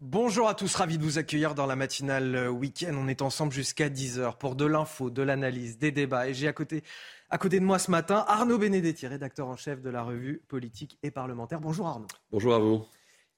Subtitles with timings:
[0.00, 2.94] Bonjour à tous, ravi de vous accueillir dans la matinale week-end.
[2.96, 6.28] On est ensemble jusqu'à 10h pour de l'info, de l'analyse, des débats.
[6.28, 6.84] Et j'ai à côté,
[7.30, 10.98] à côté de moi ce matin Arnaud Benedetti, rédacteur en chef de la revue politique
[11.02, 11.60] et parlementaire.
[11.60, 12.06] Bonjour Arnaud.
[12.30, 12.86] Bonjour à vous.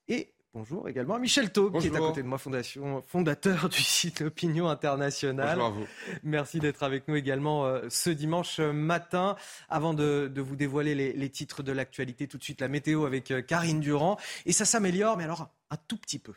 [0.08, 3.80] Et bonjour également à Michel Taub, qui est à côté de moi, fondation, fondateur du
[3.80, 5.56] site Opinion Internationale.
[5.56, 5.86] Bonjour à vous.
[6.24, 9.34] Merci d'être avec nous également euh, ce dimanche matin.
[9.70, 13.06] Avant de, de vous dévoiler les, les titres de l'actualité, tout de suite la météo
[13.06, 14.18] avec euh, Karine Durand.
[14.44, 16.34] Et ça s'améliore, mais alors un tout petit peu.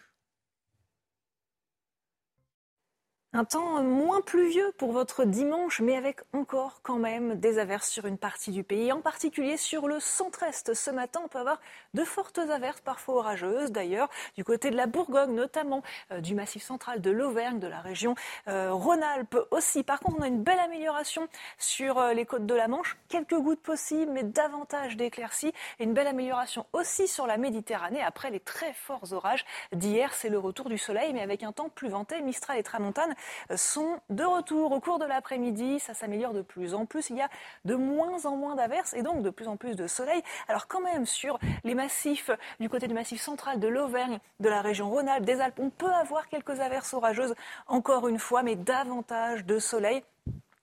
[3.35, 8.05] Un temps moins pluvieux pour votre dimanche, mais avec encore quand même des averses sur
[8.05, 10.75] une partie du pays, en particulier sur le centre-est.
[10.75, 11.59] Ce matin, on peut avoir
[11.95, 15.81] de fortes averses, parfois orageuses d'ailleurs, du côté de la Bourgogne, notamment
[16.11, 18.13] euh, du massif central de l'Auvergne, de la région
[18.47, 19.81] euh, Rhône-Alpes aussi.
[19.81, 23.39] Par contre, on a une belle amélioration sur euh, les côtes de la Manche, quelques
[23.39, 28.39] gouttes possibles, mais davantage d'éclaircies, et une belle amélioration aussi sur la Méditerranée après les
[28.39, 30.13] très forts orages d'hier.
[30.13, 33.15] C'est le retour du soleil, mais avec un temps plus venté, Mistral et Tramontane
[33.55, 35.79] sont de retour au cours de l'après-midi.
[35.79, 37.09] Ça s'améliore de plus en plus.
[37.09, 37.29] Il y a
[37.65, 40.21] de moins en moins d'averses et donc de plus en plus de soleil.
[40.47, 42.29] Alors quand même sur les massifs,
[42.59, 45.93] du côté du massif central de l'Auvergne, de la région Rhône-Alpes, des Alpes, on peut
[45.93, 47.35] avoir quelques averses orageuses
[47.67, 50.03] encore une fois, mais davantage de soleil.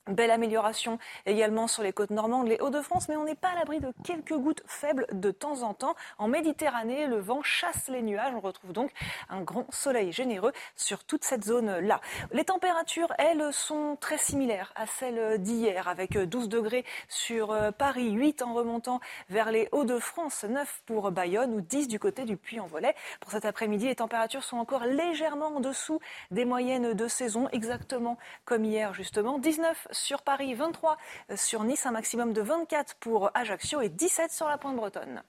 [0.07, 3.81] Belle amélioration également sur les côtes normandes, les Hauts-de-France, mais on n'est pas à l'abri
[3.81, 5.95] de quelques gouttes faibles de temps en temps.
[6.19, 8.33] En Méditerranée, le vent chasse les nuages.
[8.35, 8.91] On retrouve donc
[9.29, 12.01] un grand soleil généreux sur toute cette zone-là.
[12.33, 18.43] Les températures, elles, sont très similaires à celles d'hier, avec 12 degrés sur Paris, 8
[18.43, 22.95] en remontant vers les Hauts-de-France, 9 pour Bayonne ou 10 du côté du Puy-en-Velay.
[23.21, 26.01] Pour cet après-midi, les températures sont encore légèrement en dessous
[26.31, 29.39] des moyennes de saison, exactement comme hier justement.
[29.39, 30.97] 19 sur Paris, 23
[31.37, 35.23] sur Nice, un maximum de 24 pour Ajaccio et 17 sur la pointe bretonne.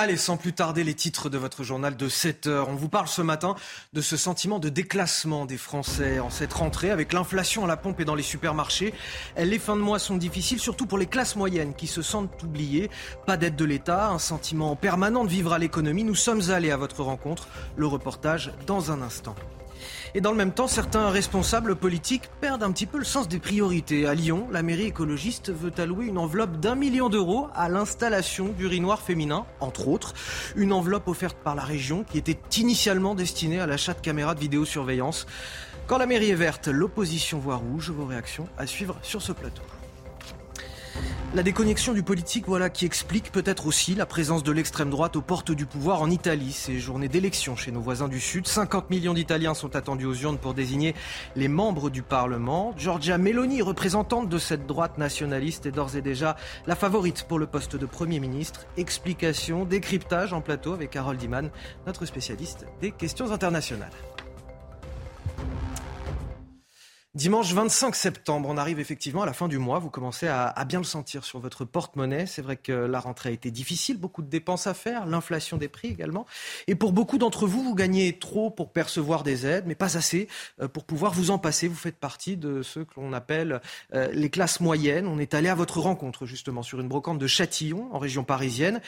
[0.00, 2.68] Allez, sans plus tarder, les titres de votre journal de 7 heures.
[2.68, 3.56] On vous parle ce matin
[3.94, 7.98] de ce sentiment de déclassement des Français en cette rentrée avec l'inflation à la pompe
[7.98, 8.94] et dans les supermarchés.
[9.36, 12.90] Les fins de mois sont difficiles, surtout pour les classes moyennes qui se sentent oubliées.
[13.26, 16.04] Pas d'aide de l'État, un sentiment permanent de vivre à l'économie.
[16.04, 17.48] Nous sommes allés à votre rencontre.
[17.74, 19.34] Le reportage dans un instant.
[20.14, 23.38] Et dans le même temps, certains responsables politiques perdent un petit peu le sens des
[23.38, 24.06] priorités.
[24.06, 29.02] À Lyon, la mairie écologiste veut allouer une enveloppe d'un million d'euros à l'installation d'urinoirs
[29.02, 30.14] féminins, entre autres.
[30.56, 34.40] Une enveloppe offerte par la région qui était initialement destinée à l'achat de caméras de
[34.40, 35.26] vidéosurveillance.
[35.86, 37.90] Quand la mairie est verte, l'opposition voit rouge.
[37.90, 39.62] Vos réactions à suivre sur ce plateau.
[41.34, 45.20] La déconnexion du politique, voilà qui explique peut-être aussi la présence de l'extrême droite aux
[45.20, 46.52] portes du pouvoir en Italie.
[46.52, 48.46] Ces journées d'élection chez nos voisins du Sud.
[48.46, 50.94] 50 millions d'Italiens sont attendus aux urnes pour désigner
[51.36, 52.74] les membres du Parlement.
[52.78, 56.36] Giorgia Meloni, représentante de cette droite nationaliste, est d'ores et déjà
[56.66, 58.66] la favorite pour le poste de Premier ministre.
[58.78, 61.50] Explication, décryptage en plateau avec Harold Iman,
[61.86, 63.92] notre spécialiste des questions internationales.
[67.18, 69.80] Dimanche 25 septembre, on arrive effectivement à la fin du mois.
[69.80, 72.26] Vous commencez à, bien le sentir sur votre porte-monnaie.
[72.26, 75.66] C'est vrai que la rentrée a été difficile, beaucoup de dépenses à faire, l'inflation des
[75.66, 76.26] prix également.
[76.68, 80.28] Et pour beaucoup d'entre vous, vous gagnez trop pour percevoir des aides, mais pas assez
[80.62, 81.66] euh, pour pouvoir vous en passer.
[81.66, 83.62] Vous faites partie de ceux que l'on appelle
[83.94, 85.08] euh, les classes moyennes.
[85.08, 88.80] On est allé à votre rencontre justement sur une brocante de Châtillon, en région parisienne.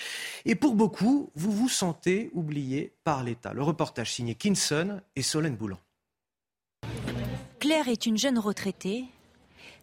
[0.45, 3.53] Et pour beaucoup, vous vous sentez oublié par l'État.
[3.53, 5.79] Le reportage signé Kinson et Solène Boulan.
[7.61, 9.05] Claire est une jeune retraitée.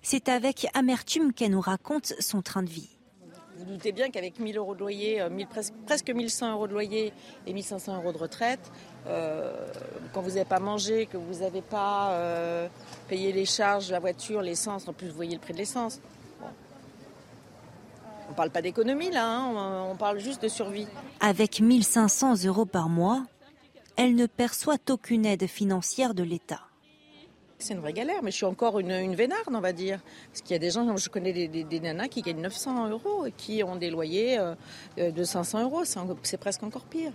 [0.01, 2.89] C'est avec amertume qu'elle nous raconte son train de vie.
[3.59, 6.73] Vous doutez bien qu'avec 1000 euros de loyer, euh, 1000, presque, presque 1100 euros de
[6.73, 7.13] loyer
[7.45, 8.71] et 1500 euros de retraite,
[9.05, 9.53] euh,
[10.11, 12.67] quand vous n'avez pas mangé, que vous n'avez pas euh,
[13.09, 16.01] payé les charges, la voiture, l'essence, en plus vous voyez le prix de l'essence.
[16.39, 16.47] Bon.
[18.27, 20.87] On ne parle pas d'économie là, hein, on, on parle juste de survie.
[21.19, 23.23] Avec 1500 euros par mois,
[23.97, 26.61] elle ne perçoit aucune aide financière de l'État.
[27.59, 29.99] C'est une vraie galère, mais je suis encore une, une vénarde, on va dire.
[30.29, 32.89] Parce qu'il y a des gens, je connais des, des, des nanas qui gagnent 900
[32.89, 34.53] euros et qui ont des loyers euh,
[35.11, 35.83] de 500 euros.
[35.83, 37.11] C'est, en- c'est presque encore pire.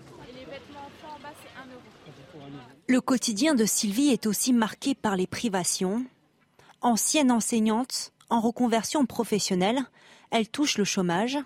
[2.89, 6.05] Le quotidien de Sylvie est aussi marqué par les privations.
[6.81, 9.79] Ancienne enseignante, en reconversion professionnelle,
[10.31, 11.39] elle touche le chômage.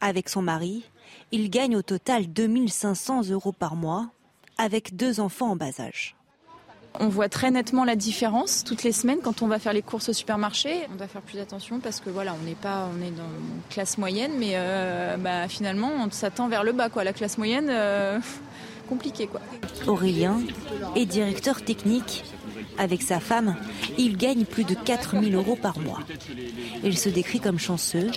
[0.00, 0.84] Avec son mari,
[1.30, 4.08] il gagne au total 2500 euros par mois,
[4.56, 6.16] avec deux enfants en bas âge.
[6.98, 10.08] On voit très nettement la différence toutes les semaines quand on va faire les courses
[10.08, 10.86] au supermarché.
[10.92, 13.62] On doit faire plus attention parce que voilà, on n'est pas, on est dans une
[13.70, 17.04] classe moyenne, mais euh, bah, finalement, on s'attend vers le bas, quoi.
[17.04, 18.18] La classe moyenne, euh,
[18.88, 19.40] compliqué, quoi.
[19.86, 20.40] Aurélien
[20.96, 22.24] est directeur technique.
[22.78, 23.56] Avec sa femme,
[23.98, 26.00] il gagne plus de 4000 euros par mois.
[26.82, 28.10] Il se décrit comme chanceux,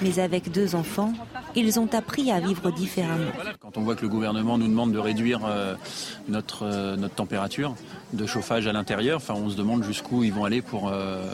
[0.00, 1.12] mais avec deux enfants,
[1.54, 3.30] ils ont appris à vivre différemment.
[3.60, 5.74] Quand on voit que le gouvernement nous demande de réduire euh,
[6.28, 7.74] notre, euh, notre température
[8.12, 11.24] de chauffage à l'intérieur, enfin, on se demande jusqu'où ils vont aller pour, euh,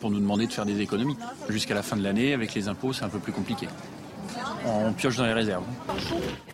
[0.00, 1.16] pour nous demander de faire des économies.
[1.48, 3.68] Jusqu'à la fin de l'année, avec les impôts, c'est un peu plus compliqué.
[4.66, 5.64] On pioche dans les réserves.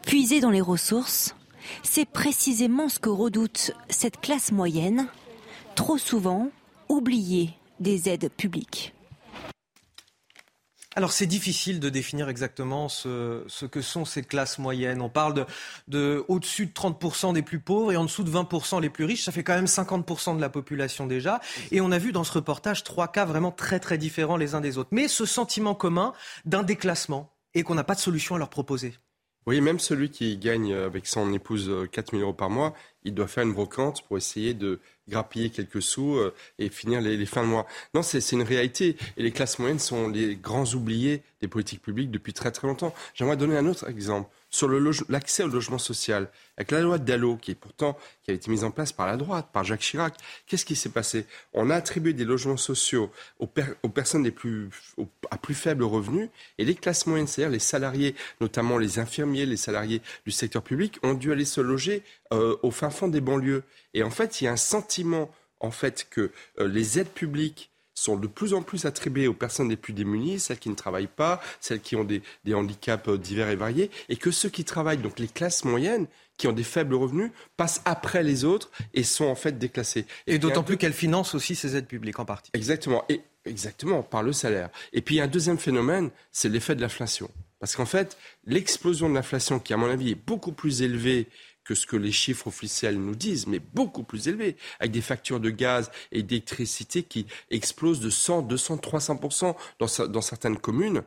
[0.05, 1.35] Puiser dans les ressources,
[1.83, 5.07] c'est précisément ce que redoute cette classe moyenne,
[5.75, 6.49] trop souvent
[6.89, 8.93] oubliée des aides publiques.
[11.01, 15.01] Alors c'est difficile de définir exactement ce, que sont ces classes moyennes.
[15.01, 15.47] On parle de,
[15.89, 19.25] de au-dessus de 30% des plus pauvres et en dessous de 20% les plus riches.
[19.25, 21.41] Ça fait quand même 50% de la population déjà.
[21.71, 24.61] Et on a vu dans ce reportage trois cas vraiment très très différents les uns
[24.61, 24.91] des autres.
[24.93, 26.13] Mais ce sentiment commun
[26.45, 28.93] d'un déclassement et qu'on n'a pas de solution à leur proposer.
[29.47, 32.75] Oui, même celui qui gagne avec son épouse 4 000 euros par mois,
[33.05, 37.17] il doit faire une brocante pour essayer de grappiller quelques sous euh, et finir les,
[37.17, 37.67] les, fins de mois.
[37.95, 38.97] Non, c'est une réalité.
[39.17, 42.95] Et les classes moyennes sont les grands oubliés des politiques publiques depuis très très longtemps.
[43.15, 44.69] J'aimerais donner un autre exemple sur
[45.09, 46.29] l'accès au logement social.
[46.57, 49.17] Avec la loi Dallot, qui est pourtant qui a été mise en place par la
[49.17, 50.15] droite, par Jacques Chirac,
[50.47, 51.27] qu'est-ce qui s'est passé?
[51.55, 54.69] On a attribué des logements sociaux aux, per, aux personnes les plus,
[55.31, 59.57] à plus faible revenu, et les classes moyennes, c'est-à-dire les salariés, notamment les infirmiers, les
[59.57, 62.03] salariés du secteur public, ont dû aller se loger
[62.33, 63.63] euh, au fin fond des banlieues.
[63.95, 65.31] Et en fait, il y a un sentiment
[65.61, 67.71] en fait que euh, les aides publiques
[68.01, 71.07] sont de plus en plus attribuées aux personnes les plus démunies, celles qui ne travaillent
[71.07, 74.65] pas, celles qui ont des, des handicaps euh, divers et variés, et que ceux qui
[74.65, 76.07] travaillent, donc les classes moyennes,
[76.37, 80.07] qui ont des faibles revenus, passent après les autres et sont en fait déclassés.
[80.27, 82.51] Et, et d'autant plus qu'elles financent aussi ces aides publiques en partie.
[82.55, 84.71] Exactement, et exactement par le salaire.
[84.95, 87.31] Et puis il y a un deuxième phénomène, c'est l'effet de l'inflation.
[87.59, 88.17] Parce qu'en fait,
[88.47, 91.29] l'explosion de l'inflation, qui à mon avis est beaucoup plus élevée
[91.71, 95.39] que ce que les chiffres officiels nous disent, mais beaucoup plus élevé, avec des factures
[95.39, 101.05] de gaz et d'électricité qui explosent de 100, 200, 300% dans, dans certaines communes.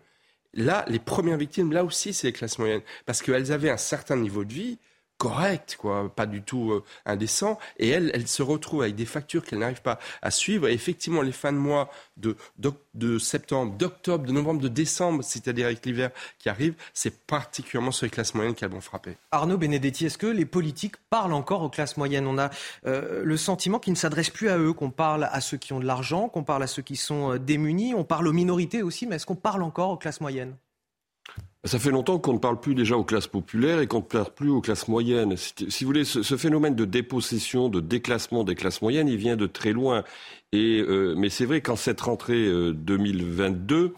[0.53, 4.15] Là, les premières victimes, là aussi, c'est les classes moyennes, parce qu'elles avaient un certain
[4.15, 4.77] niveau de vie
[5.23, 7.57] correct, quoi, pas du tout euh, indécent.
[7.77, 10.67] Et elle, elle se retrouve avec des factures qu'elle n'arrive pas à suivre.
[10.67, 16.09] Effectivement, les fins de mois de septembre, d'octobre, de novembre, de décembre, c'est-à-dire avec l'hiver
[16.39, 19.15] qui arrive, c'est particulièrement sur les classes moyennes qu'elles vont frapper.
[19.31, 22.27] Arnaud Benedetti, est-ce que les politiques parlent encore aux classes moyennes?
[22.27, 22.49] On a
[22.85, 25.79] euh, le sentiment qu'ils ne s'adressent plus à eux, qu'on parle à ceux qui ont
[25.79, 29.07] de l'argent, qu'on parle à ceux qui sont euh, démunis, on parle aux minorités aussi,
[29.07, 30.55] mais est-ce qu'on parle encore aux classes moyennes?
[31.65, 34.33] Ça fait longtemps qu'on ne parle plus déjà aux classes populaires et qu'on ne parle
[34.35, 35.35] plus aux classes moyennes.
[35.37, 39.47] Si vous voulez, ce, phénomène de dépossession, de déclassement des classes moyennes, il vient de
[39.47, 40.03] très loin.
[40.51, 43.93] Et, euh, mais c'est vrai qu'en cette rentrée euh, 2022,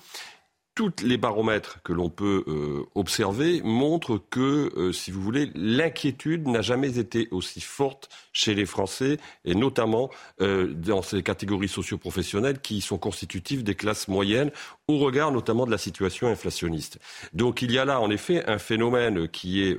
[0.75, 6.48] tous les baromètres que l'on peut euh, observer montrent que, euh, si vous voulez, l'inquiétude
[6.48, 10.10] n'a jamais été aussi forte chez les Français, et notamment
[10.42, 14.51] euh, dans ces catégories socioprofessionnelles qui sont constitutives des classes moyennes,
[14.89, 17.00] au regard notamment de la situation inflationniste.
[17.33, 19.78] Donc il y a là, en effet, un phénomène qui est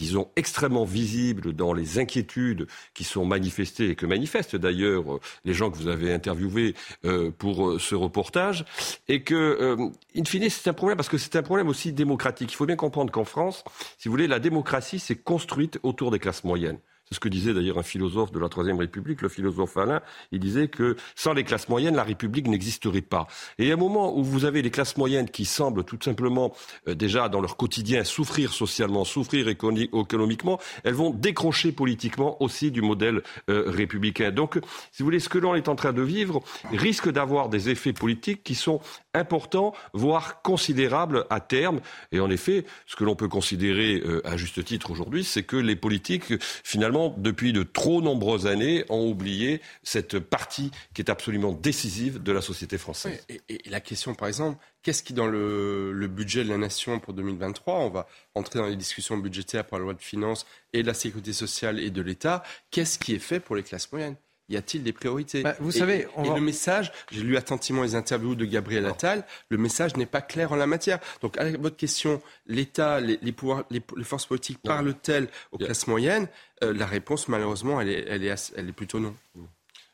[0.00, 5.52] disons, extrêmement visible dans les inquiétudes qui sont manifestées et que manifestent d'ailleurs euh, les
[5.52, 8.64] gens que vous avez interviewés euh, pour euh, ce reportage,
[9.08, 9.76] et que,
[10.16, 12.50] in fine, c'est un problème parce que c'est un problème aussi démocratique.
[12.50, 13.62] Il faut bien comprendre qu'en France,
[13.98, 16.78] si vous voulez, la démocratie s'est construite autour des classes moyennes.
[17.12, 20.00] C'est ce que disait d'ailleurs un philosophe de la Troisième République, le philosophe Alain.
[20.30, 23.26] Il disait que sans les classes moyennes, la République n'existerait pas.
[23.58, 26.54] Et à un moment où vous avez les classes moyennes qui semblent tout simplement
[26.86, 32.80] euh, déjà dans leur quotidien souffrir socialement, souffrir économiquement, elles vont décrocher politiquement aussi du
[32.80, 34.30] modèle euh, républicain.
[34.30, 34.60] Donc,
[34.92, 37.92] si vous voulez, ce que l'on est en train de vivre risque d'avoir des effets
[37.92, 38.80] politiques qui sont
[39.14, 41.80] importants, voire considérables à terme.
[42.12, 45.56] Et en effet, ce que l'on peut considérer euh, à juste titre aujourd'hui, c'est que
[45.56, 51.52] les politiques, finalement, depuis de trop nombreuses années, ont oublié cette partie qui est absolument
[51.52, 53.24] décisive de la société française.
[53.48, 57.14] Et, la question, par exemple, qu'est-ce qui, dans le, le, budget de la nation pour
[57.14, 60.86] 2023, on va entrer dans les discussions budgétaires pour la loi de finances et de
[60.86, 64.16] la sécurité sociale et de l'État, qu'est-ce qui est fait pour les classes moyennes?
[64.50, 66.34] Y a-t-il des priorités bah, Vous et, savez, on et va...
[66.34, 70.52] le message, j'ai lu attentivement les interviews de Gabriel Attal, le message n'est pas clair
[70.52, 70.98] en la matière.
[71.22, 75.66] Donc, à votre question, l'État, les, les, pouvoirs, les, les, forces politiques parlent-elles aux yeah.
[75.66, 76.28] classes moyennes?
[76.62, 79.14] Euh, La réponse, malheureusement, elle est, elle, est, elle est plutôt non.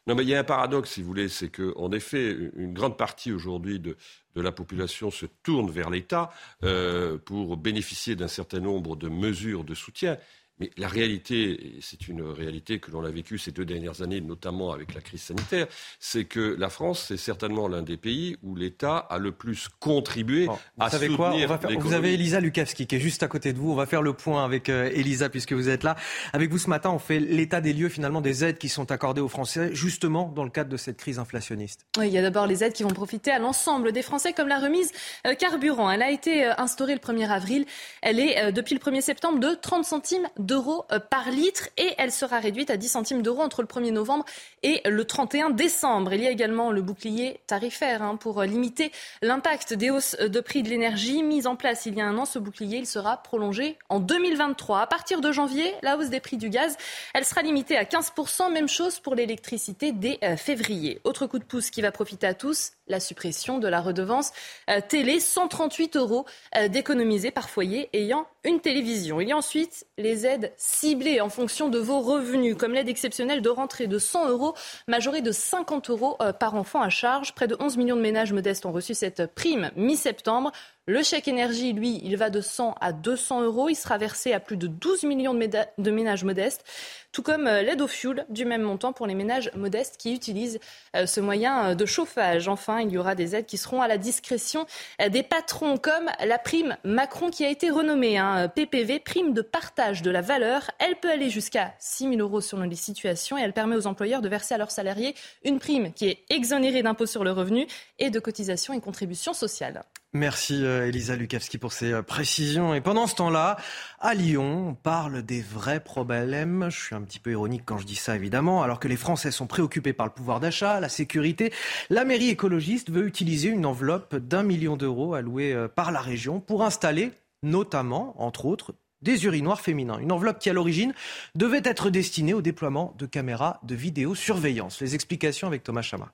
[0.06, 2.96] Non, mais il y a un paradoxe, si vous voulez, c'est qu'en effet, une grande
[2.96, 3.96] partie aujourd'hui de,
[4.36, 6.30] de la population se tourne vers l'État
[6.62, 10.16] euh, pour bénéficier d'un certain nombre de mesures de soutien.
[10.58, 14.22] Mais la réalité, et c'est une réalité que l'on a vécue ces deux dernières années,
[14.22, 15.66] notamment avec la crise sanitaire,
[16.00, 20.48] c'est que la France, c'est certainement l'un des pays où l'État a le plus contribué
[20.78, 23.28] à savez soutenir quoi On va faire- Vous avez Elisa Lukavski qui est juste à
[23.28, 23.70] côté de vous.
[23.70, 25.94] On va faire le point avec euh, Elisa puisque vous êtes là.
[26.32, 29.20] Avec vous ce matin, on fait l'état des lieux finalement des aides qui sont accordées
[29.20, 31.86] aux Français justement dans le cadre de cette crise inflationniste.
[31.98, 34.48] Oui, il y a d'abord les aides qui vont profiter à l'ensemble des Français, comme
[34.48, 34.90] la remise
[35.26, 35.90] euh, carburant.
[35.90, 37.66] Elle a été euh, instaurée le 1er avril.
[38.00, 42.12] Elle est depuis le 1er septembre de 30 centimes d'euros euh, par litre et elle
[42.12, 44.24] sera réduite à 10 centimes d'euros entre le 1er novembre
[44.62, 46.14] et le 31 décembre.
[46.14, 50.40] Il y a également le bouclier tarifaire hein, pour euh, limiter l'impact des hausses de
[50.40, 51.22] prix de l'énergie.
[51.22, 54.80] Mis en place il y a un an, ce bouclier il sera prolongé en 2023.
[54.80, 56.76] À partir de janvier, la hausse des prix du gaz,
[57.12, 58.52] elle sera limitée à 15%.
[58.52, 61.00] Même chose pour l'électricité dès euh, février.
[61.04, 64.32] Autre coup de pouce qui va profiter à tous, la suppression de la redevance
[64.70, 66.26] euh, télé, 138 euros
[66.56, 69.20] euh, d'économiser par foyer ayant une télévision.
[69.20, 73.42] Il y a ensuite les aides ciblées en fonction de vos revenus, comme l'aide exceptionnelle
[73.42, 74.54] de rentrée de 100 euros,
[74.86, 77.34] majorée de 50 euros euh, par enfant à charge.
[77.34, 80.52] Près de 11 millions de ménages modestes ont reçu cette prime mi-septembre.
[80.88, 83.68] Le chèque énergie, lui, il va de 100 à 200 euros.
[83.68, 86.64] Il sera versé à plus de 12 millions de, ménages modestes,
[87.10, 90.60] tout comme euh, l'aide au fuel du même montant pour les ménages modestes qui utilisent
[90.94, 92.46] euh, ce moyen euh, de chauffage.
[92.46, 94.64] Enfin, il y aura des aides qui seront à la discrétion
[95.10, 100.02] des patrons, comme la prime Macron qui a été renommée hein, PPV, prime de partage
[100.02, 100.70] de la valeur.
[100.78, 104.22] Elle peut aller jusqu'à 6 000 euros selon les situations et elle permet aux employeurs
[104.22, 107.66] de verser à leurs salariés une prime qui est exonérée d'impôt sur le revenu
[107.98, 109.82] et de cotisations et contributions sociales.
[110.12, 112.74] Merci euh, Elisa Lukavski pour ces euh, précisions.
[112.74, 113.56] Et pendant ce temps-là,
[114.00, 116.68] à Lyon, on parle des vrais problèmes.
[116.70, 118.62] Je suis un petit peu ironique quand je dis ça, évidemment.
[118.62, 121.52] Alors que les Français sont préoccupés par le pouvoir d'achat, la sécurité,
[121.90, 126.40] la mairie écologiste veut utiliser une enveloppe d'un million d'euros allouée euh, par la région
[126.40, 129.98] pour installer, notamment, entre autres, des urinoirs féminins.
[129.98, 130.94] Une enveloppe qui, à l'origine,
[131.34, 134.80] devait être destinée au déploiement de caméras de vidéosurveillance.
[134.80, 136.12] Les explications avec Thomas Chama.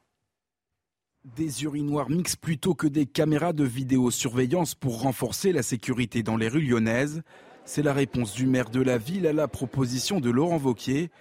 [1.24, 6.48] Des urinoirs mixtes plutôt que des caméras de vidéosurveillance pour renforcer la sécurité dans les
[6.48, 7.22] rues lyonnaises.
[7.64, 11.12] C'est la réponse du maire de la ville à la proposition de Laurent Vauquier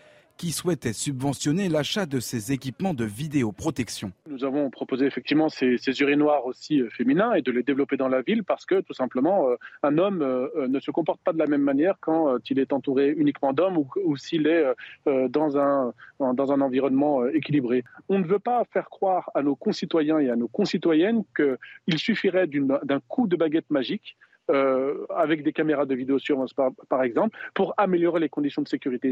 [0.41, 4.11] qui souhaitait subventionner l'achat de ces équipements de vidéoprotection.
[4.27, 8.07] Nous avons proposé effectivement ces, ces urinoirs aussi euh, féminins et de les développer dans
[8.07, 11.37] la ville parce que tout simplement euh, un homme euh, ne se comporte pas de
[11.37, 14.65] la même manière quand il est entouré uniquement d'hommes ou, ou s'il est
[15.05, 17.83] dans, un, dans un environnement équilibré.
[18.09, 22.47] On ne veut pas faire croire à nos concitoyens et à nos concitoyennes qu'il suffirait
[22.47, 24.17] d'un coup de baguette magique
[24.51, 29.11] euh, avec des caméras de vidéosurveillance par, par exemple, pour améliorer les conditions de sécurité.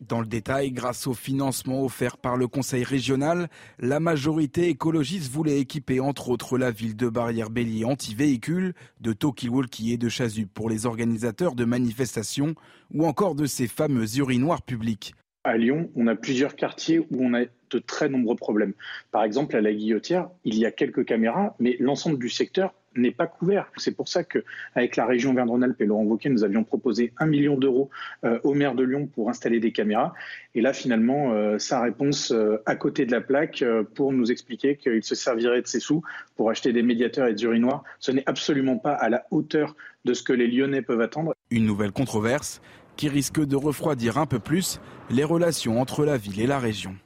[0.00, 5.60] Dans le détail, grâce au financement offert par le Conseil régional, la majorité écologiste voulait
[5.60, 10.86] équiper entre autres la ville de Barrière-Bélier anti-véhicules, de Talkie-Walkie et de Chasuble pour les
[10.86, 12.54] organisateurs de manifestations
[12.92, 15.14] ou encore de ces fameux urinoirs publics.
[15.44, 18.74] À Lyon, on a plusieurs quartiers où on a de très nombreux problèmes.
[19.10, 23.10] Par exemple, à la Guillotière, il y a quelques caméras, mais l'ensemble du secteur n'est
[23.10, 23.70] pas couvert.
[23.76, 27.56] C'est pour ça qu'avec la région Verne-Rhône-Alpes et Laurent Wauquiez, nous avions proposé un million
[27.56, 27.90] d'euros
[28.24, 30.12] euh, au maire de Lyon pour installer des caméras.
[30.54, 34.32] Et là, finalement, euh, sa réponse euh, à côté de la plaque euh, pour nous
[34.32, 36.02] expliquer qu'il se servirait de ses sous
[36.36, 40.14] pour acheter des médiateurs et des urinoirs, ce n'est absolument pas à la hauteur de
[40.14, 41.34] ce que les Lyonnais peuvent attendre.
[41.50, 42.60] Une nouvelle controverse
[42.96, 44.80] qui risque de refroidir un peu plus
[45.10, 46.96] les relations entre la ville et la région.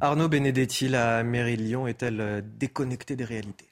[0.00, 3.71] Arnaud Benedetti, la mairie de Lyon est-elle déconnectée des réalités?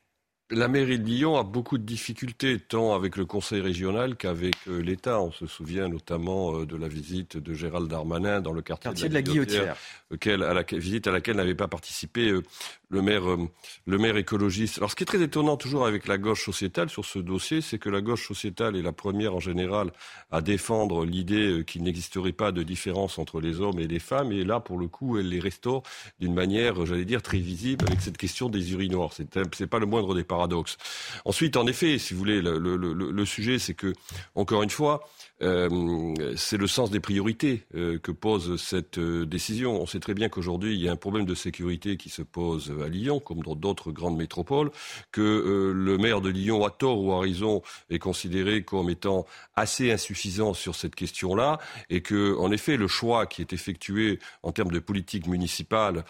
[0.52, 4.80] La mairie de Lyon a beaucoup de difficultés, tant avec le conseil régional qu'avec euh,
[4.82, 5.20] l'État.
[5.20, 9.08] On se souvient notamment euh, de la visite de Gérald Darmanin dans le quartier, Quartier
[9.08, 9.76] de la Guillotière.
[10.10, 12.42] auquel- à la visite à laquelle n'avait pas participé euh,
[12.90, 13.48] le maire, euh,
[13.86, 14.78] le maire écologiste.
[14.78, 17.78] Alors, ce qui est très étonnant toujours avec la gauche sociétale sur ce dossier, c'est
[17.78, 19.92] que la gauche sociétale est la première en général
[20.30, 24.32] à défendre l'idée euh, qu'il n'existerait pas de différence entre les hommes et les femmes.
[24.32, 25.84] Et là, pour le coup, elle les restaure
[26.18, 29.12] d'une manière, euh, j'allais dire, très visible avec cette question des urinoirs.
[29.12, 30.76] C'est pas le moindre des paradoxes.
[31.24, 33.92] Ensuite, en effet, si vous voulez, le, sujet, c'est que,
[34.34, 35.08] encore une fois,
[35.40, 39.80] c'est le sens des priorités que pose cette décision.
[39.80, 42.72] On sait très bien qu'aujourd'hui, il y a un problème de sécurité qui se pose
[42.82, 44.70] à Lyon, comme dans d'autres grandes métropoles,
[45.12, 49.92] que le maire de Lyon, à tort ou à raison, est considéré comme étant assez
[49.92, 51.58] insuffisant sur cette question-là,
[51.90, 56.04] et que, en effet, le choix qui est effectué en termes de politique municipale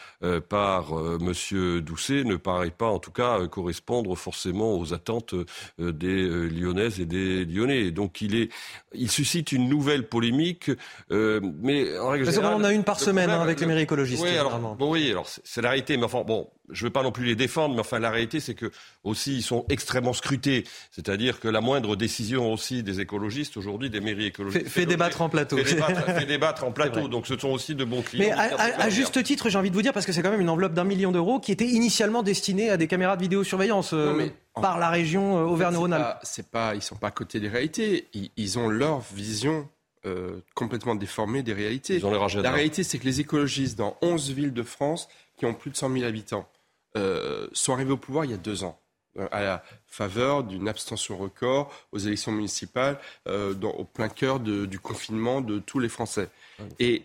[0.49, 5.35] par Monsieur Doucet ne paraît pas, en tout cas, correspondre forcément aux attentes
[5.79, 7.91] des Lyonnaises et des Lyonnais.
[7.91, 8.51] Donc, il est,
[8.95, 10.71] il suscite une nouvelle polémique,
[11.11, 14.23] mais en règle générale, on a une par semaine hein, avec les mairies écologistes.
[14.23, 17.03] Oui, alors, bon, oui, alors c'est la réalité, mais enfin, bon, je ne veux pas
[17.03, 18.71] non plus les défendre, mais enfin, la réalité, c'est que
[19.05, 20.65] aussi, ils sont extrêmement scrutés.
[20.91, 24.69] C'est-à-dire que la moindre décision aussi des écologistes, aujourd'hui, des mairies écologistes.
[24.69, 25.57] Fait, débattre en plateau.
[25.59, 27.09] Fait débattre, en plateau.
[27.09, 28.35] Donc, ce sont aussi de bons clients.
[28.37, 30.51] Mais à, juste titre, j'ai envie de vous dire, parce que c'est quand même une
[30.51, 33.93] enveloppe d'un million d'euros qui était initialement destinée à des caméras de vidéosurveillance.
[33.93, 36.19] Euh, par la région euh, Auvergne-Rhône-Alpes.
[36.23, 38.09] C'est pas, ils sont pas à côté des réalités.
[38.37, 39.69] ils ont leur vision
[40.07, 42.01] euh, complètement déformé des réalités.
[42.01, 45.77] La réalité, c'est que les écologistes dans 11 villes de France qui ont plus de
[45.77, 46.49] 100 000 habitants
[46.97, 48.81] euh, sont arrivés au pouvoir il y a deux ans
[49.19, 55.41] euh, à la faveur d'une abstention record aux élections municipales, au plein cœur du confinement
[55.41, 56.29] de tous les Français.
[56.79, 57.03] Et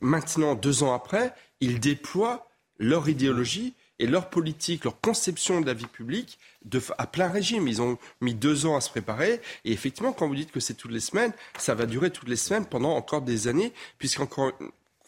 [0.00, 5.74] maintenant, deux ans après, ils déploient leur idéologie et leur politique, leur conception de la
[5.74, 7.66] vie publique de, à plein régime.
[7.66, 9.40] Ils ont mis deux ans à se préparer.
[9.64, 12.36] Et effectivement, quand vous dites que c'est toutes les semaines, ça va durer toutes les
[12.36, 14.52] semaines pendant encore des années, puisqu'encore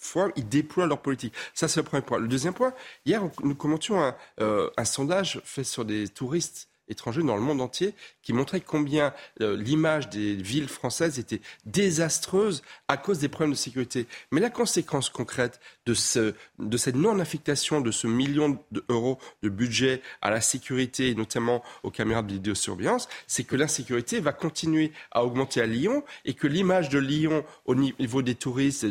[0.01, 1.35] fois, ils déploient leur politique.
[1.55, 2.19] Ça, c'est le premier point.
[2.19, 2.75] Le deuxième point,
[3.07, 7.61] hier, nous commentions un, euh, un sondage fait sur des touristes étrangers dans le monde
[7.61, 13.53] entier qui montrait combien euh, l'image des villes françaises était désastreuse à cause des problèmes
[13.53, 14.07] de sécurité.
[14.31, 20.03] Mais la conséquence concrète de, ce, de cette non-affectation de ce million d'euros de budget
[20.21, 25.25] à la sécurité, et notamment aux caméras de vidéosurveillance, c'est que l'insécurité va continuer à
[25.25, 28.85] augmenter à Lyon et que l'image de Lyon au niveau des touristes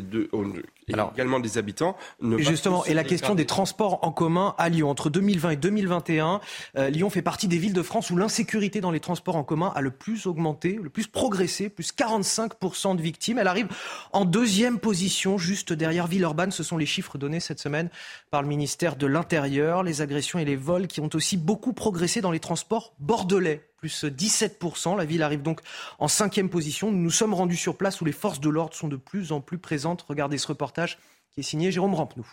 [0.89, 4.89] et également des habitants ne Justement, et la question des transports en commun à Lyon.
[4.89, 6.41] Entre 2020 et 2021,
[6.77, 9.71] euh, Lyon fait partie des villes de France où l'insécurité dans les transports en commun
[9.75, 13.37] a le plus augmenté, le plus progressé, plus 45% de victimes.
[13.37, 13.67] Elle arrive
[14.13, 16.51] en deuxième position, juste derrière Villeurbanne.
[16.51, 17.89] Ce sont les chiffres donnés cette semaine
[18.31, 19.83] par le ministère de l'Intérieur.
[19.83, 24.03] Les agressions et les vols qui ont aussi beaucoup progressé dans les transports bordelais plus
[24.03, 24.97] 17%.
[24.97, 25.61] La ville arrive donc
[25.97, 26.91] en cinquième position.
[26.91, 29.41] Nous nous sommes rendus sur place où les forces de l'ordre sont de plus en
[29.41, 30.03] plus présentes.
[30.07, 30.99] Regardez ce reportage
[31.31, 32.27] qui est signé Jérôme Rampenou.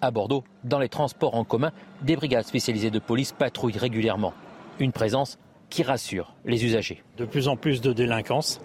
[0.00, 4.34] À Bordeaux, dans les transports en commun, des brigades spécialisées de police patrouillent régulièrement.
[4.78, 5.38] Une présence
[5.70, 7.02] qui rassure les usagers.
[7.16, 8.60] De plus en plus de délinquance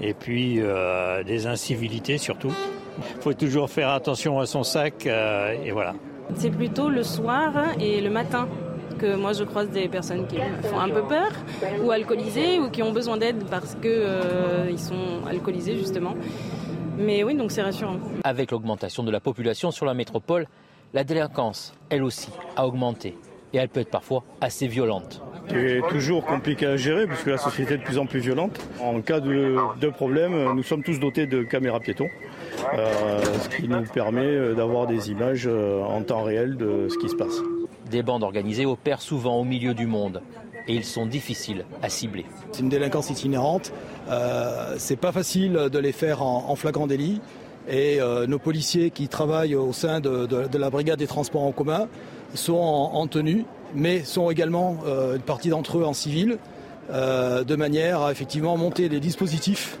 [0.00, 2.52] et puis euh, des incivilités surtout.
[2.98, 5.94] Il faut toujours faire attention à son sac euh, et voilà.
[6.34, 8.48] C'est plutôt le soir et le matin
[8.98, 11.30] que moi je croise des personnes qui font un peu peur
[11.82, 16.14] ou alcoolisées ou qui ont besoin d'aide parce qu'ils euh, sont alcoolisés justement.
[16.98, 17.98] Mais oui, donc c'est rassurant.
[18.24, 20.46] Avec l'augmentation de la population sur la métropole,
[20.92, 23.16] la délinquance, elle aussi, a augmenté.
[23.52, 25.22] Et elle peut être parfois assez violente.
[25.48, 28.60] C'est toujours compliqué à gérer puisque la société est de plus en plus violente.
[28.80, 32.08] En cas de, problème, nous sommes tous dotés de caméras piétons,
[33.42, 37.14] ce qui nous permet d'avoir des images euh, en temps réel de ce qui se
[37.14, 37.40] passe.
[37.90, 40.22] Des bandes organisées opèrent souvent au milieu du monde
[40.66, 42.26] et ils sont difficiles à cibler.
[42.52, 43.72] C'est une délinquance itinérante.
[44.10, 47.20] Euh, c'est pas facile de les faire en flagrant délit.
[47.68, 51.86] Et euh, nos policiers qui travaillent au sein de, la brigade des transports en commun
[52.34, 53.44] sont en, tenue,
[53.74, 56.38] mais sont également euh, une partie d'entre eux en civil,
[56.90, 59.78] euh, de manière à effectivement monter des dispositifs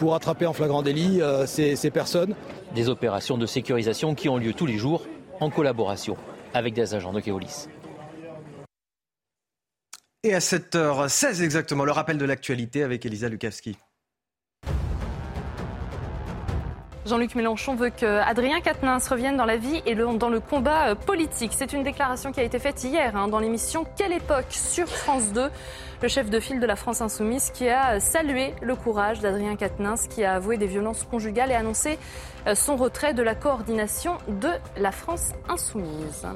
[0.00, 2.34] pour attraper en flagrant délit ces, ces personnes.
[2.74, 5.06] Des opérations de sécurisation qui ont lieu tous les jours
[5.40, 6.16] en collaboration
[6.54, 7.68] avec des agents de Keolis.
[10.22, 13.76] Et à 7h16 exactement, le rappel de l'actualité avec Elisa Lukavski.
[17.06, 20.94] Jean-Luc Mélenchon veut que Adrien Quatennens revienne dans la vie et dans le combat euh,
[20.94, 21.52] politique.
[21.56, 25.32] C'est une déclaration qui a été faite hier hein, dans l'émission Quelle époque sur France
[25.32, 25.50] 2.
[26.02, 30.08] Le chef de file de la France Insoumise qui a salué le courage d'Adrien Quatennens
[30.08, 31.98] qui a avoué des violences conjugales et annoncé
[32.46, 36.26] euh, son retrait de la coordination de la France Insoumise.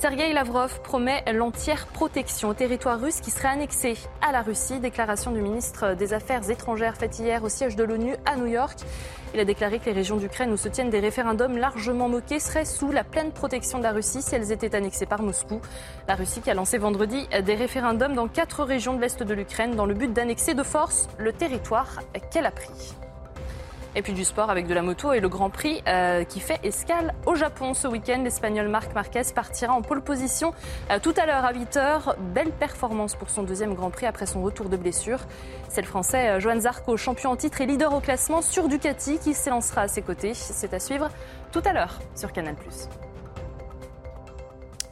[0.00, 4.80] Sergei Lavrov promet l'entière protection au territoire russe qui serait annexé à la Russie.
[4.80, 8.78] Déclaration du ministre des Affaires étrangères faite hier au siège de l'ONU à New York.
[9.32, 12.64] Il a déclaré que les régions d'Ukraine où se tiennent des référendums largement moqués seraient
[12.64, 15.60] sous la pleine protection de la Russie si elles étaient annexées par Moscou.
[16.08, 19.76] La Russie qui a lancé vendredi des référendums dans quatre régions de l'Est de l'Ukraine
[19.76, 22.00] dans le but d'annexer de force le territoire
[22.32, 22.68] qu'elle a pris.
[23.96, 26.60] Et puis du sport avec de la moto et le Grand Prix euh, qui fait
[26.62, 28.20] escale au Japon ce week-end.
[28.22, 30.54] L'Espagnol Marc Marquez partira en pole position
[30.90, 32.14] euh, tout à l'heure à 8h.
[32.32, 35.20] Belle performance pour son deuxième Grand Prix après son retour de blessure.
[35.68, 39.34] C'est le Français euh, Zarco, champion en titre et leader au classement sur Ducati qui
[39.34, 40.34] s'élancera à ses côtés.
[40.34, 41.10] C'est à suivre
[41.50, 42.54] tout à l'heure sur Canal+.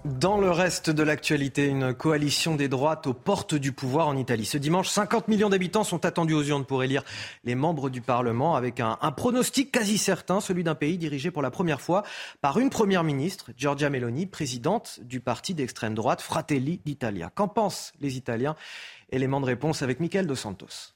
[0.04, 4.46] Dans le reste de l'actualité, une coalition des droites aux portes du pouvoir en Italie.
[4.46, 7.02] Ce dimanche, 50 millions d'habitants sont attendus aux urnes pour élire
[7.44, 11.50] les membres du Parlement avec un, pronostic quasi certain, celui d'un pays dirigé pour la
[11.50, 12.04] première fois
[12.40, 17.30] par une première ministre, Giorgia Meloni, présidente du parti d'extrême droite Fratelli d'Italia.
[17.34, 18.54] Qu'en pensent les Italiens?
[19.10, 20.94] Élément de réponse avec Michael Dos Santos.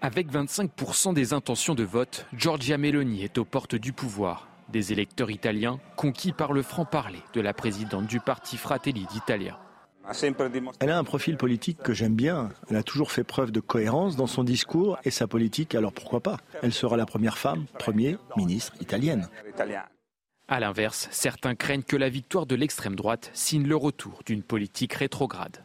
[0.00, 4.47] Avec 25% des intentions de vote, Giorgia Meloni est aux portes du pouvoir.
[4.68, 9.58] Des électeurs italiens conquis par le franc-parler de la présidente du parti Fratelli d'Italia.
[10.80, 12.50] Elle a un profil politique que j'aime bien.
[12.70, 16.20] Elle a toujours fait preuve de cohérence dans son discours et sa politique, alors pourquoi
[16.20, 16.38] pas?
[16.62, 19.28] Elle sera la première femme, premier ministre italienne.
[20.48, 24.94] A l'inverse, certains craignent que la victoire de l'extrême droite signe le retour d'une politique
[24.94, 25.62] rétrograde.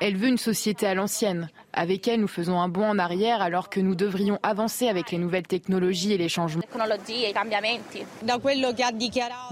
[0.00, 1.48] Elle veut une société à l'ancienne.
[1.72, 5.18] Avec elle, nous faisons un bond en arrière alors que nous devrions avancer avec les
[5.18, 6.62] nouvelles technologies et les changements.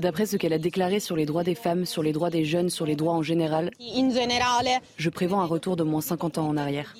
[0.00, 2.70] D'après ce qu'elle a déclaré sur les droits des femmes, sur les droits des jeunes,
[2.70, 3.70] sur les droits en général,
[4.96, 6.94] je prévois un retour de moins 50 ans en arrière.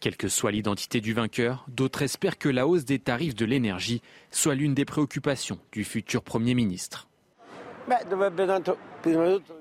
[0.00, 4.00] Quelle que soit l'identité du vainqueur, d'autres espèrent que la hausse des tarifs de l'énergie
[4.30, 7.07] soit l'une des préoccupations du futur Premier ministre.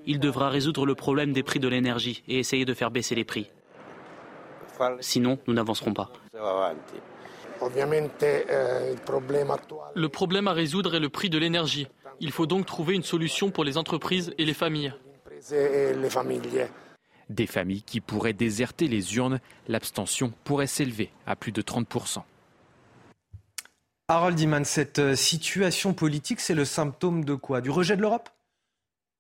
[0.06, 3.24] Il devra résoudre le problème des prix de l'énergie et essayer de faire baisser les
[3.24, 3.50] prix.
[5.00, 6.12] Sinon, nous n'avancerons pas.
[9.96, 11.88] Le problème à résoudre est le prix de l'énergie.
[12.20, 14.94] Il faut donc trouver une solution pour les entreprises et les familles.
[17.30, 22.22] Des familles qui pourraient déserter les urnes, l'abstention pourrait s'élever à plus de 30%.
[24.10, 27.60] Harold Iman, cette euh, situation politique, c'est le symptôme de quoi?
[27.60, 28.30] Du rejet de l'Europe?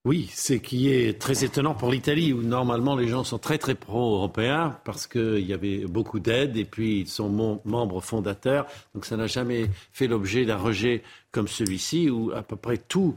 [0.05, 3.75] Oui, ce qui est très étonnant pour l'Italie, où normalement les gens sont très très
[3.75, 8.65] pro-européens parce qu'il y avait beaucoup d'aide et puis ils sont membres fondateurs.
[8.95, 13.15] Donc ça n'a jamais fait l'objet d'un rejet comme celui-ci, où à peu près tout,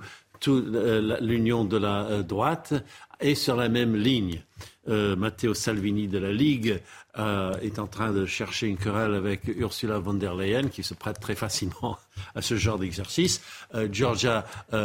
[0.48, 2.74] euh, l'union de la euh, droite
[3.20, 4.42] est sur la même ligne.
[4.86, 6.80] Matteo Salvini de la Ligue
[7.18, 10.94] euh, est en train de chercher une querelle avec Ursula von der Leyen, qui se
[10.94, 11.98] prête très facilement
[12.34, 13.42] à ce genre d'exercice.
[13.74, 14.44] Euh, Giorgia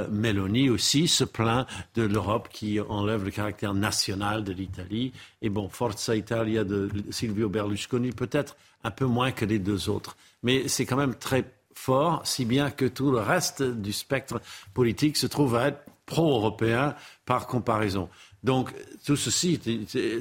[0.09, 5.13] Meloni aussi se plaint de l'Europe qui enlève le caractère national de l'Italie.
[5.41, 10.15] Et bon, Forza Italia de Silvio Berlusconi, peut-être un peu moins que les deux autres.
[10.43, 14.41] Mais c'est quand même très fort, si bien que tout le reste du spectre
[14.73, 18.09] politique se trouve à être pro-européen par comparaison.
[18.45, 18.71] Donc
[19.03, 19.59] tout ceci,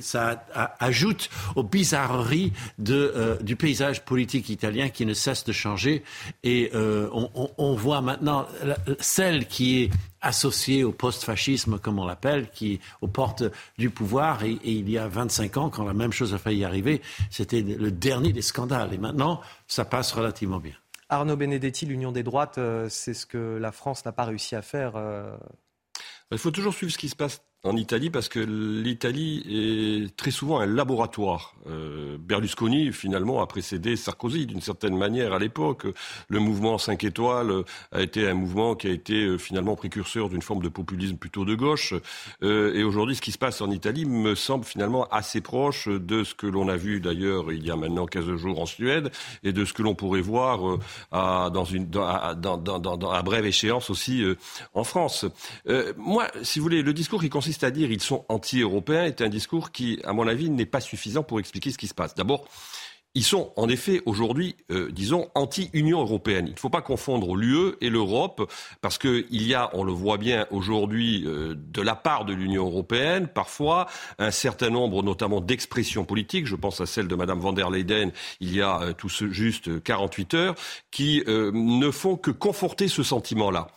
[0.00, 0.46] ça
[0.80, 6.02] ajoute aux bizarreries de, euh, du paysage politique italien qui ne cesse de changer.
[6.42, 8.46] Et euh, on, on, voit maintenant
[8.98, 9.90] celle qui est
[10.22, 13.44] associée au post-fascisme, comme on l'appelle, qui est aux portes
[13.76, 14.42] du pouvoir.
[14.42, 17.60] Et, et, il y a 25 ans, quand la même chose a failli arriver, c'était
[17.60, 18.94] le dernier des scandales.
[18.94, 20.74] Et maintenant, ça passe relativement bien.
[21.10, 24.62] Arnaud Benedetti, l'Union des droites, euh, c'est ce que la France n'a pas réussi à
[24.62, 24.94] faire.
[26.32, 30.30] Il faut toujours suivre ce qui se passe en Italie parce que l'Italie est très
[30.30, 31.54] souvent un laboratoire.
[31.66, 35.86] Euh, Berlusconi, finalement, a précédé Sarkozy d'une certaine manière à l'époque.
[36.28, 40.42] Le mouvement 5 étoiles a été un mouvement qui a été euh, finalement précurseur d'une
[40.42, 41.94] forme de populisme plutôt de gauche.
[42.42, 46.22] Euh, et aujourd'hui, ce qui se passe en Italie me semble finalement assez proche de
[46.22, 49.10] ce que l'on a vu d'ailleurs il y a maintenant 15 jours en Suède
[49.42, 50.78] et de ce que l'on pourrait voir euh,
[51.12, 54.36] à, dans une, à, dans, dans, dans, à brève échéance aussi euh,
[54.74, 55.24] en France.
[55.96, 59.72] moi, si vous voulez, le discours qui consiste c'est-à-dire ils sont anti-européens, est un discours
[59.72, 62.14] qui, à mon avis, n'est pas suffisant pour expliquer ce qui se passe.
[62.14, 62.46] D'abord,
[63.16, 66.46] ils sont en effet aujourd'hui, euh, disons, anti-Union européenne.
[66.48, 70.18] Il ne faut pas confondre l'UE et l'Europe, parce qu'il y a, on le voit
[70.18, 73.86] bien aujourd'hui, euh, de la part de l'Union européenne, parfois,
[74.18, 78.10] un certain nombre, notamment d'expressions politiques, je pense à celle de Madame van der Leyen
[78.40, 80.54] il y a euh, tout juste 48 heures,
[80.90, 83.68] qui ne font que conforter ce sentiment-là.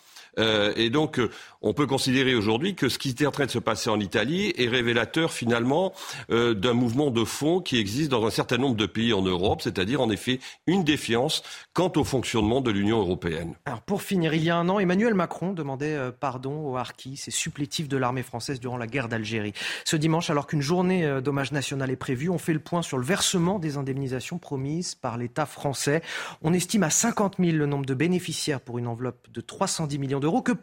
[0.76, 1.20] Et donc,
[1.68, 4.54] on peut considérer aujourd'hui que ce qui était en train de se passer en Italie
[4.58, 5.94] est révélateur finalement
[6.32, 9.62] euh, d'un mouvement de fond qui existe dans un certain nombre de pays en Europe,
[9.62, 13.56] c'est-à-dire en effet une défiance quant au fonctionnement de l'Union européenne.
[13.66, 17.32] Alors pour finir, il y a un an, Emmanuel Macron demandait pardon aux harkis, ces
[17.32, 19.54] supplétifs de l'armée française durant la guerre d'Algérie.
[19.86, 23.06] Ce dimanche, alors qu'une journée d'hommage national est prévue, on fait le point sur le
[23.06, 26.02] versement des indemnisations promises par l'État français.
[26.42, 30.20] On estime à 50 000 le nombre de bénéficiaires pour une enveloppe de 310 millions
[30.20, 30.54] d'euros que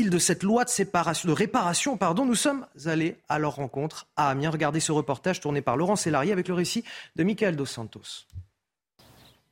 [0.00, 4.30] de cette loi de, séparation, de réparation pardon Nous sommes allés à leur rencontre à
[4.30, 4.50] Amiens.
[4.50, 6.82] Regardez ce reportage tourné par Laurent Sélarié avec le récit
[7.16, 8.26] de Michael Dos Santos.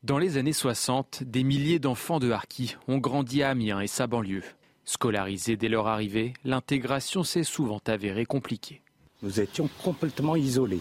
[0.02, 4.06] Dans les années 60, des milliers d'enfants de Harki ont grandi à Amiens et sa
[4.06, 4.42] banlieue.
[4.86, 8.80] Scolarisés dès leur arrivée, l'intégration s'est souvent avérée compliquée.
[9.22, 10.80] Nous étions complètement isolés,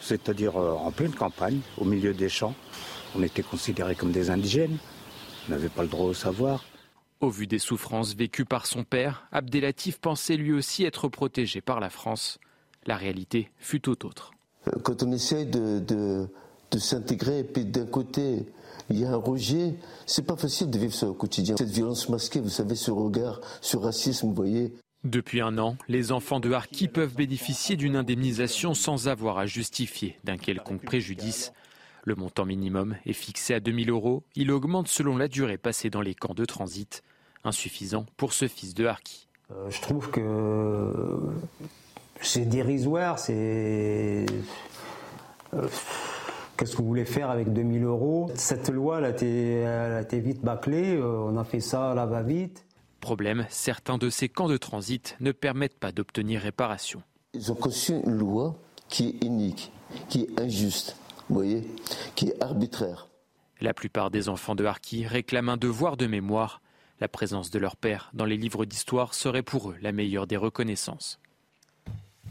[0.00, 2.56] c'est-à-dire euh, en pleine campagne, au milieu des champs.
[3.14, 4.78] On était considérés comme des indigènes.
[5.48, 6.64] n'avait pas le droit de savoir.
[7.24, 11.80] Au vu des souffrances vécues par son père, Abdelatif pensait lui aussi être protégé par
[11.80, 12.38] la France.
[12.84, 14.32] La réalité fut tout autre.
[14.82, 18.44] Quand on essaye de, de, s'intégrer, et puis d'un côté,
[18.90, 21.56] il y a un rejet, c'est pas facile de vivre ça au quotidien.
[21.56, 24.74] Cette violence masquée, vous savez, ce regard, ce racisme, vous voyez.
[25.02, 30.18] Depuis un an, les enfants de Harki peuvent bénéficier d'une indemnisation sans avoir à justifier
[30.24, 31.54] d'un quelconque préjudice.
[32.02, 34.24] Le montant minimum est fixé à 2000 euros.
[34.34, 37.02] Il augmente selon la durée passée dans les camps de transit.
[37.44, 39.28] Insuffisant pour ce fils de Harki.
[39.50, 41.18] Euh, je trouve que
[42.20, 44.26] c'est dérisoire, c'est.
[45.52, 45.68] Euh,
[46.56, 48.30] qu'est-ce que vous voulez faire avec 2000 euros?
[48.34, 52.64] Cette loi, elle a été, vite bâclée, euh, on a fait ça à la va-vite.
[53.00, 57.02] Problème, certains de ces camps de transit ne permettent pas d'obtenir réparation.
[57.34, 58.56] Ils ont conçu une loi
[58.88, 59.72] qui est unique,
[60.08, 60.96] qui est injuste,
[61.28, 61.68] vous voyez,
[62.14, 63.08] qui est arbitraire.
[63.60, 66.62] La plupart des enfants de Harki réclament un devoir de mémoire.
[67.00, 70.36] La présence de leur père dans les livres d'histoire serait pour eux la meilleure des
[70.36, 71.20] reconnaissances.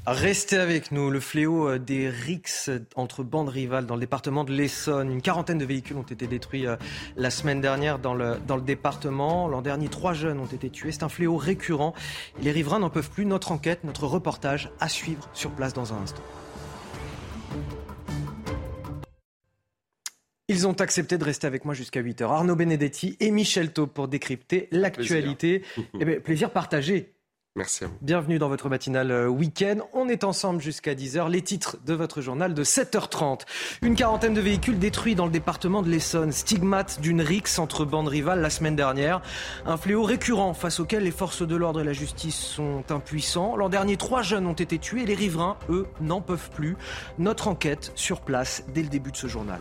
[0.06, 1.10] Restez avec nous.
[1.10, 5.10] Le fléau euh, des rixes entre bandes rivales dans le département de l'Essonne.
[5.10, 6.76] Une quarantaine de véhicules ont été détruits euh,
[7.16, 9.48] la semaine dernière dans le, dans le département.
[9.48, 10.92] L'an dernier, trois jeunes ont été tués.
[10.92, 11.94] C'est un fléau récurrent.
[12.42, 13.26] Les riverains n'en peuvent plus.
[13.26, 16.24] Notre enquête, notre reportage à suivre sur place dans un instant.
[20.54, 22.26] Ils ont accepté de rester avec moi jusqu'à 8h.
[22.26, 25.60] Arnaud Benedetti et Michel Taub pour décrypter l'actualité.
[25.60, 25.90] Plaisir.
[26.00, 27.16] Eh plaisir partagé.
[27.56, 27.98] Merci à vous.
[28.02, 29.78] Bienvenue dans votre matinale euh, week-end.
[29.94, 31.28] On est ensemble jusqu'à 10h.
[31.32, 33.42] Les titres de votre journal de 7h30.
[33.82, 36.32] Une quarantaine de véhicules détruits dans le département de l'Essonne.
[36.32, 39.24] Stigmate d'une rixe entre bandes rivales la semaine dernière.
[39.66, 43.56] Un fléau récurrent face auquel les forces de l'ordre et la justice sont impuissants.
[43.56, 45.08] L'an dernier, trois jeunes ont été tués.
[45.08, 46.78] Les riverains, eux, n'en peuvent plus.
[47.18, 49.60] Notre enquête sur place dès le début de ce journal.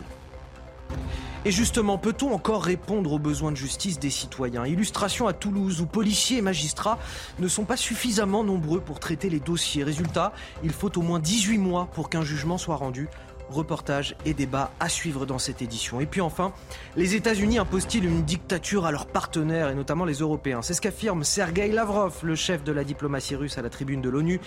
[1.45, 4.65] Et justement, peut-on encore répondre aux besoins de justice des citoyens?
[4.65, 6.99] Illustration à Toulouse, où policiers et magistrats
[7.39, 9.83] ne sont pas suffisamment nombreux pour traiter les dossiers.
[9.83, 10.31] Résultat,
[10.63, 13.09] il faut au moins 18 mois pour qu'un jugement soit rendu.
[13.49, 15.99] Reportage et débat à suivre dans cette édition.
[15.99, 16.53] Et puis enfin,
[16.95, 20.61] les États-Unis imposent-ils une dictature à leurs partenaires et notamment les Européens?
[20.61, 24.09] C'est ce qu'affirme Sergei Lavrov, le chef de la diplomatie russe à la tribune de
[24.09, 24.39] l'ONU.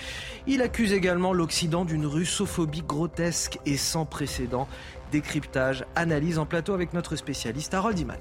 [0.47, 4.67] Il accuse également l'Occident d'une russophobie grotesque et sans précédent
[5.11, 8.19] décryptage, analyse en plateau avec notre spécialiste Harold Iman.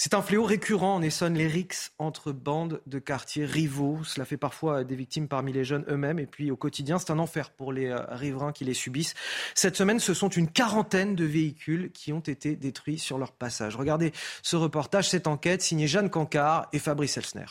[0.00, 4.04] C'est un fléau récurrent en Essonne, les rixes entre bandes de quartiers rivaux.
[4.04, 6.20] Cela fait parfois des victimes parmi les jeunes eux-mêmes.
[6.20, 9.14] Et puis au quotidien, c'est un enfer pour les euh, riverains qui les subissent.
[9.56, 13.74] Cette semaine, ce sont une quarantaine de véhicules qui ont été détruits sur leur passage.
[13.74, 17.46] Regardez ce reportage, cette enquête signée Jeanne Cancard et Fabrice Elsner.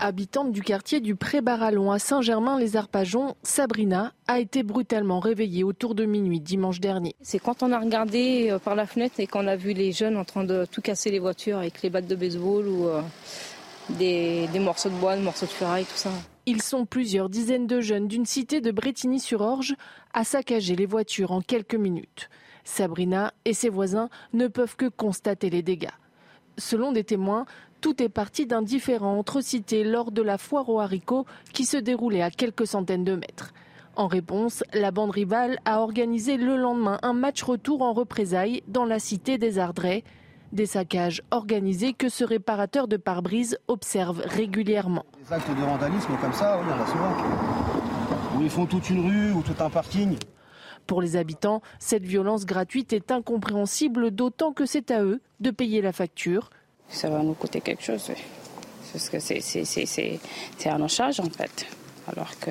[0.00, 6.40] Habitante du quartier du Pré-Barallon à Saint-Germain-les-Arpajons, Sabrina a été brutalement réveillée autour de minuit
[6.40, 7.16] dimanche dernier.
[7.20, 10.16] C'est quand on a regardé euh, par la fenêtre et qu'on a vu les jeunes
[10.16, 13.02] en train de tout casser les voitures avec les battes de baseball ou euh,
[13.90, 16.10] des, morceaux de bois, des morceaux de ferraille, tout ça.
[16.46, 19.74] Ils sont plusieurs dizaines de jeunes d'une cité de Bretigny-sur-Orge
[20.14, 22.30] à saccager les voitures en quelques minutes.
[22.62, 25.88] Sabrina et ses voisins ne peuvent que constater les dégâts.
[26.58, 27.46] Selon des témoins,
[27.80, 31.76] tout est parti d'un différend entre cités lors de la foire aux haricots qui se
[31.76, 33.52] déroulait à quelques centaines de mètres.
[33.94, 38.84] En réponse, la bande rivale a organisé le lendemain un match retour en représailles dans
[38.84, 40.04] la cité des Ardrais.
[40.52, 45.04] Des saccages organisés que ce réparateur de pare-brise observe régulièrement.
[45.26, 48.36] Des actes de vandalisme comme ça, souvent.
[48.36, 50.16] Où ils font toute une rue ou tout un parking.
[50.88, 55.80] Pour les habitants, cette violence gratuite est incompréhensible, d'autant que c'est à eux de payer
[55.80, 56.50] la facture
[56.88, 58.10] ça va nous coûter quelque chose.
[58.92, 61.66] Parce que c'est à nos charges en fait.
[62.06, 62.50] Alors que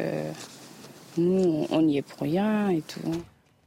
[1.17, 3.00] nous, on y est pour rien et tout.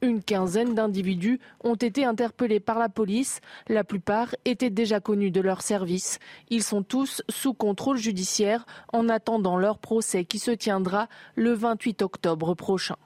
[0.03, 3.41] Une quinzaine d'individus ont été interpellés par la police.
[3.69, 6.21] La plupart étaient déjà connus de leur service.
[6.49, 12.01] Ils sont tous sous contrôle judiciaire en attendant leur procès qui se tiendra le 28
[12.01, 12.97] octobre prochain.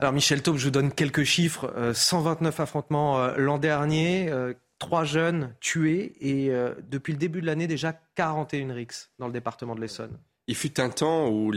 [0.00, 1.92] Alors Michel Taube, je vous donne quelques chiffres.
[1.94, 7.40] 129 euh, affrontements euh, l'an dernier, euh, trois jeunes tués et euh, depuis le début
[7.40, 10.18] de l'année déjà 41 rixes dans le département de l'Essonne.
[10.46, 11.52] Il fut un temps où,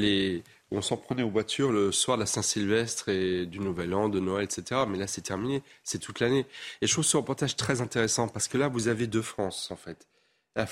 [0.71, 4.19] on s'en prenait aux voitures le soir de la Saint-Sylvestre et du Nouvel An, de
[4.19, 4.81] Noël, etc.
[4.87, 6.45] Mais là, c'est terminé, c'est toute l'année.
[6.81, 9.75] Et je trouve ce reportage très intéressant parce que là, vous avez deux France, en
[9.75, 10.07] fait.
[10.55, 10.65] La,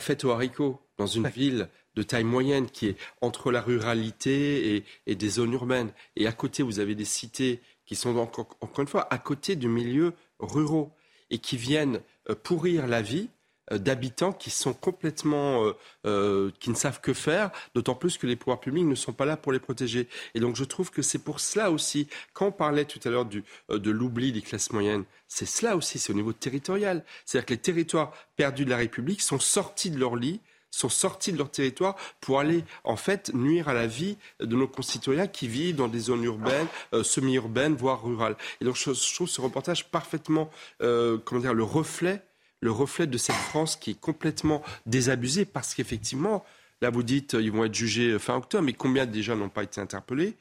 [0.00, 4.84] fête aux haricots dans une ville de taille moyenne qui est entre la ruralité et,
[5.06, 5.92] et, des zones urbaines.
[6.16, 9.56] Et à côté, vous avez des cités qui sont encore, encore une fois à côté
[9.56, 10.92] du milieu ruraux
[11.30, 13.30] et qui viennent euh, pourrir la vie
[13.76, 15.72] d'habitants qui sont complètement, euh,
[16.06, 19.26] euh, qui ne savent que faire, d'autant plus que les pouvoirs publics ne sont pas
[19.26, 20.08] là pour les protéger.
[20.34, 23.26] Et donc je trouve que c'est pour cela aussi, quand on parlait tout à l'heure
[23.26, 27.04] de l'oubli des classes moyennes, c'est cela aussi, c'est au niveau territorial.
[27.24, 31.32] C'est-à-dire que les territoires perdus de la République sont sortis de leur lit sont sortis
[31.32, 35.48] de leur territoire pour aller en fait nuire à la vie de nos concitoyens qui
[35.48, 36.66] vivent dans des zones urbaines,
[37.02, 38.36] semi-urbaines, voire rurales.
[38.60, 42.22] Et donc je, trouve ce reportage parfaitement, comment dire, le reflet
[42.60, 46.44] le reflet de cette France qui est complètement désabusée parce qu'effectivement,
[46.80, 49.80] là vous dites ils vont être jugés fin octobre, mais combien déjà n'ont pas été
[49.80, 50.36] interpellés?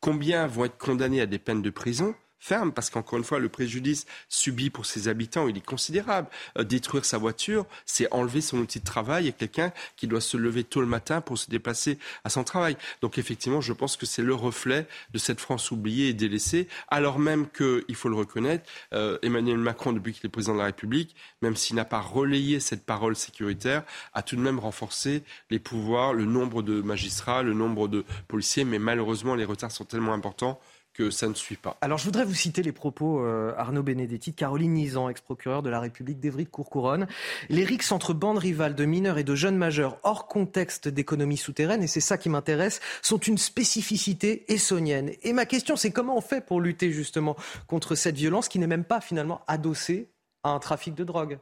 [0.00, 2.14] Combien vont être condamnés à des peines de prison?
[2.42, 6.26] Ferme, parce qu'encore une fois, le préjudice subi pour ses habitants, il est considérable.
[6.58, 10.36] Euh, détruire sa voiture, c'est enlever son outil de travail et quelqu'un qui doit se
[10.36, 12.76] lever tôt le matin pour se déplacer à son travail.
[13.00, 17.20] Donc effectivement, je pense que c'est le reflet de cette France oubliée et délaissée, alors
[17.20, 20.64] même que, il faut le reconnaître, euh, Emmanuel Macron, depuis qu'il est président de la
[20.64, 25.60] République, même s'il n'a pas relayé cette parole sécuritaire, a tout de même renforcé les
[25.60, 30.12] pouvoirs, le nombre de magistrats, le nombre de policiers, mais malheureusement, les retards sont tellement
[30.12, 30.60] importants
[30.94, 31.76] que ça ne suit pas.
[31.80, 35.70] Alors je voudrais vous citer les propos euh, Arnaud Benedetti de Caroline Nizan, ex-procureur de
[35.70, 37.06] la République d'Evry-Courcouronne.
[37.48, 41.82] Les rixes entre bandes rivales de mineurs et de jeunes majeurs hors contexte d'économie souterraine,
[41.82, 45.12] et c'est ça qui m'intéresse, sont une spécificité essonienne.
[45.22, 48.66] Et ma question c'est comment on fait pour lutter justement contre cette violence qui n'est
[48.66, 50.10] même pas finalement adossée
[50.42, 51.38] à un trafic de drogue?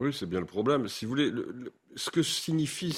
[0.00, 0.88] Oui, c'est bien le problème.
[0.88, 1.30] Si vous voulez,
[1.96, 2.96] ce que signifie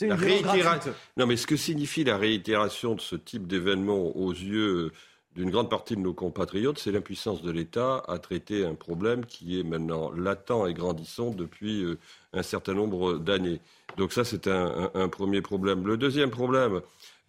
[0.00, 4.92] la réitération, non, mais ce que signifie la réitération de ce type d'événement aux yeux
[5.34, 9.58] d'une grande partie de nos compatriotes, c'est l'impuissance de l'État à traiter un problème qui
[9.58, 11.98] est maintenant latent et grandissant depuis euh,
[12.32, 13.60] un certain nombre d'années.
[13.96, 15.86] Donc ça, c'est un, premier problème.
[15.86, 16.80] Le deuxième problème,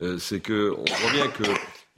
[0.02, 1.44] euh, c'est qu'on voit bien que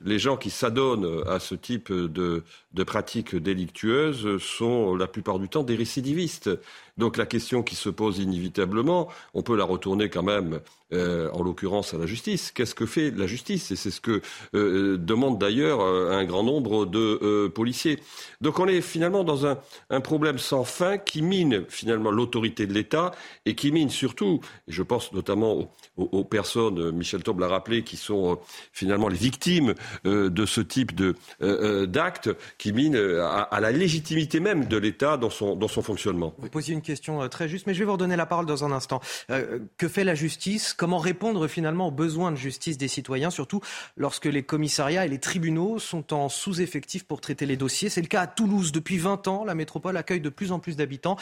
[0.04, 2.43] les gens qui s'adonnent à ce type de,
[2.77, 6.49] de, pratiques délictueuses sont la plupart du temps des récidivistes.
[6.97, 10.61] Donc la question qui se pose inévitablement, on peut la retourner quand même,
[10.93, 12.51] euh, en l'occurrence à la justice.
[12.53, 13.71] Qu'est-ce que fait la justice?
[13.71, 14.21] Et c'est ce que
[14.55, 17.99] euh, demande d'ailleurs euh, un grand nombre de policiers.
[18.39, 19.57] Donc on est finalement dans un,
[19.99, 23.11] problème sans fin qui mine finalement l'autorité de l'État
[23.45, 28.39] et qui mine surtout, je pense notamment aux, personnes, Michel Taub l'a rappelé, qui sont
[28.71, 29.73] finalement les victimes
[30.05, 30.93] de ce type
[31.41, 36.34] d'actes, qui mine à, à, la légitimité même de l'État dans son, dans son fonctionnement.
[36.38, 38.63] Vous posiez une question euh, très juste, mais je vais vous redonner la parole dans
[38.63, 39.01] un instant.
[39.30, 40.73] Euh, que fait la justice?
[40.73, 43.62] Comment répondre finalement aux besoins de justice des citoyens, surtout
[43.95, 47.89] lorsque les commissariats et les tribunaux sont en sous-effectif pour traiter les dossiers?
[47.89, 48.71] C'est le cas à Toulouse.
[48.71, 51.17] Depuis 20 ans, la métropole accueille de plus en plus d'habitants.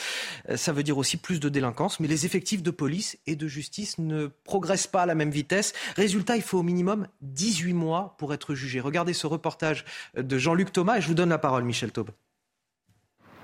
[0.49, 3.47] Euh, ça veut dire aussi plus de délinquance, mais les effectifs de police et de
[3.47, 5.73] justice ne progressent pas à la même vitesse.
[5.95, 8.79] Résultat, il faut au minimum 18 mois pour être jugé.
[8.79, 9.85] Regardez ce reportage
[10.17, 12.11] de Jean-Luc Thomas et je vous donne la parole, Michel Taube.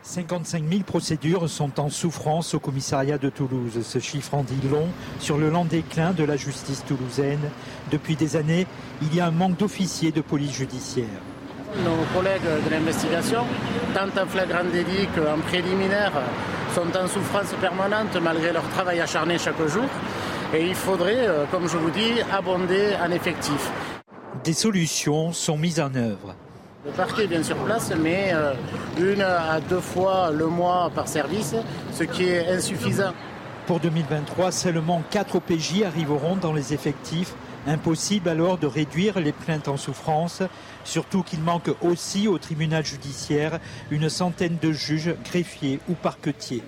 [0.04, 3.80] 55 000 procédures sont en souffrance au commissariat de Toulouse.
[3.84, 4.88] Ce chiffre en dit long
[5.20, 7.52] sur le lent déclin de la justice toulousaine.
[7.92, 8.66] Depuis des années,
[9.02, 11.06] il y a un manque d'officiers de police judiciaire.
[11.86, 13.46] Nos collègues de l'investigation,
[13.94, 16.12] tant en flagrant délit qu'en préliminaire,
[16.74, 19.86] sont en souffrance permanente malgré leur travail acharné chaque jour.
[20.54, 23.72] Et il faudrait, euh, comme je vous dis, abonder en effectifs.
[24.44, 26.36] Des solutions sont mises en œuvre.
[26.84, 28.54] Le parquet bien sur place, mais euh,
[29.00, 31.54] une à deux fois le mois par service,
[31.94, 33.14] ce qui est insuffisant.
[33.68, 37.36] Pour 2023, seulement 4 OPJ arriveront dans les effectifs.
[37.68, 40.42] Impossible alors de réduire les plaintes en souffrance,
[40.84, 43.60] surtout qu'il manque aussi au tribunal judiciaire
[43.92, 46.64] une centaine de juges, greffiers ou parquetiers.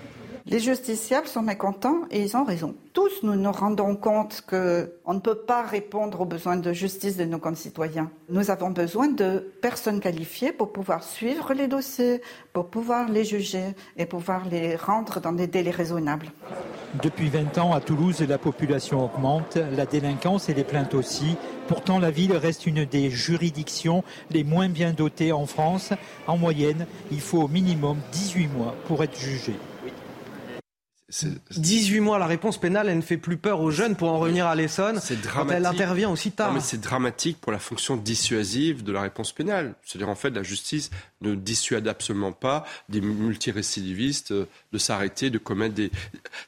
[0.46, 2.74] Les justiciables sont mécontents et ils ont raison.
[2.92, 7.24] Tous nous nous rendons compte qu'on ne peut pas répondre aux besoins de justice de
[7.24, 8.10] nos concitoyens.
[8.28, 12.20] Nous avons besoin de personnes qualifiées pour pouvoir suivre les dossiers,
[12.52, 16.30] pour pouvoir les juger et pouvoir les rendre dans des délais raisonnables.
[17.02, 21.36] Depuis 20 ans, à Toulouse, la population augmente, la délinquance et les plaintes aussi.
[21.68, 25.94] Pourtant, la ville reste une des juridictions les moins bien dotées en France.
[26.26, 29.54] En moyenne, il faut au minimum 18 mois pour être jugé.
[31.50, 34.46] 18 mois, la réponse pénale, elle ne fait plus peur aux jeunes pour en revenir
[34.46, 35.00] à l'Essonne
[35.32, 36.52] quand elle intervient aussi tard.
[36.52, 39.74] mais c'est dramatique pour la fonction dissuasive de la réponse pénale.
[39.84, 45.38] C'est-à-dire, en fait, la justice ne dissuade absolument pas des multirécidivistes euh, de s'arrêter, de
[45.38, 45.90] commettre des.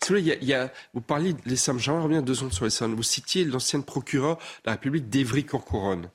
[0.09, 2.95] Vous, il y a, vous parliez de l'Essonne, j'aimerais revenir deux secondes sur l'Essonne.
[2.95, 6.09] Vous citiez l'ancienne procureure de la République d'Evry-Courcouronne.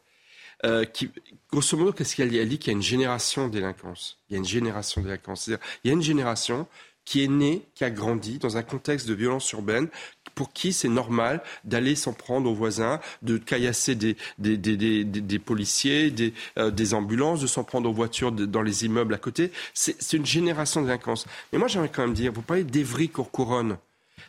[0.64, 1.10] Euh, qui,
[1.52, 2.38] grosso modo, qu'est-ce qu'elle dit?
[2.38, 4.20] Elle dit qu'il y a une génération de délinquance.
[4.30, 5.44] Il y a une génération de délinquance.
[5.44, 6.68] C'est-à-dire, il y a une génération
[7.06, 9.88] qui est né, qui a grandi dans un contexte de violence urbaine,
[10.36, 15.40] pour qui c'est normal d'aller s'en prendre aux voisins, de caillasser des, des, des, des
[15.40, 16.14] policiers,
[16.58, 19.52] euh, des, ambulances, de s'en prendre aux voitures dans les immeubles à côté.
[19.74, 21.26] C'est une génération de délinquance.
[21.52, 23.78] Mais moi, j'aimerais quand même dire, vous parlez d'Evry-Courcouronne.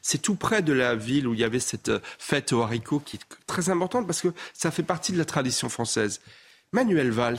[0.01, 3.01] C'est tout près de la ville où il y avait cette euh, fête aux haricots
[3.01, 6.21] qui est très importante parce que ça fait partie de la tradition française.
[6.73, 7.39] Manuel Valls,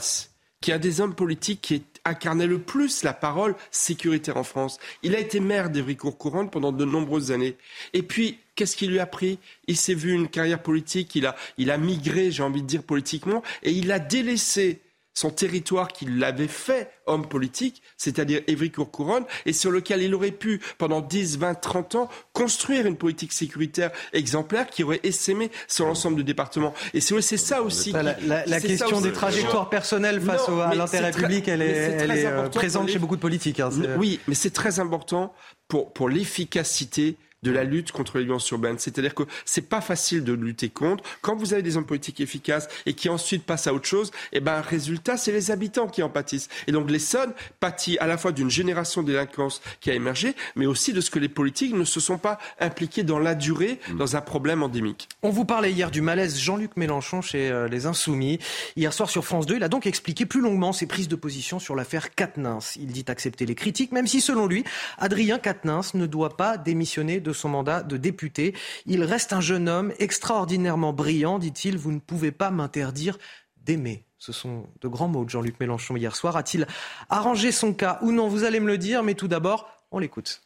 [0.60, 4.78] qui est un des hommes politiques qui incarnait le plus la parole sécuritaire en France.
[5.02, 7.56] Il a été maire d'Evry-Courcouronne pendant de nombreuses années.
[7.92, 9.38] Et puis, qu'est-ce qui lui a pris?
[9.66, 12.82] Il s'est vu une carrière politique, il a, il a migré, j'ai envie de dire,
[12.82, 14.80] politiquement, et il a délaissé
[15.14, 20.60] son territoire qui l'avait fait homme politique, c'est-à-dire Évry-Courcouronne, et sur lequel il aurait pu,
[20.78, 26.16] pendant 10, 20, 30 ans, construire une politique sécuritaire exemplaire qui aurait essaimé sur l'ensemble
[26.16, 26.74] du département.
[26.92, 27.92] Et c'est ça aussi.
[27.92, 33.16] la, question des trajectoires personnelles face à l'intérêt public, elle est, euh, présente chez beaucoup
[33.16, 33.60] de politiques.
[33.60, 35.32] Hein, oui, mais c'est très important
[35.68, 38.78] pour, pour l'efficacité de la lutte contre les violences urbaines.
[38.78, 41.04] C'est-à-dire que c'est pas facile de lutter contre.
[41.20, 44.40] Quand vous avez des hommes politiques efficaces et qui ensuite passent à autre chose, eh
[44.40, 46.48] ben, résultat, c'est les habitants qui en pâtissent.
[46.66, 50.66] Et donc, l'Essonne pâtit à la fois d'une génération de délinquance qui a émergé, mais
[50.66, 53.96] aussi de ce que les politiques ne se sont pas impliqués dans la durée, mm.
[53.98, 55.08] dans un problème endémique.
[55.22, 58.38] On vous parlait hier du malaise Jean-Luc Mélenchon chez euh, les Insoumis.
[58.76, 61.58] Hier soir sur France 2, il a donc expliqué plus longuement ses prises de position
[61.58, 62.76] sur l'affaire Quatennens.
[62.76, 64.64] Il dit accepter les critiques, même si selon lui,
[64.96, 68.54] Adrien Quatennens ne doit pas démissionner de son mandat de député.
[68.86, 71.76] Il reste un jeune homme extraordinairement brillant, dit-il.
[71.76, 73.18] Vous ne pouvez pas m'interdire
[73.58, 74.04] d'aimer.
[74.18, 76.36] Ce sont de grands mots de Jean-Luc Mélenchon hier soir.
[76.36, 76.66] A-t-il
[77.10, 78.28] arrangé son cas ou non?
[78.28, 80.40] Vous allez me le dire, mais tout d'abord, on l'écoute.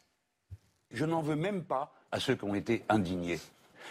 [0.91, 3.39] Je n'en veux même pas à ceux qui ont été indignés.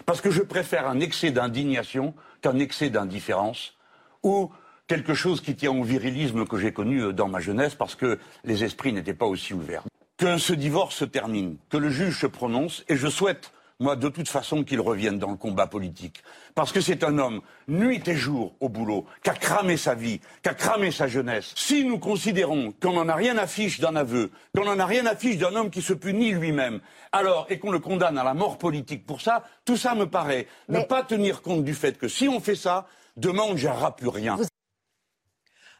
[0.05, 3.75] Parce que je préfère un excès d'indignation qu'un excès d'indifférence
[4.23, 4.51] ou
[4.87, 8.63] quelque chose qui tient au virilisme que j'ai connu dans ma jeunesse parce que les
[8.63, 9.83] esprits n'étaient pas aussi ouverts
[10.17, 14.09] que ce divorce se termine, que le juge se prononce, et je souhaite, moi, de
[14.09, 16.23] toute façon, qu'il revienne dans le combat politique.
[16.55, 20.19] Parce que c'est un homme, nuit et jour, au boulot, qui a cramé sa vie,
[20.41, 21.53] qui a cramé sa jeunesse.
[21.55, 25.05] Si nous considérons qu'on n'en a rien à fiche d'un aveu, qu'on n'en a rien
[25.05, 26.79] à fiche d'un homme qui se punit lui-même,
[27.11, 30.47] alors, et qu'on le condamne à la mort politique pour ça, tout ça me paraît
[30.67, 33.95] ne pas tenir compte du fait que si on fait ça, demain on ne gérera
[33.95, 34.37] plus rien.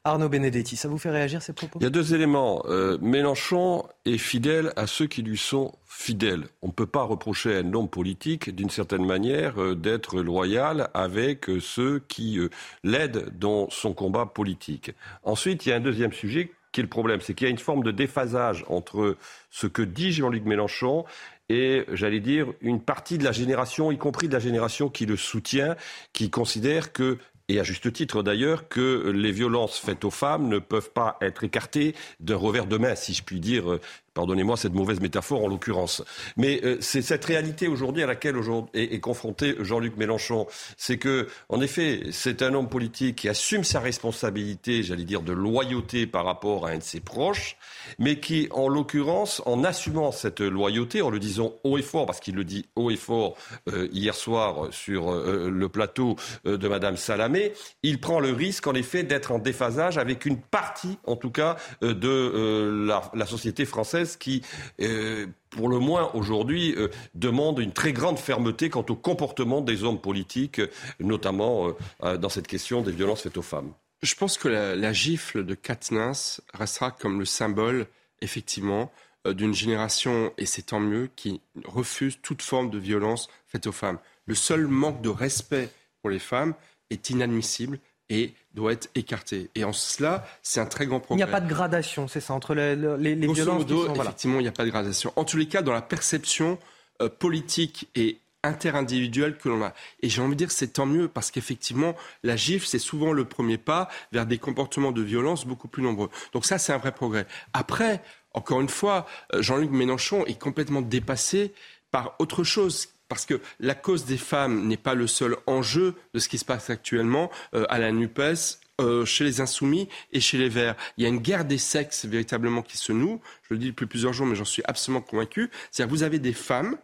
[0.08, 1.80] Arnaud Benedetti, ça vous fait réagir ces propos?
[1.82, 2.64] Il y a deux éléments.
[2.68, 6.46] Euh, Mélenchon est fidèle à ceux qui lui sont fidèles.
[6.62, 10.90] On ne peut pas reprocher à un homme politique, d'une certaine manière, euh, d'être loyal
[10.94, 12.40] avec euh, ceux qui
[12.84, 14.92] l'aident dans son combat politique.
[15.24, 17.52] Ensuite, il y a un deuxième sujet qui est le problème, c'est qu'il y a
[17.52, 19.18] une forme de déphasage entre
[19.50, 21.06] ce que dit Jean-Luc Mélenchon
[21.50, 25.16] et, j'allais dire, une partie de la génération, y compris de la génération qui le
[25.16, 25.76] soutient,
[26.12, 27.18] qui considère que
[27.50, 31.44] et à juste titre d'ailleurs, que les violences faites aux femmes ne peuvent pas être
[31.44, 33.82] écartées d'un revers de main, si je puis dire, euh,
[34.18, 36.04] Pardonnez-moi cette mauvaise métaphore en l'occurrence.
[36.38, 38.36] Mais euh, c'est cette réalité aujourd'hui à laquelle
[38.74, 40.48] est, est, confronté Jean-Luc Mélenchon.
[40.76, 45.34] C'est que, en effet, c'est un homme politique qui assume sa responsabilité, j'allais dire, de
[45.34, 47.58] loyauté par rapport à un de ses proches,
[48.00, 52.20] mais qui, en l'occurrence, en assumant cette loyauté, en le disant haut et fort, parce
[52.20, 53.36] qu'il le dit haut et fort
[53.72, 57.37] euh, hier soir sur le plateau de Madame Salamé,
[57.84, 61.58] il prend le risque, en effet, d'être en déphasage avec une partie, en tout cas,
[61.82, 64.42] de la, la société française qui,
[64.82, 69.84] euh, pour le moins aujourd'hui, euh, demande une très grande fermeté quant au comportement des
[69.84, 70.62] hommes politiques,
[71.00, 71.74] notamment
[72.04, 73.72] euh, dans cette question des violences faites aux femmes.
[74.04, 77.88] Je pense que la, gifle de Katniss restera comme le symbole,
[78.22, 78.92] effectivement,
[79.26, 83.98] d'une génération, et c'est tant mieux, qui refuse toute forme de violence faite aux femmes.
[84.28, 85.70] Le seul manque de respect
[86.02, 86.54] pour les femmes
[86.90, 87.80] est inadmissible
[88.10, 89.50] et doit être écarté.
[89.56, 91.22] Et en cela, c'est un très grand progrès.
[91.22, 94.40] Il n'y a pas de gradation, c'est ça, entre les, les, les violences modo, Effectivement,
[94.40, 95.12] il n'y a pas de gradation.
[95.16, 96.58] En tous les cas, dans la perception
[97.02, 99.74] euh, politique et interindividuelle que l'on a.
[100.02, 103.26] Et j'ai envie de dire c'est tant mieux parce qu'effectivement, la gifle, c'est souvent le
[103.26, 106.10] premier pas vers des comportements de violence beaucoup plus nombreux.
[106.34, 107.28] Donc ça, c'est un vrai progrès.
[107.54, 108.02] Après,
[108.34, 111.54] encore une fois, euh, Jean-Luc Mélenchon est complètement dépassé
[111.92, 116.20] par autre chose parce que la cause des femmes n'est pas le seul enjeu de
[116.20, 120.38] ce qui se passe actuellement euh, à la NUPES, euh, chez les insoumis et chez
[120.38, 120.76] les verts.
[120.98, 123.22] Il y a une guerre des sexes véritablement qui se noue.
[123.50, 125.50] Je le dis depuis plusieurs jours, mais j'en suis absolument convaincu.
[125.72, 126.78] C'est-à-dire vous avez des femmes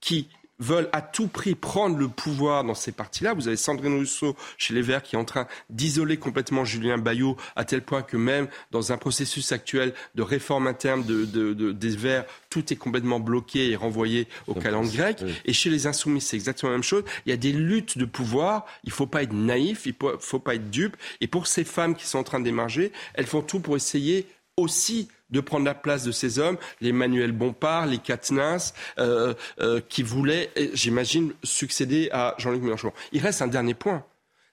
[0.00, 0.28] qui
[0.64, 3.34] veulent à tout prix prendre le pouvoir dans ces partis-là.
[3.34, 7.36] Vous avez Sandrine Rousseau chez les Verts qui est en train d'isoler complètement Julien Bayot
[7.54, 12.24] à tel point que même dans un processus actuel de réforme interne de, des Verts,
[12.50, 15.24] tout est complètement bloqué et renvoyé au calendrier grec.
[15.44, 17.04] Et chez les Insoumis, c'est exactement la même chose.
[17.26, 18.66] Il y a des luttes de pouvoir.
[18.84, 20.96] Il ne faut pas être naïf, il ne faut pas être dupe.
[21.20, 25.08] Et pour ces femmes qui sont en train d'émerger, elles font tout pour essayer aussi
[25.34, 30.02] de prendre la place de ces hommes, les Manuel Bompard, les Katnins, euh, euh, qui
[30.02, 32.92] voulaient, j'imagine, succéder à Jean-Luc Mélenchon.
[33.12, 34.04] Il reste un dernier point,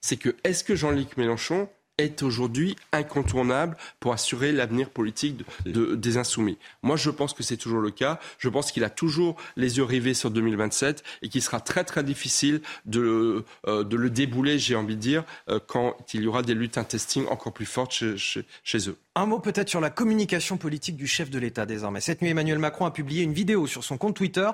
[0.02, 1.70] c'est que est-ce que Jean-Luc Mélenchon
[2.02, 6.58] est aujourd'hui incontournable pour assurer l'avenir politique de, des insoumis.
[6.84, 8.20] Moi, je pense que c'est toujours le cas.
[8.38, 12.04] Je pense qu'il a toujours les yeux rivés sur 2027 et qu'il sera très très
[12.04, 16.41] difficile de, euh, de le débouler, j'ai envie de dire, euh, quand il y aura
[16.41, 18.16] des luttes intestines encore plus fortes chez,
[18.64, 18.97] chez eux.
[19.16, 22.02] Un mot peut-être sur la communication politique du chef de l'État désormais.
[22.02, 24.49] Cette nuit, Emmanuel Macron a publié une vidéo sur son compte Twitter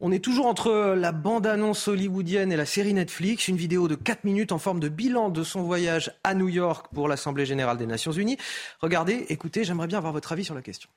[0.00, 4.24] on est toujours entre la bande-annonce hollywoodienne et la série Netflix, une vidéo de 4
[4.24, 7.86] minutes en forme de bilan de son voyage à New York pour l'Assemblée générale des
[7.86, 8.38] Nations unies.
[8.80, 10.88] Regardez, écoutez, j'aimerais bien avoir votre avis sur la question.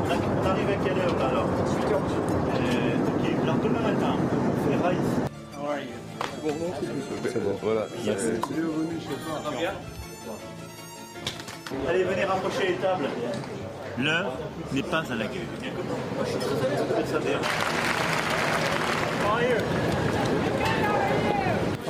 [0.00, 1.48] On arrive à quelle heure alors?
[1.66, 1.94] 18h.
[2.54, 4.98] Euh, ok, alors demain matin, on fait Raïs.
[7.24, 7.86] C'est bon, voilà.
[8.04, 8.26] Merci.
[11.88, 13.08] Allez, venez rapprocher les tables.
[13.98, 14.32] L'heure
[14.72, 15.42] n'est pas à la guerre.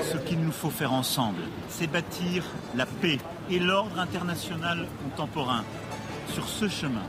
[0.02, 2.44] Ce qu'il nous faut faire ensemble, c'est bâtir
[2.74, 3.18] la paix
[3.50, 5.64] et l'ordre international contemporain.
[6.28, 7.06] Sur ce chemin,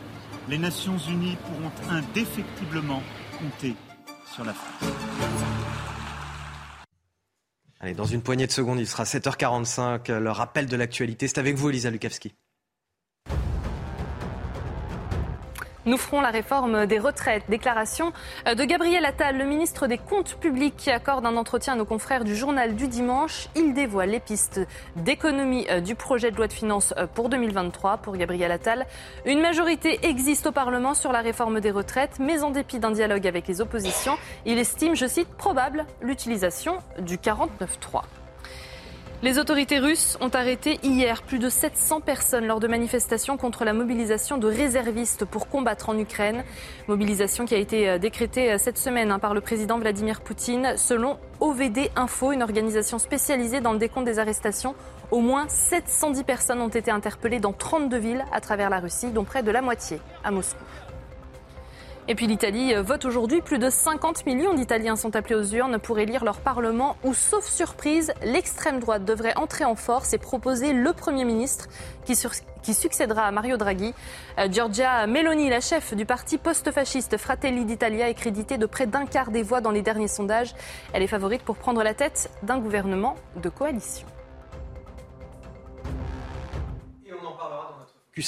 [0.47, 3.01] les Nations Unies pourront indéfectiblement
[3.39, 3.75] compter
[4.33, 4.91] sur la France.
[7.79, 10.11] Allez, dans une poignée de secondes, il sera 7h45.
[10.11, 12.33] Le rappel de l'actualité, c'est avec vous, Elisa Lukavski.
[15.85, 17.43] Nous ferons la réforme des retraites.
[17.49, 18.13] Déclaration
[18.45, 22.23] de Gabriel Attal, le ministre des Comptes publics, qui accorde un entretien à nos confrères
[22.23, 23.49] du journal du dimanche.
[23.55, 24.61] Il dévoile les pistes
[24.95, 28.85] d'économie euh, du projet de loi de finances euh, pour 2023 pour Gabriel Attal.
[29.25, 33.27] Une majorité existe au Parlement sur la réforme des retraites, mais en dépit d'un dialogue
[33.27, 38.01] avec les oppositions, il estime, je cite, probable l'utilisation du 49.3.
[39.23, 43.71] Les autorités russes ont arrêté hier plus de 700 personnes lors de manifestations contre la
[43.71, 46.43] mobilisation de réservistes pour combattre en Ukraine.
[46.89, 50.73] Mobilisation qui a été euh, décrétée euh, cette semaine hein, par le président Vladimir Poutine.
[50.75, 54.75] Selon OVD Info, une organisation spécialisée dans le décompte des arrestations,
[55.09, 59.23] au moins 710 personnes ont été interpellées dans 32 villes à travers la Russie, dont
[59.23, 60.65] près de la moitié à Moscou.
[62.09, 63.41] Et puis l'Italie vote aujourd'hui.
[63.41, 67.45] Plus de 50 millions d'Italiens sont appelés aux urnes pour élire leur Parlement où, sauf
[67.45, 71.67] surprise, l'extrême droite devrait entrer en force et proposer le Premier ministre
[72.05, 72.15] qui,
[72.61, 73.93] qui succédera à Mario Draghi.
[74.37, 79.05] Euh, Giorgia Meloni, la chef du parti post-fasciste Fratelli d'Italia, est créditée de près d'un
[79.05, 80.53] quart des voix dans les derniers sondages.
[80.91, 84.07] Elle est favorite pour prendre la tête d'un gouvernement de coalition.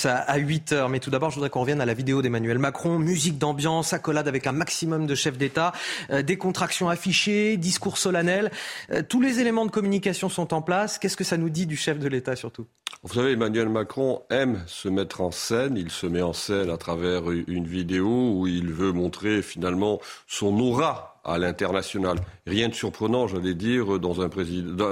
[0.06, 0.90] À 8h.
[0.90, 2.98] Mais tout d'abord, je voudrais qu'on revienne à la vidéo d'Emmanuel Macron.
[2.98, 5.74] Musique d'ambiance, accolade avec un maximum de chefs d'État,
[6.10, 8.52] euh, décontraction affichée, discours solennel.
[8.92, 10.98] Euh, tous les éléments de communication sont en place.
[10.98, 12.66] Qu'est-ce que ça nous dit du chef de l'État surtout?
[13.04, 15.78] Vous savez, Emmanuel Macron aime se mettre en scène.
[15.78, 20.60] Il se met en scène à travers une vidéo où il veut montrer finalement son
[20.60, 22.20] aura à l'international.
[22.46, 23.88] Rien de surprenant, j'allais dire,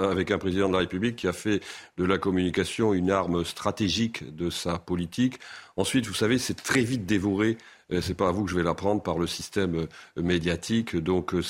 [0.09, 1.61] avec un président de la République qui a fait
[1.97, 5.39] de la communication une arme stratégique de sa politique.
[5.77, 7.57] Ensuite, vous savez, c'est très vite dévoré.
[7.91, 10.95] Euh, c'est pas à vous que je vais l'apprendre par le système euh, médiatique.
[10.95, 11.41] Donc, euh,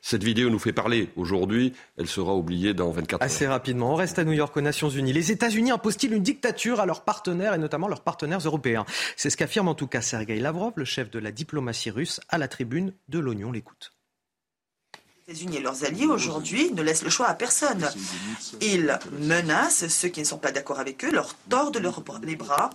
[0.00, 1.72] cette vidéo nous fait parler aujourd'hui.
[1.96, 3.26] Elle sera oubliée dans 24 heures.
[3.26, 3.92] Assez rapidement.
[3.92, 5.12] On reste à New York, aux Nations Unies.
[5.12, 8.84] Les États-Unis imposent-ils une dictature à leurs partenaires et notamment leurs partenaires européens?
[9.16, 12.38] C'est ce qu'affirme en tout cas Sergei Lavrov, le chef de la diplomatie russe, à
[12.38, 13.52] la tribune de l'Oignon.
[13.52, 13.95] L'écoute.
[15.28, 17.90] Les États-Unis et leurs alliés aujourd'hui ne laissent le choix à personne.
[18.60, 21.82] Ils menacent ceux qui ne sont pas d'accord avec eux, leur tordent
[22.22, 22.70] les bras,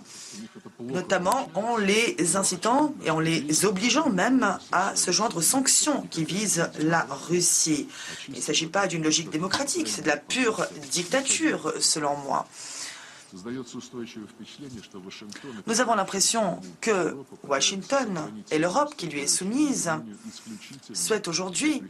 [0.78, 6.26] notamment en les incitant et en les obligeant même à se joindre aux sanctions qui
[6.26, 7.88] visent la Russie.
[8.28, 12.46] Il ne s'agit pas d'une logique démocratique, c'est de la pure dictature selon moi.
[15.66, 17.16] Nous avons l'impression que
[17.48, 18.20] Washington
[18.50, 19.90] et l'Europe qui lui est soumise
[20.92, 21.82] souhaitent aujourd'hui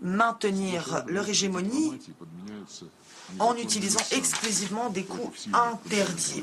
[0.00, 1.92] maintenir leur hégémonie
[3.38, 6.42] en utilisant exclusivement des coups interdits.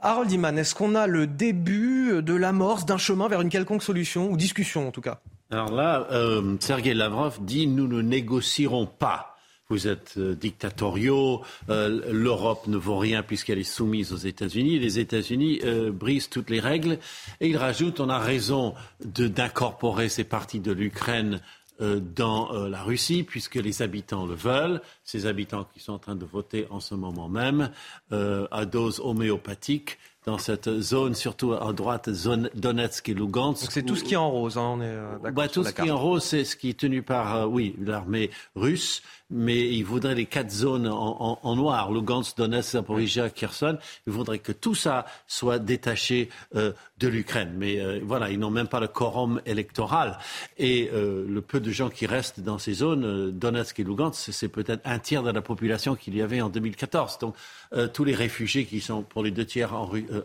[0.00, 4.30] Harold Iman, est-ce qu'on a le début de l'amorce d'un chemin vers une quelconque solution,
[4.30, 5.20] ou discussion en tout cas?
[5.50, 9.37] Alors là, euh, Sergei Lavrov dit nous ne négocierons pas
[9.70, 14.98] vous êtes euh, dictatoriaux, euh, l'Europe ne vaut rien puisqu'elle est soumise aux États-Unis, les
[14.98, 16.98] États-Unis euh, brisent toutes les règles,
[17.40, 21.40] et il rajoute on a raison d'incorporer ces parties de l'Ukraine
[21.80, 26.24] dans la Russie, puisque les habitants le veulent, ces habitants qui sont en train de
[26.24, 27.70] voter en ce moment même,
[28.10, 29.96] à dose homéopathique
[30.28, 33.62] dans cette zone, surtout à droite, zone Donetsk et Lugansk.
[33.62, 35.32] Donc c'est tout ce qui est en rose, hein, on est d'accord.
[35.32, 37.74] Bah, tout ce qui est en rose, c'est ce qui est tenu par, euh, oui,
[37.80, 43.78] l'armée russe mais il voudrait les quatre zones en, noir, Lugansk, Donetsk, Zaporizhia, Kherson.
[44.06, 47.52] Il voudrait que tout ça soit détaché euh, de l'Ukraine.
[47.56, 50.18] Mais euh, voilà, ils n'ont même pas le quorum électoral.
[50.56, 54.48] Et euh, le peu de gens qui restent dans ces zones, Donetsk et Lugansk, c'est
[54.48, 57.18] peut-être un tiers de la population qu'il y avait en 2014.
[57.18, 57.34] Donc
[57.92, 59.74] tous les réfugiés qui sont pour les deux tiers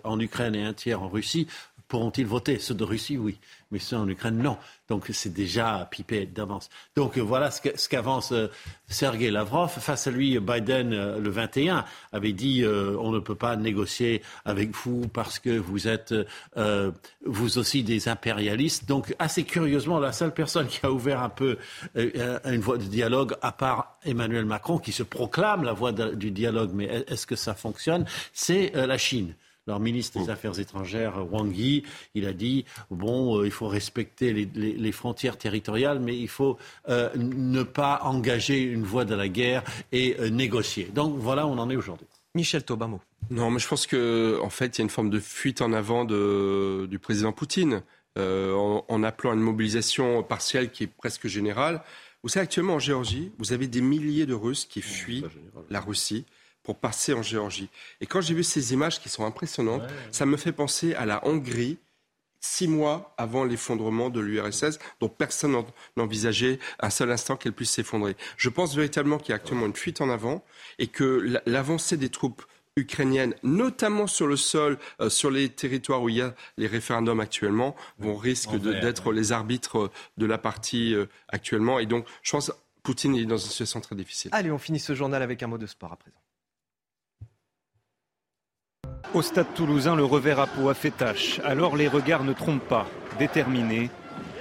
[0.03, 1.47] en Ukraine et un tiers en Russie
[1.93, 2.57] pourront-ils voter?
[2.57, 3.37] Ceux de Russie, oui
[3.73, 4.57] mais ça en Ukraine, non.
[4.87, 6.69] Donc c'est déjà pipé d'avance.
[6.95, 8.47] Donc voilà ce qu'avance euh,
[8.87, 9.69] Sergei Lavrov.
[9.69, 14.21] Face à lui, Biden, euh, le 21, avait dit euh, on ne peut pas négocier
[14.45, 16.13] avec vous parce que vous êtes
[17.25, 18.87] vous aussi des impérialistes.
[18.87, 21.57] Donc assez curieusement, la seule personne qui a ouvert un peu
[21.95, 26.71] une voie de dialogue, à part Emmanuel Macron, qui se proclame la voie du dialogue,
[26.73, 29.33] mais est-ce que ça fonctionne, c'est la Chine
[29.67, 31.83] leur ministre des Affaires étrangères, Wang Yi,
[32.15, 36.57] il a dit bon, euh, il faut respecter les, frontières territoriales, mais il faut
[36.89, 40.89] euh, ne pas engager une voie de la guerre et euh, négocier.
[40.93, 42.07] Donc voilà, on en est aujourd'hui.
[42.35, 42.99] Michel Tobamo.
[43.29, 45.71] Non, mais je pense qu'en en fait, il y a une forme de fuite en
[45.71, 47.83] avant de, du président Poutine
[48.17, 51.81] en, en, appelant à une mobilisation partielle qui est presque générale.
[52.21, 55.25] Vous savez, actuellement en Géorgie, vous avez des milliers de Russes qui fuient
[55.69, 56.25] la Russie
[56.63, 57.69] pour passer en Géorgie.
[58.01, 61.25] Et quand j'ai vu ces images qui sont impressionnantes, ça me fait penser à la
[61.27, 61.77] Hongrie
[62.43, 65.55] six mois avant l'effondrement de l'URSS, dont personne
[65.95, 68.17] n'envisageait un seul instant qu'elle puisse s'effondrer.
[68.37, 70.43] Je pense véritablement qu'il y a actuellement une fuite en avant
[70.77, 72.43] et que l'avancée des troupes
[72.75, 77.19] ukrainiennes, notamment sur le sol, euh, sur les territoires où il y a les référendums
[77.19, 81.79] actuellement, vont risquer d'être les arbitres de la partie euh, actuellement.
[81.79, 84.31] Et donc, je pense que Poutine est dans une situation très difficile.
[84.33, 86.22] Allez, on finit ce journal avec un mot de sport à présent.
[89.13, 91.39] Au stade toulousain, le revers à peau a fait tâche.
[91.45, 92.87] Alors les regards ne trompent pas.
[93.19, 93.91] Déterminés,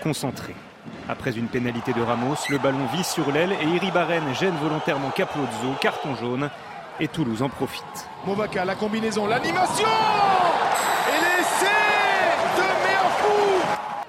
[0.03, 0.55] concentrés.
[1.11, 5.75] Après une pénalité de Ramos, le ballon vit sur l'aile et Iribarren gêne volontairement Capozzo,
[5.79, 6.49] carton jaune.
[7.01, 8.09] Et Toulouse en profite.
[8.27, 9.89] Movaca, la combinaison, l'animation
[11.09, 11.67] Et l'essai
[12.57, 12.63] de
[13.21, 13.63] fou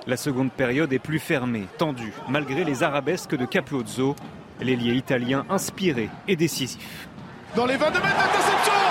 [0.07, 4.15] La seconde période est plus fermée, tendue, malgré les arabesques de Capozzo.
[4.61, 7.09] L'ailier italien inspiré et décisif.
[7.53, 8.82] Dans les 22 mètres d'interception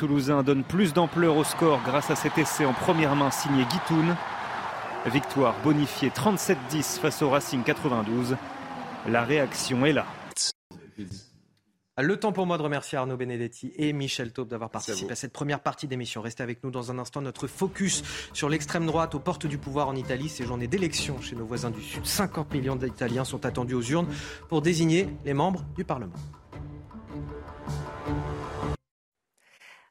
[0.00, 4.16] Toulousains donnent plus d'ampleur au score grâce à cet essai en première main signé Guitoun.
[5.04, 8.34] Victoire bonifiée 37-10 face au Racing 92.
[9.08, 10.06] La réaction est là.
[11.98, 15.34] Le temps pour moi de remercier Arnaud Benedetti et Michel Taube d'avoir participé à, cette
[15.34, 16.22] première partie d'émission.
[16.22, 17.20] Restez avec nous dans un instant.
[17.20, 20.30] Notre focus sur l'extrême droite aux portes du pouvoir en Italie.
[20.30, 22.06] Ces journées d'élection chez nos voisins du Sud.
[22.06, 24.08] 50 millions d'Italiens sont attendus aux urnes
[24.48, 26.16] pour désigner les membres du Parlement.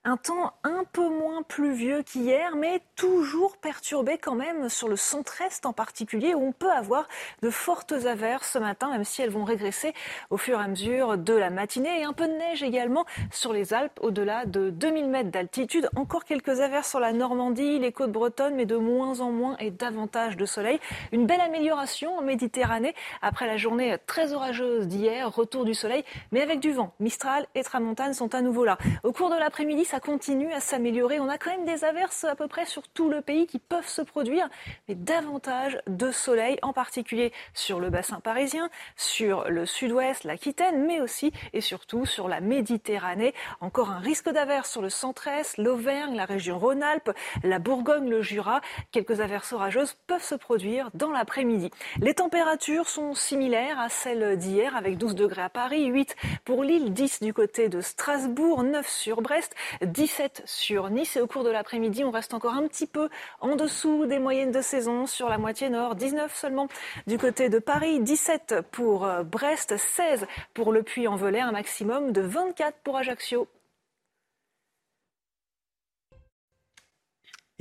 [0.06, 5.66] Un temps un peu moins pluvieux qu'hier, mais toujours perturbé quand même sur le centre-est
[5.66, 7.06] en particulier, où on peut avoir
[7.42, 9.94] de fortes averses ce matin, même si elles vont régresser
[10.30, 12.00] au fur et à mesure de la matinée.
[12.00, 15.90] Et un peu de neige également sur les Alpes, au-delà de 2000 mètres d'altitude.
[15.98, 19.70] Encore quelques averses sur la Normandie, les côtes bretonnes, mais de moins en moins et
[19.70, 20.80] davantage de soleil.
[21.12, 25.30] Une belle amélioration en Méditerranée après la journée très orageuse d'hier.
[25.30, 26.94] Retour du soleil, mais avec du vent.
[27.02, 28.78] Mistral et Tramontane sont à nouveau là.
[29.04, 31.20] Au cours de l'après-midi, ça continue à s'améliorer.
[31.20, 33.88] On a quand même des averses à peu près sur tout le pays qui peuvent
[33.88, 34.48] se produire,
[34.88, 41.02] mais davantage de soleil, en particulier sur le bassin parisien, sur le sud-ouest, l'Aquitaine, mais
[41.02, 43.34] aussi et surtout sur la Méditerranée.
[43.62, 47.10] Encore un risque d'averse sur le centre-est, l'Auvergne, la région Rhône-Alpes,
[47.44, 48.62] la Bourgogne, le Jura.
[48.92, 51.72] Quelques averses orageuses peuvent se produire dans l'après-midi.
[52.00, 56.16] Les températures sont similaires à celles d'hier, avec 12 degrés à Paris, 8
[56.46, 61.16] pour Lille, 10 du côté de Strasbourg, 9 sur Brest, 17 sur Nice.
[61.16, 63.10] Et au cours de l'après-midi, on reste encore un petit peu
[63.42, 65.96] en dessous des moyennes de saison sur la moitié nord.
[65.96, 66.68] 19 seulement
[67.08, 72.22] du côté de Paris, 17 pour euh, Brest, 16 pour le Puy-en-Velay, un maximum de
[72.22, 73.48] 24 pour Ajaccio.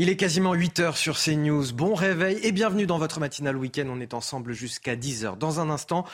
[0.00, 1.72] Il est quasiment 8 heures sur CNews.
[1.74, 3.86] Bon réveil et bienvenue dans votre matinale week-end.
[3.90, 5.36] On est ensemble jusqu'à 10 heures.
[5.36, 6.04] Dans un instant,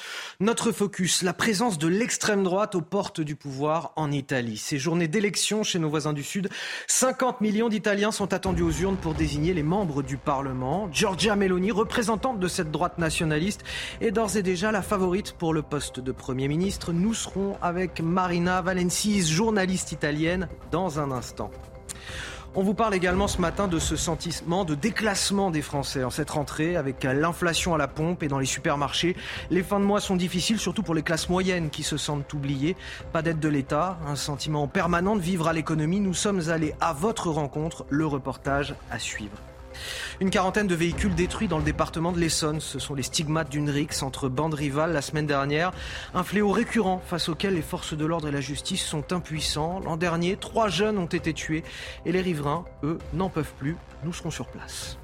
[0.40, 4.56] notre focus, la présence de l'extrême droite aux portes du pouvoir en Italie.
[4.56, 6.48] Ces journées d'élection chez nos voisins du Sud,
[6.86, 10.88] 50 millions d'Italiens sont attendus aux urnes pour désigner les membres du Parlement.
[10.90, 13.64] Giorgia Meloni, représentante de cette droite nationaliste,
[14.00, 16.94] est d'ores et déjà la favorite pour le poste de Premier ministre.
[16.94, 21.50] Nous serons avec Marina Valensis, journaliste italienne, dans un instant.
[22.56, 26.30] On vous parle également ce matin de ce sentiment de déclassement des Français en cette
[26.30, 29.16] rentrée avec l'inflation à la pompe et dans les supermarchés.
[29.50, 32.76] Les fins de mois sont difficiles, surtout pour les classes moyennes qui se sentent oubliées.
[33.12, 35.98] Pas d'aide de l'État, un sentiment permanent de vivre à l'économie.
[35.98, 37.86] Nous sommes allés à votre rencontre.
[37.90, 39.36] Le reportage à suivre.
[40.20, 42.60] Une quarantaine de véhicules détruits dans le département de l'Essonne.
[42.60, 45.72] Ce sont les stigmates d'une rixe entre bandes rivales la semaine dernière.
[46.14, 49.80] Un fléau récurrent face auquel les forces de l'ordre et la justice sont impuissants.
[49.80, 51.64] L'an dernier, trois jeunes ont été tués
[52.06, 53.76] et les riverains, eux, n'en peuvent plus.
[54.04, 54.98] Nous serons sur place.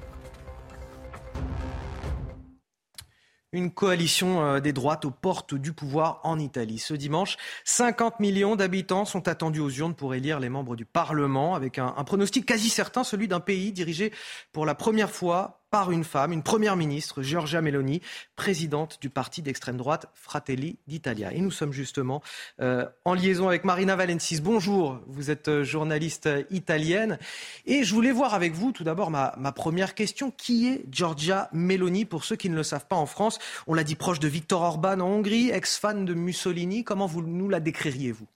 [3.53, 6.79] Une coalition euh, des droites aux portes du pouvoir en Italie.
[6.79, 11.53] Ce dimanche, 50 millions d'habitants sont attendus aux urnes pour élire les membres du Parlement,
[11.55, 14.13] avec un, un pronostic quasi certain, celui d'un pays dirigé
[14.53, 18.01] pour la première fois par une femme, une première ministre, Giorgia Meloni,
[18.35, 21.33] présidente du parti d'extrême droite Fratelli d'Italia.
[21.33, 22.21] Et nous sommes justement
[22.59, 24.41] euh, en liaison avec Marina Valencis.
[24.41, 27.17] Bonjour, vous êtes euh, journaliste euh, italienne.
[27.65, 30.29] Et je voulais voir avec vous tout d'abord ma, première question.
[30.29, 33.85] Qui est Giorgia Meloni Pour ceux qui ne le savent pas en France, on l'a
[33.85, 36.83] dit proche de Viktor Orban en Hongrie, ex-fan de Mussolini.
[36.83, 38.27] Comment vous nous la décririez-vous?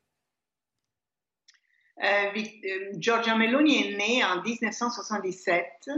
[2.97, 5.89] Giorgia Meloni est née en 1977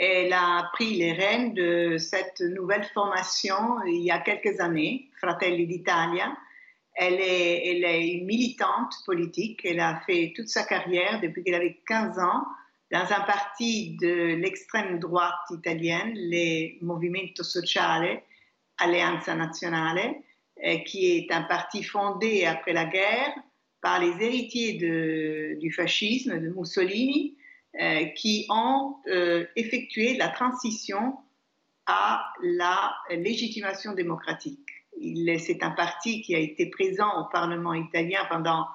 [0.00, 5.66] elle a pris les rênes de cette nouvelle formation il y a quelques années, Fratelli
[5.66, 6.34] d'Italia.
[6.94, 9.60] Elle est, militante politique.
[9.62, 12.44] Elle a fait toute sa carrière depuis qu'elle avait 15 ans
[12.90, 18.22] dans un parti de l'extrême droite italienne, le Movimento Sociale
[18.78, 20.14] Alleanza Nazionale,
[20.64, 23.34] euh, qui est un parti fondé après la guerre
[23.82, 27.36] par les héritiers du fascisme, de Mussolini,
[27.78, 31.16] euh, qui ont euh, effectué la transition
[31.86, 34.68] à la légitimation démocratique.
[35.38, 38.66] C'est un parti qui a été présent au Parlement italien pendant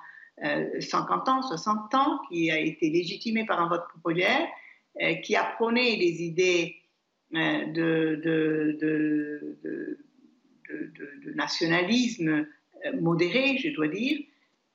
[0.42, 4.48] 50 euh, ans, 60 ans, qui a été légitimé par un vote populaire,
[5.24, 6.76] qui a prôné des idées
[7.32, 9.98] de, de,
[11.36, 12.48] nationalisme
[12.94, 14.20] modéré, je dois dire.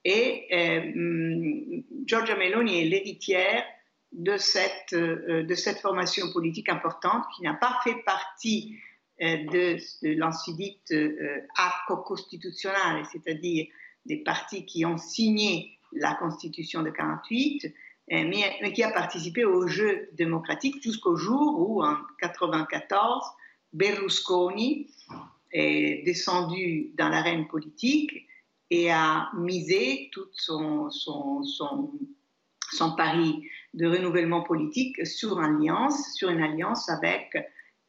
[0.03, 3.63] Et euh, Giorgia Meloni est l'héritière
[4.11, 8.77] de cette, euh, de cette formation politique importante qui n'a pas fait partie
[9.21, 13.67] euh, de, de l'ancien dit euh, arco constitutionnel, c'est-à-dire
[14.05, 17.73] des partis qui ont signé la Constitution de 48,
[18.09, 23.23] mais, qui a participé au jeu démocratique jusqu'au jour où, en 94,
[23.73, 24.89] Berlusconi
[25.51, 28.27] est descendu dans l'arène politique
[28.69, 31.43] et a misé tout son, son,
[32.71, 33.43] son pari
[33.73, 37.35] de renouvellement politique sur alliance, sur une alliance avec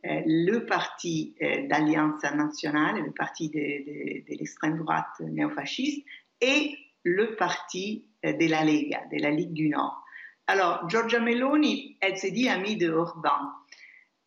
[0.04, 6.04] euh, le parti euh, d'Alliance nationale, le parti de, l'extrême droite néofasciste,
[6.40, 10.04] et le parti euh, de la Lega, de la Ligue du Nord.
[10.48, 13.30] Alors, Giorgia Meloni, elle s'est dit amie de Orban.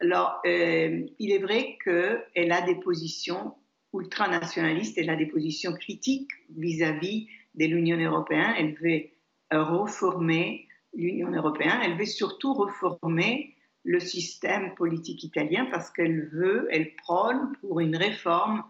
[0.02, 3.54] Alors, il est vrai qu'elle a des positions
[3.94, 8.54] ultranationalistes, elle a des positions critiques vis-à-vis -vis de l'Union européenne.
[8.58, 9.10] Elle veut
[9.52, 10.65] reformer
[10.96, 17.54] l'Union européenne, elle veut surtout reformer le système politique italien parce qu'elle veut, elle prône
[17.62, 18.64] pour une réforme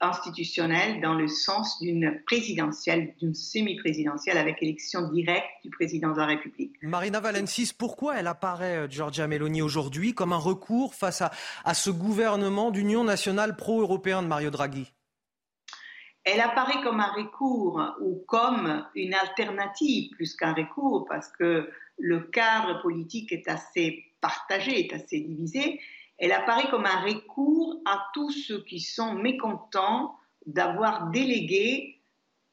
[0.00, 6.26] institutionnelle dans le sens d'une présidentielle, d'une semi-présidentielle avec élection directe du président de la
[6.26, 6.74] République.
[6.82, 11.30] Marina Valencis, pourquoi elle apparaît, euh, Giorgia Meloni, aujourd'hui comme un recours face à,
[11.64, 14.92] à ce gouvernement d'union nationale pro-européen de Mario Draghi?
[16.24, 22.20] Elle apparaît comme un recours ou comme une alternative plus qu'un recours parce que le
[22.20, 25.80] cadre politique est assez partagé, est assez divisé.
[26.18, 30.16] Elle apparaît comme un recours à tous ceux qui sont mécontents
[30.46, 32.00] d'avoir délégué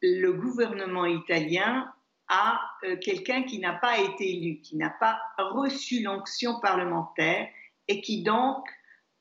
[0.02, 1.92] le gouvernement italien
[2.28, 7.48] à euh, quelqu'un qui n'a pas été élu, qui n'a pas reçu l'onction parlementaire
[7.88, 8.68] et qui donc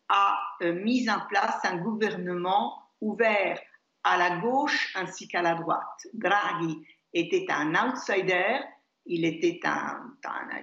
[0.08, 3.60] a euh, mis en place un gouvernement ouvert
[4.04, 6.06] à la gauche ainsi qu'à la droite.
[6.14, 6.78] Draghi
[7.12, 8.58] était un outsider,
[9.06, 10.14] il, était un,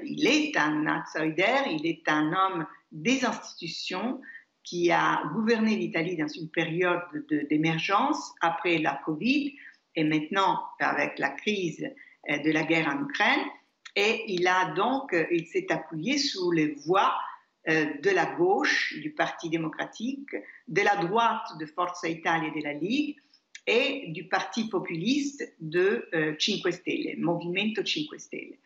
[0.04, 4.22] il est un outsider, il est un homme des institutions
[4.64, 7.02] qui a gouverné l'Italie dans une période
[7.50, 9.54] d'émergence après la Covid
[9.96, 11.86] et maintenant avec la crise
[12.30, 13.46] euh, de la guerre en Ukraine.
[13.96, 17.16] Et il a donc, il s'est appuyé sur les voix
[17.68, 20.36] euh, de la gauche du Parti démocratique,
[20.68, 23.18] de la droite de Forza Italia et de la Ligue,
[23.68, 28.58] et du parti populiste de euh, Cinque Stelle, Movimento Cinque Stelle.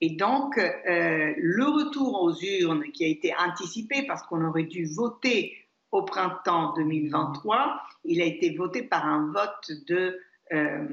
[0.00, 4.86] Et donc, euh, le retour aux urnes qui a été anticipé parce qu'on aurait dû
[4.86, 5.56] voter
[5.92, 10.18] au printemps 2023, il a été voté par un vote de
[10.52, 10.88] euh,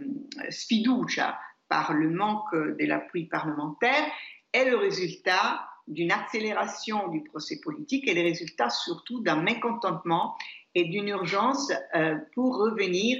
[0.49, 1.39] sfiducia,
[1.69, 4.05] par le manque de l'appui parlementaire.
[4.51, 10.35] est le résultat d'une accélération du procès politique et le résultat surtout d'un mécontentement
[10.75, 13.17] et d'une urgence euh, pour revenir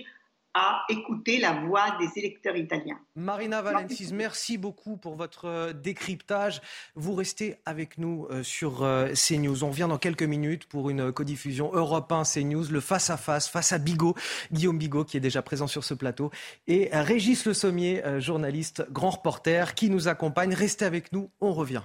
[0.58, 2.99] à écouter la voix des électeurs italiens.
[3.16, 6.62] Marina Valencis, merci beaucoup pour votre euh, décryptage.
[6.95, 9.64] Vous restez avec nous euh, sur euh, CNews.
[9.64, 13.78] On vient dans quelques minutes pour une codiffusion Europe 1 CNews, le face-à-face, face à
[13.78, 14.16] Bigot,
[14.51, 16.32] Guillaume Bigot qui est déjà présent sur ce plateau,
[16.66, 20.55] et Régis Le Sommier, journaliste, grand reporter, qui nous accompagne.
[20.55, 21.84] Restez avec nous, on revient.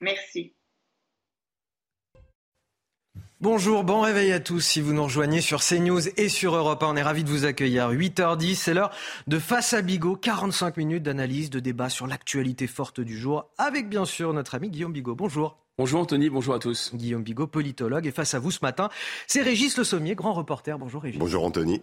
[0.00, 0.54] Merci.
[3.42, 4.60] Bonjour, bon réveil à tous.
[4.60, 7.46] Si vous nous rejoignez sur CNews et sur Europe 1, on est ravis de vous
[7.46, 7.90] accueillir.
[7.90, 8.90] 8h10, c'est l'heure
[9.28, 10.14] de Face à Bigot.
[10.16, 14.68] 45 minutes d'analyse, de débat sur l'actualité forte du jour avec bien sûr notre ami
[14.68, 15.14] Guillaume Bigot.
[15.14, 15.56] Bonjour.
[15.80, 16.94] Bonjour Anthony, bonjour à tous.
[16.94, 18.90] Guillaume Bigot, politologue, et face à vous ce matin,
[19.26, 20.78] c'est Régis Le Sommier, grand reporter.
[20.78, 21.18] Bonjour Régis.
[21.18, 21.80] Bonjour Anthony.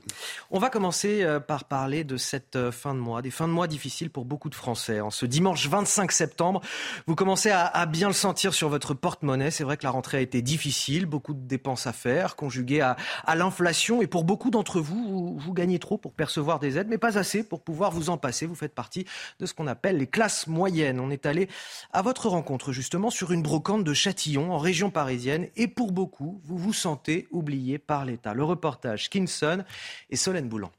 [0.51, 3.53] On va commencer euh, par parler de cette euh, fin de mois, des fins de
[3.53, 5.01] mois difficiles pour beaucoup de Français.
[5.01, 6.61] En ce dimanche 25 septembre,
[7.07, 9.49] vous commencez à, bien le sentir sur votre porte-monnaie.
[9.49, 12.97] C'est vrai que la rentrée a été difficile, beaucoup de dépenses à faire, conjuguées à,
[13.35, 14.03] l'inflation.
[14.03, 17.43] Et pour beaucoup d'entre vous, vous, gagnez trop pour percevoir des aides, mais pas assez
[17.43, 18.45] pour pouvoir vous en passer.
[18.45, 19.07] Vous faites partie
[19.39, 20.99] de ce qu'on appelle les classes moyennes.
[20.99, 21.49] On est allé
[21.93, 26.41] à votre rencontre justement sur une brocante de Châtillon, en région parisienne, et pour beaucoup,
[26.43, 28.33] vous vous sentez oublié par l'État.
[28.33, 29.63] Le reportage Kinson
[30.09, 30.71] et Solène Boulan.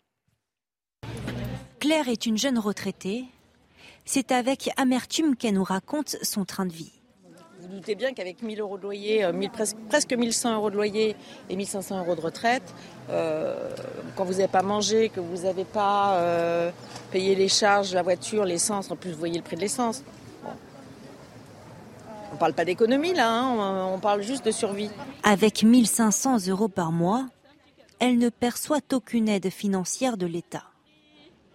[1.80, 3.24] Claire est une jeune retraitée.
[4.04, 6.92] C'est avec amertume qu'elle nous raconte son train de vie.
[7.62, 11.16] Vous doutez bien qu'avec 1000 euros de loyer, euh, presque, presque 1100 euros de loyer
[11.48, 12.74] et 1500 euros de retraite,
[13.08, 13.70] euh,
[14.16, 16.70] quand vous n'avez pas mangé, que vous n'avez pas euh,
[17.10, 20.04] payé les charges, la voiture, l'essence, en plus vous voyez le prix de l'essence,
[22.30, 24.90] on ne parle pas d'économie là, hein, on parle juste de survie.
[25.22, 27.26] Avec 1500 euros par mois,
[27.98, 30.64] elle ne perçoit aucune aide financière de l'État.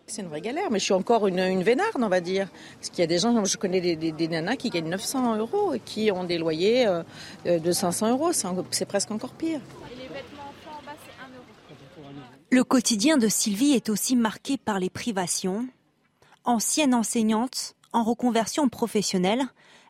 [0.06, 2.50] C'est une vraie galère, mais je suis encore une, une vénarde, on va dire.
[2.76, 5.80] Parce qu'il y a des gens, je connais des, nanas qui gagnent 900 euros et
[5.80, 7.04] qui ont des loyers euh,
[7.46, 8.32] de 500 euros.
[8.72, 9.62] C'est presque encore pire.
[12.52, 15.68] Le quotidien de Sylvie est aussi marqué par les privations.
[16.44, 19.44] Ancienne enseignante, en reconversion professionnelle,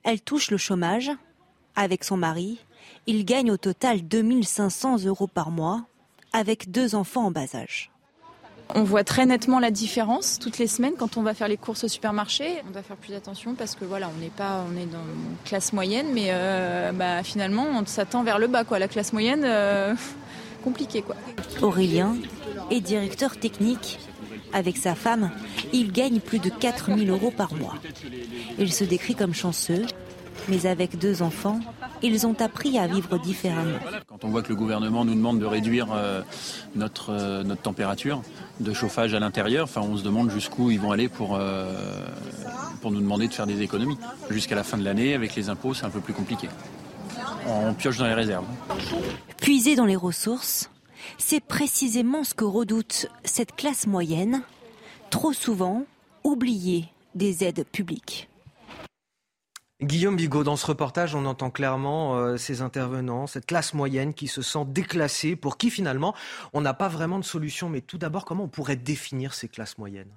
[0.03, 1.11] elle touche le chômage.
[1.75, 2.59] Avec son mari,
[3.07, 5.85] il gagne au total 2500 euros par mois,
[6.33, 7.89] avec deux enfants en bas âge.
[8.75, 11.83] On voit très nettement la différence toutes les semaines quand on va faire les courses
[11.83, 12.61] au supermarché.
[12.67, 15.35] On doit faire plus attention parce que voilà, on n'est pas, on est dans une
[15.45, 18.79] classe moyenne, mais euh, bah, finalement, on s'attend vers le bas, quoi.
[18.79, 19.93] La classe moyenne, euh,
[20.63, 21.15] compliqué, quoi.
[21.61, 22.15] Aurélien
[22.71, 23.99] est directeur technique.
[24.53, 25.31] Avec sa femme,
[25.71, 27.75] il gagne plus de 4000 euros par mois.
[28.59, 29.85] Il se décrit comme chanceux,
[30.47, 31.59] mais avec deux enfants,
[32.01, 33.77] ils ont appris à vivre différemment.
[34.07, 36.21] Quand on voit que le gouvernement nous demande de réduire euh,
[36.75, 38.21] notre, euh, notre température
[38.59, 41.73] de chauffage à l'intérieur, enfin, on se demande jusqu'où ils vont aller pour, euh,
[42.81, 43.97] pour nous demander de faire des économies.
[44.29, 46.49] Jusqu'à la fin de l'année, avec les impôts, c'est un peu plus compliqué.
[47.47, 48.45] On pioche dans les réserves.
[49.41, 50.69] Puiser dans les ressources,
[51.17, 54.43] c'est précisément ce que redoute cette classe moyenne,
[55.09, 55.85] trop souvent
[56.23, 56.85] oubliée
[57.15, 58.29] des aides publiques.
[59.81, 64.27] Guillaume Bigot, dans ce reportage, on entend clairement euh, ces intervenants, cette classe moyenne qui
[64.27, 66.15] se sent déclassée, pour qui finalement
[66.53, 67.69] on n'a pas vraiment de solution.
[67.69, 70.13] Mais tout d'abord, comment on pourrait définir ces classes moyennes?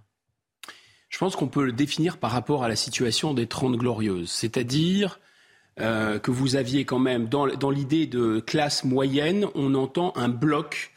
[1.08, 5.20] Je pense qu'on peut le définir par rapport à la situation des Trente Glorieuses, c'est-à-dire
[5.78, 10.92] euh, que vous aviez quand même, dans, l'idée de classe moyenne, on entend un bloc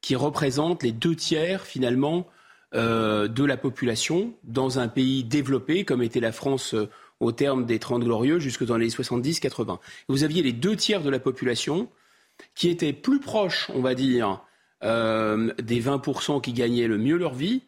[0.00, 2.26] qui représente les deux tiers finalement
[2.74, 7.66] euh, de la population dans un pays développé comme était la France euh, au terme
[7.66, 9.78] des Trente Glorieux jusque dans les 70-80.
[10.08, 11.88] Vous aviez les deux tiers de la population
[12.54, 14.42] qui étaient plus proches, on va dire,
[14.82, 17.62] des 20% qui gagnaient le mieux leur vie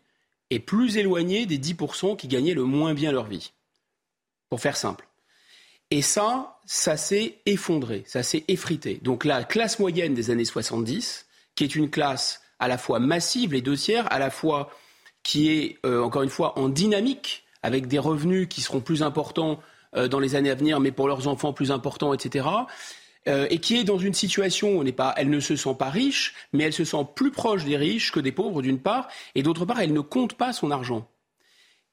[0.50, 3.52] et plus éloignés des 10% qui gagnaient le moins bien leur vie.
[4.50, 5.07] Pour faire simple.
[5.90, 9.00] Et ça, ça s'est effondré, ça s'est effrité.
[9.02, 13.52] Donc la classe moyenne des années 70, qui est une classe à la fois massive,
[13.52, 14.70] les deux tiers, à la fois
[15.22, 19.60] qui est, euh, encore une fois, en dynamique, avec des revenus qui seront plus importants
[19.96, 22.46] euh, dans les années à venir, mais pour leurs enfants plus importants, etc.
[23.26, 26.34] Euh, et qui est dans une situation où pas, elle ne se sent pas riche,
[26.52, 29.64] mais elle se sent plus proche des riches que des pauvres, d'une part, et d'autre
[29.64, 31.08] part, elle ne compte pas son argent.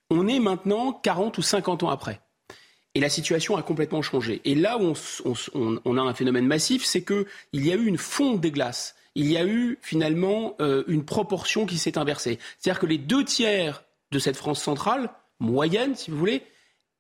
[0.09, 2.21] On est maintenant 40 ou 50 ans après.
[2.95, 4.41] Et la situation a complètement changé.
[4.45, 4.93] Et là où
[5.53, 8.95] on, a un phénomène massif, c'est qu'il y a eu une fonte des glaces.
[9.15, 12.39] Il y a eu finalement euh, une proportion qui s'est inversée.
[12.57, 15.09] C'est-à-dire que les deux tiers de cette France centrale,
[15.41, 16.43] moyenne si vous voulez,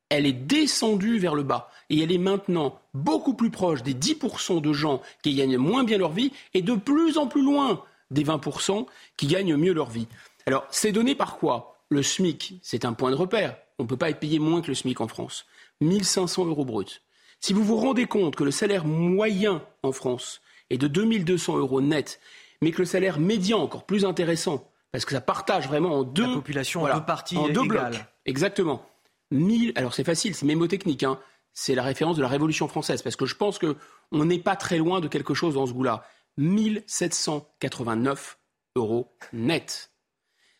[0.09, 1.71] elle est descendue vers le bas.
[1.89, 5.97] Et elle est maintenant beaucoup plus proche des 10% de gens qui gagnent moins bien
[5.97, 8.85] leur vie et de plus en plus loin des 20%
[9.15, 10.07] qui gagnent mieux leur vie.
[10.45, 11.79] Alors, c'est donné par quoi?
[11.89, 13.57] Le SMIC, c'est un point de repère.
[13.79, 15.45] On ne peut pas être payé moins que le SMIC en France.
[15.81, 17.01] 1500 euros bruts.
[17.39, 21.81] Si vous vous rendez compte que le salaire moyen en France est de 2200 euros
[21.81, 22.19] net,
[22.61, 26.27] mais que le salaire médian, encore plus intéressant, parce que ça partage vraiment en deux...
[26.27, 27.91] La population en deux parties En deux égales.
[27.91, 28.05] blocs.
[28.25, 28.85] Exactement.
[29.31, 31.19] 1000, alors c'est facile, c'est mémotechnique, hein.
[31.53, 34.77] c'est la référence de la Révolution française, parce que je pense qu'on n'est pas très
[34.77, 36.03] loin de quelque chose dans ce goût-là.
[36.37, 38.37] 1789
[38.75, 39.91] euros net.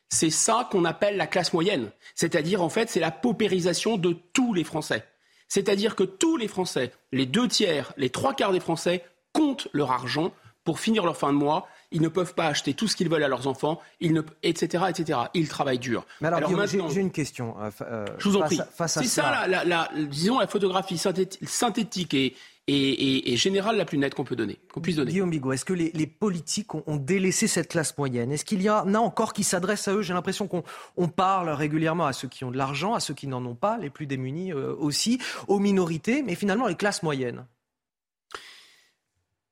[0.10, 1.92] C'est ça qu'on appelle la classe moyenne.
[2.14, 5.04] C'est-à-dire, en fait, c'est la paupérisation de tous les Français.
[5.48, 9.04] C'est-à-dire que tous les Français, les deux tiers, les trois quarts des Français,
[9.34, 10.32] comptent leur argent
[10.64, 11.68] pour finir leur fin de mois.
[11.92, 14.86] Ils ne peuvent pas acheter tout ce qu'ils veulent à leurs enfants, ils ne, etc.,
[14.90, 15.20] etc.
[15.34, 16.06] Ils travaillent dur.
[16.22, 17.56] Mais alors, Guillaume, j'ai- maintenant- j'ai une question.
[17.62, 18.88] euh, euh, je vous en face prie.
[18.88, 22.36] C'est ça, la, la- la- disons, la photographie synthéti- synthétique et,
[22.68, 25.12] et, et- et générale la plus nette qu'on peut donner, qu'on puisse donner.
[25.12, 28.32] Guillaume Bigot, est-ce que les, les politiques ont, ont délaissé cette classe moyenne?
[28.32, 30.02] Est-ce qu'il y en a encore qui s'adressent à eux?
[30.02, 30.64] J'ai l'impression qu'on
[30.98, 33.78] on parle régulièrement à ceux qui ont de l'argent, à ceux qui n'en ont pas,
[33.78, 37.46] les plus démunis euh, aussi, aux minorités, mais finalement les classes moyennes.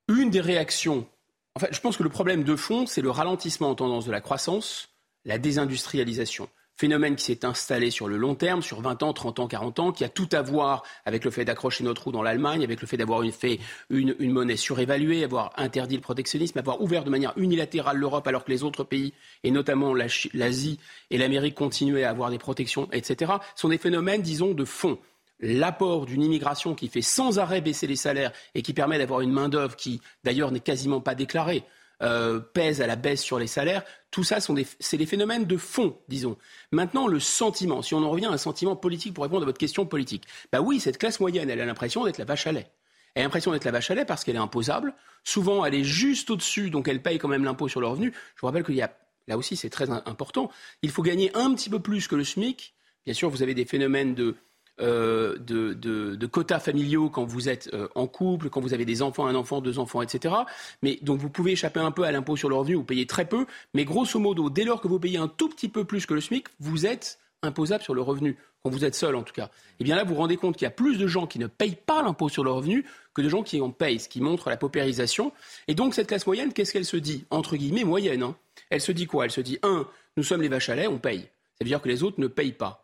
[0.09, 1.07] Une des réactions,
[1.55, 4.11] en fait, je pense que le problème de fond, c'est le ralentissement en tendance de
[4.11, 4.89] la croissance,
[5.24, 6.49] la désindustrialisation.
[6.84, 9.91] Phénomène qui s'est installé sur le long terme, sur 20 ans, 30 ans, 40 ans,
[9.93, 12.88] qui a tout à voir avec le fait d'accrocher notre roue dans l'Allemagne, avec le
[12.88, 18.27] fait d'avoir une, monnaie surévaluée, avoir interdit le protectionnisme, avoir ouvert de manière unilatérale l'Europe
[18.27, 19.13] alors que les autres pays,
[19.45, 20.77] et notamment l'Asie
[21.09, 24.99] et l'Amérique, continuaient à avoir des protections, etc., sont des phénomènes, disons, de fond
[25.39, 29.31] l'apport d'une immigration qui fait sans arrêt baisser les salaires et qui permet d'avoir une
[29.31, 31.63] main-d'œuvre qui, d'ailleurs, n'est quasiment pas déclarée,
[32.04, 34.38] euh, pèse à la baisse sur les salaires, tout ça,
[34.80, 36.38] c'est des phénomènes de fond, disons.
[36.72, 39.58] Maintenant, le sentiment, si on en revient à un sentiment politique pour répondre à votre
[39.58, 42.68] question politique, bah oui, cette classe moyenne, elle a l'impression d'être la vache à lait.
[43.16, 44.93] Elle a l'impression d'être la vache à lait parce qu'elle est imposable.
[45.24, 48.12] Souvent, elle est juste au-dessus, donc elle paye quand même l'impôt sur le revenu.
[48.36, 48.95] Je vous rappelle qu'il y a,
[49.28, 50.51] là aussi, c'est très important,
[50.82, 52.76] il faut gagner un petit peu plus que le SMIC.
[53.06, 54.36] Bien sûr, vous avez des phénomènes de,
[54.82, 59.28] euh, de, quotas familiaux quand vous êtes euh, en couple, quand vous avez des enfants,
[59.28, 60.34] un enfant, deux enfants, etc.
[60.82, 63.26] Mais donc vous pouvez échapper un peu à l'impôt sur le revenu, vous payez très
[63.26, 66.13] peu, mais grosso modo, dès lors que vous payez un tout petit peu plus que
[66.13, 69.51] le SMIC, vous êtes imposable sur le revenu, quand vous êtes seul en tout cas.
[69.80, 71.47] Et bien là, vous vous rendez compte qu'il y a plus de gens qui ne
[71.47, 74.49] payent pas l'impôt sur le revenu que de gens qui en payent, ce qui montre
[74.49, 75.34] la paupérisation.
[75.67, 78.24] Et donc cette classe moyenne, qu'est-ce qu'elle se dit Entre guillemets, moyenne.
[78.24, 78.36] hein?
[78.69, 79.26] Elle se dit quoi?
[79.26, 79.86] Elle se dit, un,
[80.17, 81.21] nous sommes les vaches à lait, on paye.
[81.21, 82.82] Ça veut dire que les autres ne payent pas.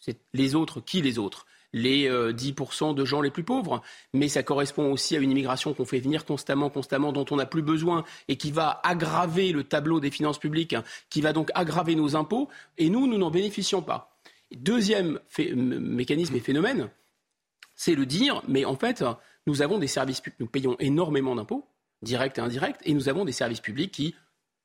[0.00, 1.46] C'est les autres, qui les autres.
[1.72, 3.80] Les euh, 10% de gens les plus pauvres,
[4.12, 7.46] mais ça correspond aussi à une immigration qu'on fait venir constamment, constamment, dont on n'a
[7.46, 11.50] plus besoin et qui va aggraver le tableau des finances publiques, hein, qui va donc
[11.54, 14.18] aggraver nos impôts, et nous, nous n'en bénéficions pas.
[14.52, 16.90] Deuxième mécanisme et phénomène,
[17.76, 19.04] c'est le dire, mais en fait,
[19.46, 21.68] nous avons des services payons énormément d'impôts,
[22.02, 24.16] directs et indirects, et nous avons des services publics qui,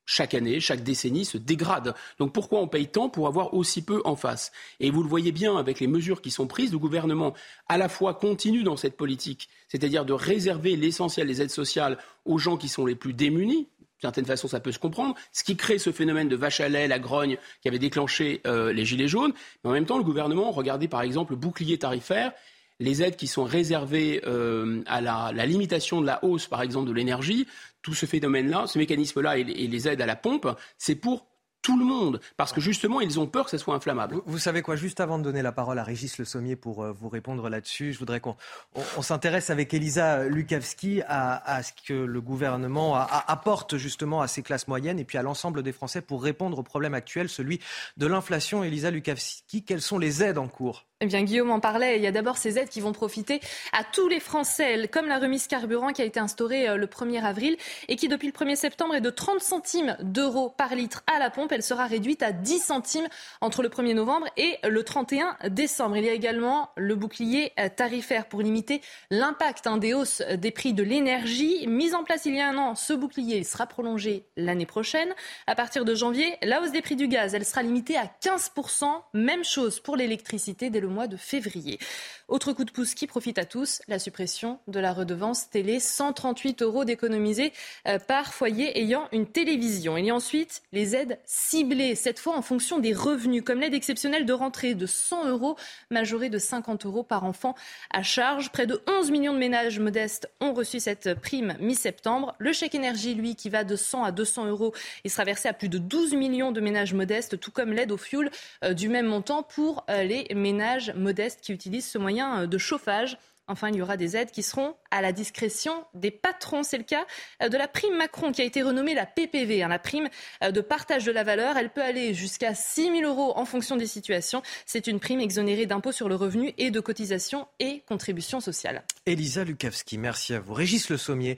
[0.06, 1.96] chaque année, chaque décennie, se dégradent.
[2.20, 4.52] Donc pourquoi on paye tant pour avoir aussi peu en face?
[4.80, 7.34] Et vous le voyez bien avec les mesures qui sont prises, le gouvernement
[7.68, 12.38] à la fois continue dans cette politique, c'est-à-dire de réserver l'essentiel des aides sociales aux
[12.38, 15.16] gens qui sont les plus démunis, d'une certaine façon, ça peut se comprendre.
[15.32, 18.74] Ce qui crée ce phénomène de vache à lait, la grogne qui avait déclenché euh,
[18.74, 19.32] les gilets jaunes.
[19.64, 22.34] Mais en même temps, le gouvernement, regardez par exemple le bouclier tarifaire,
[22.82, 26.94] les aides qui sont réservées euh, à la limitation de la hausse, par exemple, de
[26.94, 27.48] l'énergie.
[27.86, 30.48] Tout ce phénomène-là, ce mécanisme-là et, et les aides à la pompe,
[30.80, 31.28] c'est pour
[31.66, 32.22] tout le monde.
[32.38, 34.18] Parce que justement, ils ont peur que ça soit inflammable.
[34.28, 36.92] Vous, savez quoi, juste avant de donner la parole à Régis Le Sommier pour euh,
[36.92, 38.38] vous répondre là-dessus, je voudrais qu'on
[38.76, 44.44] on, on s'intéresse avec Elisa Lukavski à, ce que le gouvernement apporte justement à ces
[44.44, 47.60] classes moyennes et puis à l'ensemble des Français pour répondre au problème actuel, celui
[47.98, 48.64] de l'inflation.
[48.64, 50.86] Elisa Lukavski, quelles sont les aides en cours?
[51.06, 51.98] Eh bien, Guillaume en parlait.
[51.98, 53.40] Il y a d'abord ces aides qui vont profiter
[53.74, 57.22] à tous les Français, comme la remise carburant qui a été instaurée euh, le 1er
[57.22, 61.20] avril et qui, depuis le 1er septembre, est de 30 centimes d'euros par litre à
[61.20, 61.52] la pompe.
[61.52, 63.08] Elle sera réduite à 10 centimes
[63.40, 65.98] entre le 1er novembre et le 31 décembre.
[65.98, 68.82] Il y a également le bouclier euh, tarifaire pour limiter
[69.12, 71.68] l'impact hein, des hausses des prix de l'énergie.
[71.68, 75.14] Mis en place il y a un an, ce bouclier sera prolongé l'année prochaine.
[75.46, 78.88] À partir de janvier, la hausse des prix du gaz, elle sera limitée à 15%.
[79.14, 81.80] Même chose pour l'électricité dès le mois de février.
[82.28, 86.64] Autre coup de pouce qui profite à tous, la suppression de la redevance télé, 138
[86.64, 87.54] euros d'économiser
[87.88, 89.98] euh, par foyer ayant une télévision.
[89.98, 93.74] Il y a ensuite les aides ciblées, cette fois en fonction des revenus, comme l'aide
[93.74, 95.56] exceptionnelle de rentrée de 100 euros,
[95.92, 97.54] majorée de 50 euros par enfant
[97.92, 98.52] à charge.
[98.52, 102.36] Près de 11 millions de ménages modestes ont reçu cette prime mi-septembre.
[102.40, 104.74] Le chèque énergie, lui, qui va de 100 à 200 euros,
[105.04, 107.98] il sera versé à plus de 12 millions de ménages modestes, tout comme l'aide au
[107.98, 108.30] fioul
[108.64, 112.58] euh, du même montant pour euh, les ménages modestes qui utilisent ce moyen euh, de
[112.58, 113.18] chauffage.
[113.48, 116.64] Enfin, il y aura des aides qui seront à la discrétion des patrons.
[116.64, 117.06] C'est le cas
[117.44, 120.10] euh, de la prime Macron qui a été renommée la PPV, hein, la prime
[120.44, 121.58] euh, de partage de la valeur.
[121.58, 124.42] Elle peut aller jusqu'à 6 000 euros en fonction des situations.
[124.66, 128.84] C'est une prime exonérée d'impôts sur le revenu et de cotisations et contributions sociales.
[129.06, 130.54] Elisa Lukavski, merci à vous.
[130.54, 131.38] Régis Le Sommier.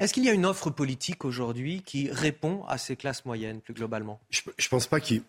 [0.00, 3.74] Est-ce qu'il y a une offre politique aujourd'hui qui répond à ces classes moyennes plus
[3.74, 4.18] globalement?
[4.30, 5.22] Je ne pense pas qu'il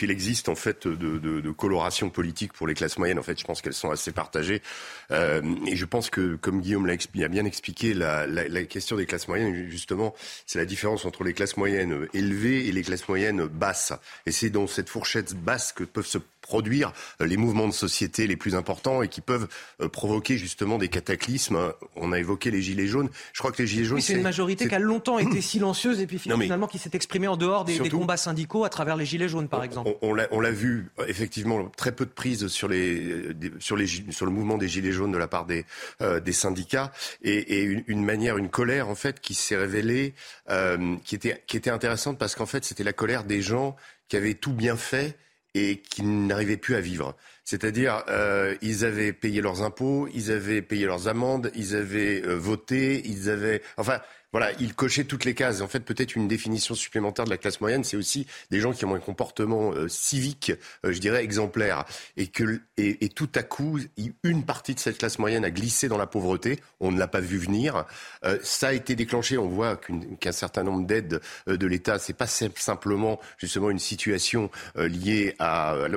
[0.00, 3.18] existe en fait de, coloration politique pour les classes moyennes.
[3.18, 4.62] En fait, je pense qu'elles sont assez partagées.
[5.10, 9.28] Euh, et je pense que, comme Guillaume l'a bien expliqué, la, la, question des classes
[9.28, 10.14] moyennes, justement,
[10.46, 13.92] c'est la différence entre les classes moyennes élevées et les classes moyennes basses.
[14.26, 18.26] Et c'est dans cette fourchette basse que peuvent se produire euh, les mouvements de société
[18.26, 19.48] les plus importants et qui peuvent
[19.80, 21.72] euh, provoquer justement des cataclysmes.
[21.96, 23.08] On a évoqué les gilets jaunes.
[23.32, 23.96] Je crois que les gilets jaunes.
[23.96, 27.28] Oui, c'est une majorité qui a longtemps été silencieuse et puis finalement qui s'est exprimée
[27.28, 29.90] en dehors des, combats syndicaux à travers les gilets jaunes, par exemple.
[30.02, 34.32] On, on l'a vu effectivement très peu de prise sur les sur les sur le
[34.32, 35.64] mouvement des gilets jaunes de la part des
[36.02, 36.92] euh, des syndicats
[37.22, 40.14] et, et une, une, manière, une colère en fait qui s'est révélée,
[40.50, 43.76] euh, qui était qui était intéressante parce qu'en fait c'était la colère des gens
[44.08, 45.16] qui avaient tout bien fait
[45.54, 47.16] et qui n'arrivaient plus à vivre.
[47.44, 52.34] C'est-à-dire, euh, ils avaient payé leurs impôts, ils avaient payé leurs amendes, ils avaient euh,
[52.34, 54.00] voté, ils avaient, enfin,
[54.34, 55.60] voilà, il cochait toutes les cases.
[55.60, 58.84] En fait, peut-être une définition supplémentaire de la classe moyenne, c'est aussi des gens qui
[58.84, 60.50] ont un comportement euh, civique,
[60.84, 61.84] euh, je dirais, exemplaire.
[62.16, 63.78] Et, que, et, tout à coup,
[64.24, 66.58] une partie de cette classe moyenne a glissé dans la pauvreté.
[66.80, 67.84] On ne l'a pas vu venir.
[68.24, 69.38] Euh, ça a été déclenché.
[69.38, 69.76] On voit
[70.18, 75.36] qu'un certain nombre d'aides de l'État, c'est pas simplement justement une situation liée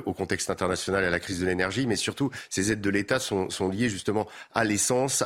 [0.05, 3.17] au contexte international et à la crise de l'énergie, mais surtout, ces aides de l'État
[3.17, 5.23] sont, sont, liées justement à l'essence,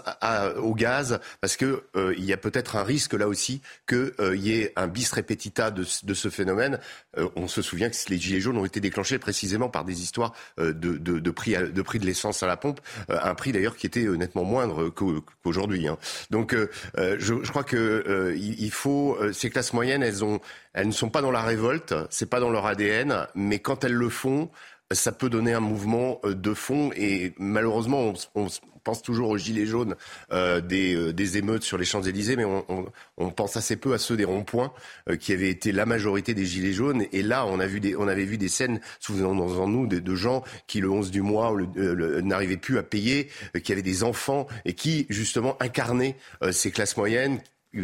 [0.61, 1.83] au gaz, parce que
[2.17, 5.11] il y a peut-être un risque risque là aussi qu'il euh, y ait un bis
[5.11, 6.79] repetita de, ce phénomène.
[7.17, 10.33] Euh, on se souvient que les gilets jaunes ont été déclenchés précisément par des histoires
[10.59, 12.79] euh, de, prix, de prix de l'essence à la pompe,
[13.09, 15.87] un prix d'ailleurs qui était nettement moindre qu'aujourd'hui.
[15.87, 15.97] Hein.
[16.29, 16.55] Donc
[16.95, 21.95] je, crois que il faut ces classes moyennes, elles ne sont pas dans la révolte,
[22.09, 24.49] c'est pas dans leur ADN, mais quand elles le font,
[24.91, 28.47] ça peut donner un mouvement de fond et malheureusement on, on,
[28.83, 29.95] pense toujours aux gilets jaunes
[30.31, 34.17] euh, des, euh, des, émeutes sur les Champs-Élysées, mais on, pense assez peu à ceux
[34.17, 34.73] des ronds-points
[35.09, 37.05] euh, qui avaient été la majorité des gilets jaunes.
[37.11, 40.43] Et là, on, a vu des, on avait vu des scènes, souvenons-nous, de, de, gens
[40.67, 43.29] qui, le 11 du mois, n'arrivaient plus à payer,
[43.63, 46.17] qui avaient des enfants et qui, justement, incarnaient
[46.51, 47.39] ces classes moyennes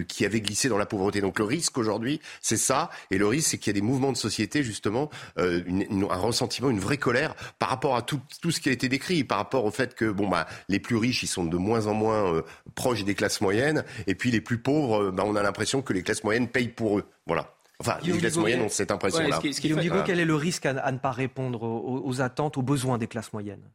[0.08, 1.22] qui avait glissé dans la pauvreté.
[1.22, 2.90] Donc le risque aujourd'hui, c'est ça.
[3.12, 6.18] Et le risque, c'est qu'il y a des mouvements de société, justement, euh, une, un
[6.18, 9.38] ressentiment, une vraie colère par rapport à tout, tout, ce qui a été décrit, par
[9.38, 12.34] rapport au fait que bon, bah, les plus riches, ils sont de moins en moins
[12.34, 12.42] euh,
[12.76, 15.94] proches des classes moyennes, et puis les plus pauvres, euh, bah, on a l'impression que
[15.94, 17.06] les classes moyennes payent pour eux.
[17.26, 17.54] Voilà.
[17.80, 19.40] Enfin, les classes moyennes ont cette impression-là.
[19.40, 23.06] Ouais, ce quel est le risque à, ne pas répondre aux attentes, aux besoins des
[23.06, 23.70] classes moyennes?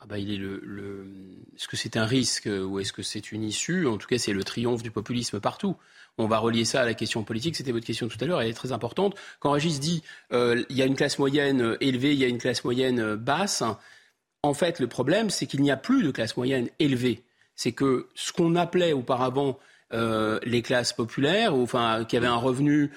[0.00, 1.06] Ah bah, il est le, le...
[1.54, 3.86] Est-ce que c'est un risque ou est-ce que c'est une issue?
[3.86, 5.76] En tout cas, c'est le triomphe du populisme partout.
[6.18, 7.56] On va relier ça à la question politique.
[7.56, 9.14] C'était votre question tout à l'heure, elle est très importante.
[9.38, 12.38] Quand Régis dit euh, il y a une classe moyenne élevée, il y a une
[12.38, 13.62] classe moyenne basse,
[14.42, 17.24] en fait, le problème, c'est qu'il n'y a plus de classe moyenne élevée.
[17.54, 19.58] C'est que ce qu'on appelait auparavant
[19.92, 22.90] euh, les classes populaires, ou, enfin, qui avaient un revenu,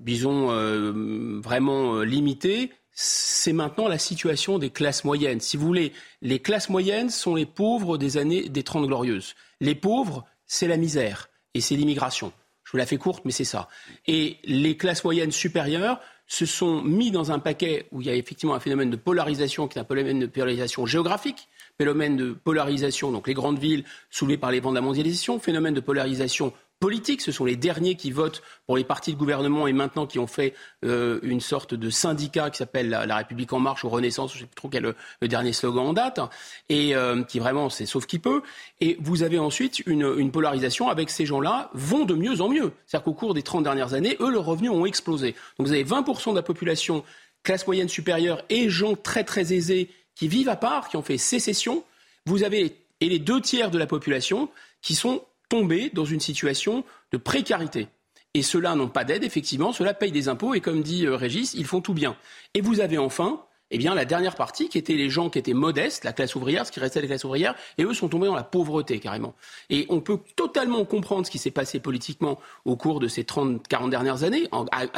[0.00, 2.72] disons, euh, vraiment euh, limité,
[3.02, 5.40] c'est maintenant la situation des classes moyennes.
[5.40, 9.36] Si vous voulez, les classes moyennes sont les pauvres des années des Trente Glorieuses.
[9.62, 12.30] Les pauvres, c'est la misère et c'est l'immigration.
[12.62, 13.68] Je vous la fais courte, mais c'est ça.
[14.06, 18.14] Et les classes moyennes supérieures se sont mis dans un paquet où il y a
[18.14, 21.48] effectivement un phénomène de polarisation qui est un phénomène de polarisation géographique,
[21.78, 25.72] phénomène de polarisation, donc les grandes villes soulevées par les vents de la mondialisation, phénomène
[25.72, 27.20] de polarisation politique.
[27.20, 30.26] Ce sont les derniers qui votent pour les partis de gouvernement et maintenant qui ont
[30.26, 30.54] fait
[30.84, 34.40] euh, une sorte de syndicat qui s'appelle la, République en marche ou Renaissance, je ne
[34.40, 36.20] sais plus trop quel est le, dernier slogan en date,
[36.68, 38.42] et euh, qui vraiment c'est sauf qui peut.
[38.80, 42.72] Et vous avez ensuite une, une polarisation avec ces gens-là vont de mieux en mieux.
[42.86, 45.36] C'est-à-dire qu'au cours des 30 dernières années, eux, leurs revenus ont explosé.
[45.58, 47.04] Donc vous avez 20% de la population
[47.42, 51.18] classe moyenne supérieure et gens très très aisés qui vivent à part, qui ont fait
[51.18, 51.84] sécession.
[52.26, 54.48] Vous avez et les deux tiers de la population
[54.82, 57.88] qui sont tomber dans une situation de précarité.
[58.32, 61.52] Et ceux-là n'ont pas d'aide, effectivement, ceux-là payent des impôts et comme dit euh, Régis,
[61.52, 62.16] ils font tout bien.
[62.54, 65.54] Et vous avez enfin eh bien, la dernière partie, qui était les gens qui étaient
[65.54, 68.26] modestes, la classe ouvrière, ce qui restait de la classe ouvrière, et eux sont tombés
[68.26, 69.34] dans la pauvreté, carrément.
[69.68, 73.66] Et on peut totalement comprendre ce qui s'est passé politiquement au cours de ces 30,
[73.68, 74.48] 40 dernières années,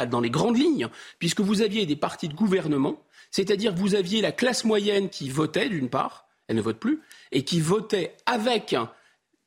[0.09, 0.87] dans les grandes lignes,
[1.19, 2.99] puisque vous aviez des partis de gouvernement,
[3.29, 7.01] c'est-à-dire vous aviez la classe moyenne qui votait, d'une part, elle ne vote plus,
[7.31, 8.75] et qui votait avec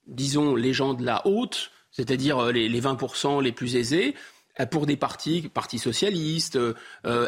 [0.07, 4.14] disons, les gens de la haute, c'est-à-dire euh, les, 20% les plus aisés,
[4.61, 6.74] euh, pour des partis, Parti socialiste, euh,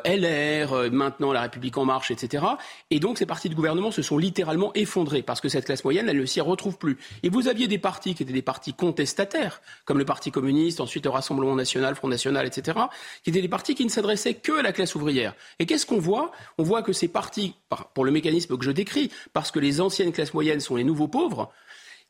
[0.04, 2.44] LR, maintenant la République en marche, etc.
[2.90, 6.08] Et donc ces partis de gouvernement se sont littéralement effondrés parce que cette classe moyenne,
[6.08, 6.98] elle ne s'y retrouve plus.
[7.22, 11.04] Et vous aviez des partis qui étaient des partis contestataires, comme le Parti communiste, ensuite
[11.04, 12.78] le Rassemblement national, Front national, etc.,
[13.24, 15.34] qui étaient des partis qui ne s'adressaient que à la classe ouvrière.
[15.58, 16.32] Et qu'est-ce qu'on voit?
[16.58, 17.54] On voit que ces partis,
[17.94, 21.08] pour le mécanisme que je décris, parce que les anciennes classes moyennes sont les nouveaux
[21.08, 21.52] pauvres,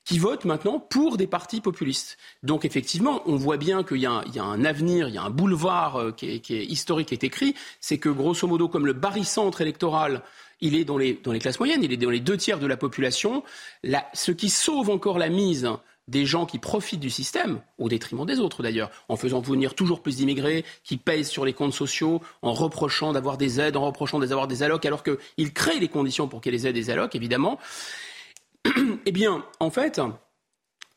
[0.08, 2.16] qui votent maintenant pour des partis populistes.
[2.42, 5.96] Donc effectivement, on voit bien qu'il y, a un avenir, il y a un boulevard
[5.96, 7.54] euh, qui, est, historique qui est écrit.
[7.78, 10.22] C'est que grosso modo, comme le barycentre électoral,
[10.62, 12.66] il est dans les, dans les classes moyennes, il est dans les deux tiers de
[12.66, 13.44] la population.
[14.14, 15.68] ce qui sauve encore la mise
[16.08, 20.00] des gens qui profitent du système, au détriment des autres d'ailleurs, en faisant venir toujours
[20.00, 24.18] plus d'immigrés, qui payent sur les comptes sociaux, en reprochant d'avoir des aides, en reprochant
[24.18, 26.88] d'avoir des allocs, alors qu'ils créent les conditions pour qu'il y ait aides et des
[26.88, 27.58] allocs, évidemment.
[29.06, 30.00] eh bien, en fait,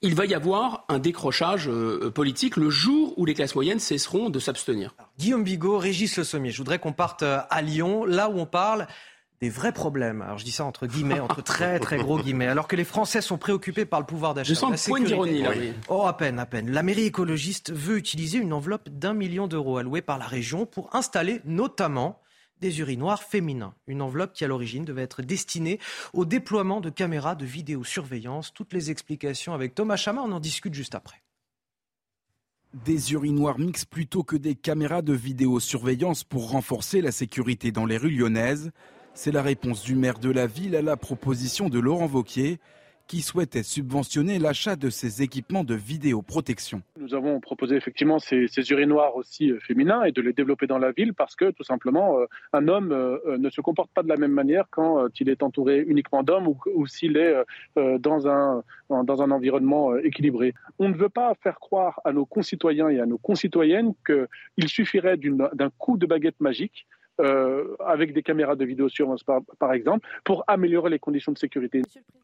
[0.01, 4.29] il va y avoir un décrochage euh, politique le jour où les classes moyennes cesseront
[4.29, 4.95] de s'abstenir.
[5.17, 8.45] Guillaume Bigot, Régis Le Sommier, je voudrais qu'on parte euh, à Lyon, là où on
[8.45, 8.87] parle
[9.41, 10.21] des vrais problèmes.
[10.21, 12.47] Alors je dis ça entre guillemets, entre très très gros guillemets.
[12.47, 14.49] Alors que les Français sont préoccupés par le pouvoir d'achat.
[14.49, 15.49] Je sens un point d'ironie là.
[15.89, 16.71] Oh à peine, à peine.
[16.71, 20.95] La mairie écologiste veut utiliser une enveloppe d'un million d'euros allouée par la région pour
[20.95, 22.20] installer notamment
[22.61, 23.73] des urinoirs féminins.
[23.87, 25.79] Une enveloppe qui, à l'origine, devait être destinée
[26.13, 28.53] au déploiement de caméras de vidéosurveillance.
[28.53, 31.21] Toutes les explications avec Thomas Chama, on en discute juste après.
[32.85, 37.97] Des urinoirs mixtes plutôt que des caméras de vidéosurveillance pour renforcer la sécurité dans les
[37.97, 38.71] rues lyonnaises.
[39.13, 42.59] C'est la réponse du maire de la ville à la proposition de Laurent Vauquier,
[43.07, 46.81] qui souhaitait subventionner l'achat de ces équipements de vidéoprotection.
[46.99, 50.91] Nous avons proposé effectivement ces, urinoirs aussi euh, féminins et de les développer dans la
[50.91, 54.17] ville parce que tout simplement euh, un homme euh, ne se comporte pas de la
[54.17, 57.35] même manière quand il est entouré uniquement d'hommes ou, s'il est
[57.75, 60.53] dans un, dans un environnement équilibré.
[60.79, 65.17] On ne veut pas faire croire à nos concitoyens et à nos concitoyennes qu'il suffirait
[65.17, 66.87] d'un coup de baguette magique
[67.19, 71.81] euh, avec des caméras de vidéosurveillance par, par exemple, pour améliorer les conditions de sécurité.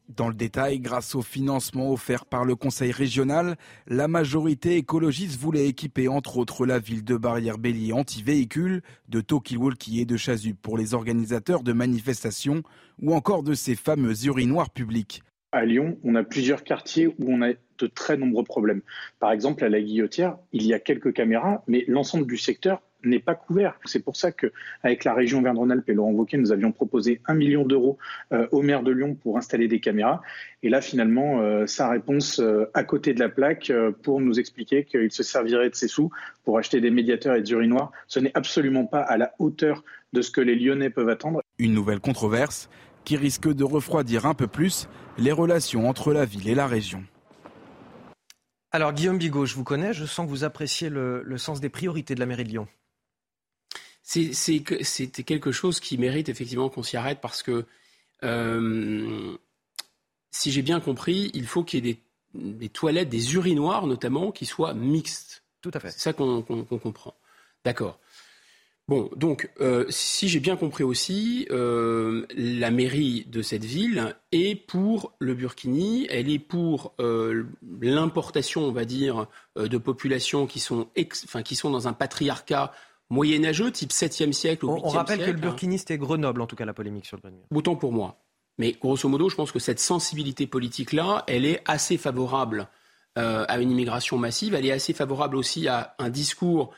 [0.08, 3.56] Dans le détail, grâce au financement offert par le Conseil régional,
[3.86, 10.04] la majorité écologiste voulait équiper entre autres la ville de Barrière-Bélier anti-véhicules, de Talkie-Walkie et
[10.04, 12.62] de Chasuble pour les organisateurs de manifestations
[13.00, 15.22] ou encore de ces fameux urinoirs publics.
[15.52, 18.82] À Lyon, on a plusieurs quartiers où on a de très nombreux problèmes.
[19.18, 23.20] Par exemple, à la Guillotière, il y a quelques caméras, mais l'ensemble du secteur n'est
[23.20, 23.78] pas couvert.
[23.84, 27.64] C'est pour ça qu'avec la région Verne-Rhône-Alpes et Laurent Wauquiez, nous avions proposé un million
[27.64, 27.98] d'euros
[28.32, 30.20] euh, au maire de Lyon pour installer des caméras.
[30.62, 33.72] Et là, finalement, euh, sa réponse euh, à côté de la plaque
[34.02, 36.10] pour nous expliquer qu'il se servirait de ses sous
[36.44, 40.22] pour acheter des médiateurs et des urinoirs, ce n'est absolument pas à la hauteur de
[40.22, 41.42] ce que les Lyonnais peuvent attendre.
[41.58, 42.68] Une nouvelle controverse
[43.04, 44.88] qui risque de refroidir un peu plus
[45.18, 47.04] les relations entre la ville et la région.
[48.70, 52.14] Alors Guillaume Bigot, je vous connais, je sens que vous appréciez le sens des priorités
[52.14, 52.68] de la mairie de Lyon
[54.08, 54.60] c'est
[55.24, 57.66] quelque chose qui mérite effectivement qu'on s'y arrête parce que,
[58.24, 59.36] euh,
[60.30, 61.98] si j'ai bien compris, il faut qu'il y ait
[62.34, 65.44] des, toilettes, des urinoirs notamment, qui soient mixtes.
[65.60, 65.90] Tout à fait.
[65.90, 67.14] C'est ça qu'on comprend.
[67.64, 67.98] D'accord.
[68.86, 74.54] Bon, donc, euh, si j'ai bien compris aussi, euh, la mairie de cette ville est
[74.54, 79.26] pour le Burkini, elle est pour l'importation, on va dire,
[79.56, 80.88] de populations qui sont,
[81.26, 82.72] enfin, qui sont dans un patriarcat
[83.10, 86.56] moyenâgeux, type 7e siècle ou 8e On rappelle que le burkiniste est Grenoble, en tout
[86.56, 87.44] cas, la polémique sur le Grenoble.
[87.54, 88.20] Autant pour moi.
[88.58, 92.68] Mais grosso modo, je pense que cette sensibilité politique-là, elle est assez favorable
[93.16, 94.54] euh, à une immigration massive.
[94.54, 96.74] Elle est assez favorable aussi à un discours,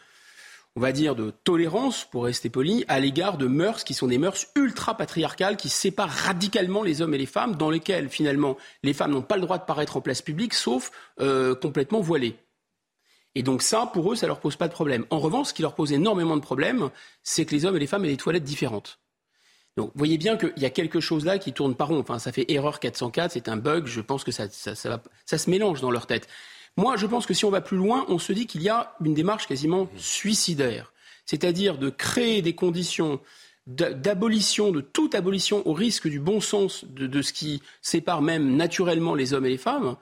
[0.76, 4.18] on va dire, de tolérance, pour rester poli, à l'égard de mœurs qui sont des
[4.18, 9.12] mœurs ultra-patriarcales, qui séparent radicalement les hommes et les femmes, dans lesquelles, finalement, les femmes
[9.12, 10.90] n'ont pas le droit de paraître en place publique, sauf
[11.20, 12.36] euh, complètement voilées.
[13.34, 15.06] Et donc ça, pour eux, ça leur pose pas de problème.
[15.10, 16.90] En revanche, ce qui leur pose énormément de problèmes,
[17.22, 18.98] c'est que les hommes et les femmes aient des toilettes différentes.
[19.76, 22.00] Donc, vous voyez bien qu'il y a quelque chose là qui tourne pas rond.
[22.00, 23.86] Enfin, ça fait erreur 404, c'est un bug.
[23.86, 26.28] Je pense que ça, ça, ça, ça, se mélange dans leur tête.
[26.76, 28.94] Moi, je pense que si on va plus loin, on se dit qu'il y a
[29.04, 30.92] une démarche quasiment suicidaire.
[31.24, 33.20] C'est-à-dire de créer des conditions
[33.66, 38.56] d'abolition, de toute abolition au risque du bon sens de, de, ce qui sépare même
[38.56, 39.96] naturellement les hommes et les femmes,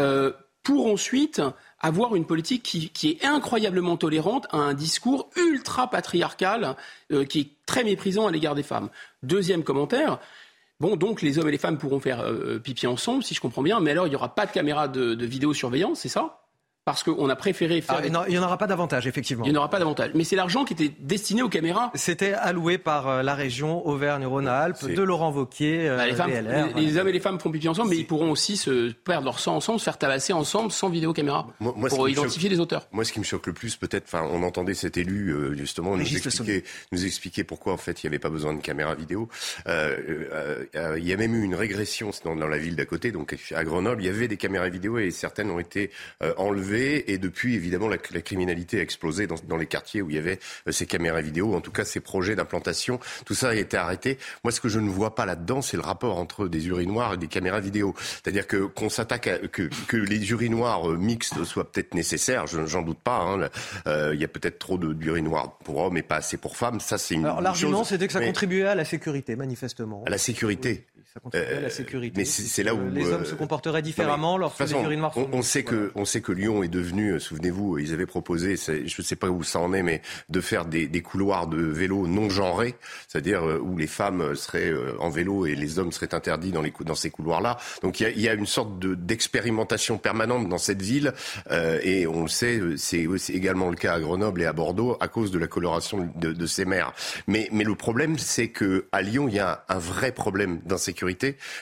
[0.00, 0.32] euh,
[0.64, 1.40] pour ensuite
[1.84, 6.76] avoir une politique qui, est incroyablement tolérante à un discours ultra patriarcal
[7.12, 8.88] euh, qui est très méprisant à l'égard des femmes.
[9.22, 10.18] Deuxième commentaire.
[10.80, 13.62] Bon, donc les hommes et les femmes pourront faire euh, pipi ensemble, si je comprends
[13.62, 16.43] bien, mais alors il n'y aura pas de caméra de, vidéosurveillance, c'est ça?
[16.84, 18.00] Parce qu'on a préféré faire.
[18.02, 19.44] Ah, il n'y en aura pas davantage, effectivement.
[19.46, 20.10] Il n'y en aura pas davantage.
[20.14, 21.90] Mais c'est l'argent qui était destiné aux caméras.
[21.94, 26.76] C'était alloué par euh, la région Auvergne-Rhône-Alpes, de Laurent Wauquiez, bah, les, euh, femmes, VLR,
[26.76, 29.40] les, hommes et les femmes font pipi ensemble, mais ils pourront aussi se perdre leur
[29.40, 31.46] sang ensemble, se faire tabasser ensemble sans vidéo caméra
[31.88, 32.86] pour identifier les auteurs.
[32.92, 35.96] Moi, ce qui me choque le plus, peut-être, enfin, on entendait cet élu euh, justement
[35.96, 39.30] nous expliquer, nous expliquer pourquoi en fait il n'y avait pas besoin de caméra vidéo.
[39.66, 43.64] il y a même eu une régression dans, dans la ville d'à côté, donc à
[43.64, 45.90] Grenoble, il y avait des caméras vidéo et certaines ont été
[46.36, 50.38] enlevées et depuis évidemment, la, criminalité a explosé dans, les quartiers où il y avait
[50.66, 53.00] euh, ces caméras vidéo, en tout cas ces projets d'implantation.
[53.24, 54.18] Tout ça a été arrêté.
[54.42, 57.16] Moi, ce que je ne vois pas là-dedans, c'est le rapport entre des urinoirs et
[57.16, 57.94] des caméras vidéo.
[57.98, 62.82] C'est-à-dire que qu'on s'attaque à que, que les urinoirs euh, mixtes soient peut-être nécessaires, j'en
[62.82, 63.20] doute pas.
[63.20, 63.48] Hein.
[63.86, 66.80] Euh, il y a peut-être trop d'urinoirs pour hommes et pas assez pour femmes.
[66.80, 67.24] Ça, c'est une.
[67.24, 70.02] Alors l'argument, c'était que ça contribuait à la sécurité, manifestement.
[70.06, 72.14] À la sécurité ça contribuerait à la sécurité.
[72.16, 75.28] Mais c'est là où les hommes se comporteraient différemment lorsque les urinoirs sont.
[75.32, 79.04] On, sait que on sait que Lyon est devenu, souvenez-vous, ils avaient proposé, je ne
[79.04, 82.28] sais pas où ça en est, mais de faire des, des couloirs de vélo non
[82.30, 82.74] genrés,
[83.06, 86.96] c'est-à-dire où les femmes seraient en vélo et les hommes seraient interdits dans, les, dans
[86.96, 87.58] ces couloirs-là.
[87.82, 91.12] Donc il y a, y a, une sorte d'expérimentation permanente dans cette ville,
[91.52, 95.06] euh, et on le sait, c'est également le cas à Grenoble et à Bordeaux à
[95.06, 96.92] cause de la coloration de, de ces maires.
[97.28, 101.03] Mais, mais le problème, c'est que à Lyon, il y a un vrai problème d'insécurité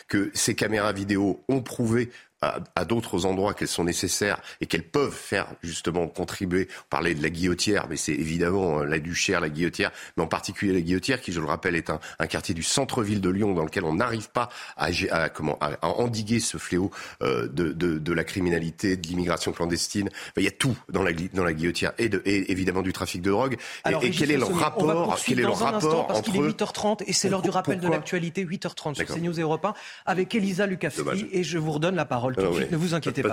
[0.08, 2.10] que ces caméras vidéo ont prouvé
[2.42, 6.68] à, d'autres endroits qu'elles sont nécessaires et qu'elles peuvent faire justement contribuer.
[6.86, 10.26] On parlait de la guillotière, mais c'est évidemment euh, la Duchère, la guillotière, mais en
[10.26, 13.54] particulier la guillotière, qui, je le rappelle, est un, un quartier du centre-ville de Lyon
[13.54, 16.90] dans lequel on n'arrive pas à, à, comment, à, endiguer ce fléau
[17.22, 20.08] euh, de, de, de, la criminalité, de l'immigration clandestine.
[20.36, 23.22] il y a tout dans la, dans la guillotière et, de, et évidemment du trafic
[23.22, 23.56] de drogue.
[23.84, 27.12] Alors, et, quel est le rapport Quel est le rapport parce qu'il est 8h30 et
[27.12, 29.74] c'est l'heure du rappel de l'actualité 8h30 sur CNews Europe 1
[30.06, 32.72] avec Elisa Lucaffi et je vous redonne la parole tout de ah suite.
[32.72, 33.22] Ne vous inquiétez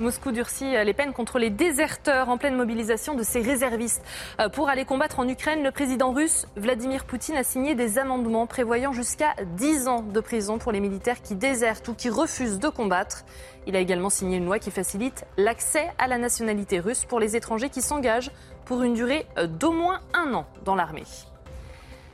[0.00, 4.02] Moscou durcit les peines contre les déserteurs en pleine mobilisation de ses réservistes.
[4.40, 8.46] Euh, pour aller combattre en Ukraine, le président russe Vladimir Poutine a signé des amendements
[8.46, 12.68] prévoyant jusqu'à 10 ans de prison pour les militaires qui désertent ou qui refusent de
[12.68, 13.24] combattre.
[13.66, 17.36] Il a également signé une loi qui facilite l'accès à la nationalité russe pour les
[17.36, 18.32] étrangers qui s'engagent
[18.64, 19.26] pour une durée
[19.58, 21.04] d'au moins un an dans l'armée.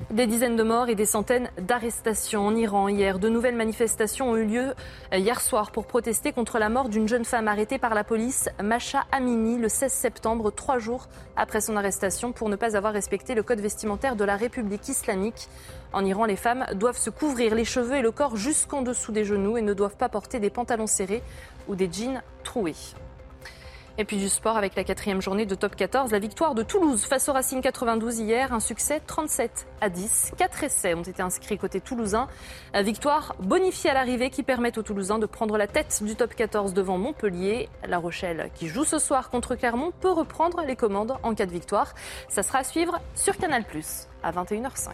[0.08, 3.20] Des dizaines de morts et des centaines d'arrestations en Iran hier.
[3.20, 4.74] De nouvelles manifestations ont eu lieu
[5.12, 9.04] hier soir pour protester contre la mort d'une jeune femme arrêtée par la police, Masha
[9.12, 11.06] Amini, le 16 septembre, trois jours
[11.36, 15.48] après son arrestation pour ne pas avoir respecté le code vestimentaire de la République islamique.
[15.92, 19.24] En Iran, les femmes doivent se couvrir les cheveux et le corps jusqu'en dessous des
[19.24, 21.22] genoux et ne doivent pas porter des pantalons serrés
[21.68, 22.74] ou des jeans troués.
[24.00, 26.10] Et puis du sport avec la quatrième journée de top 14.
[26.10, 28.50] La victoire de Toulouse face au Racing 92 hier.
[28.50, 30.32] Un succès 37 à 10.
[30.38, 32.26] Quatre essais ont été inscrits côté toulousain.
[32.74, 36.72] Victoire bonifiée à l'arrivée qui permet aux Toulousains de prendre la tête du top 14
[36.72, 37.68] devant Montpellier.
[37.86, 41.52] La Rochelle qui joue ce soir contre Clermont peut reprendre les commandes en cas de
[41.52, 41.92] victoire.
[42.30, 43.66] Ça sera à suivre sur Canal
[44.22, 44.92] à 21h05.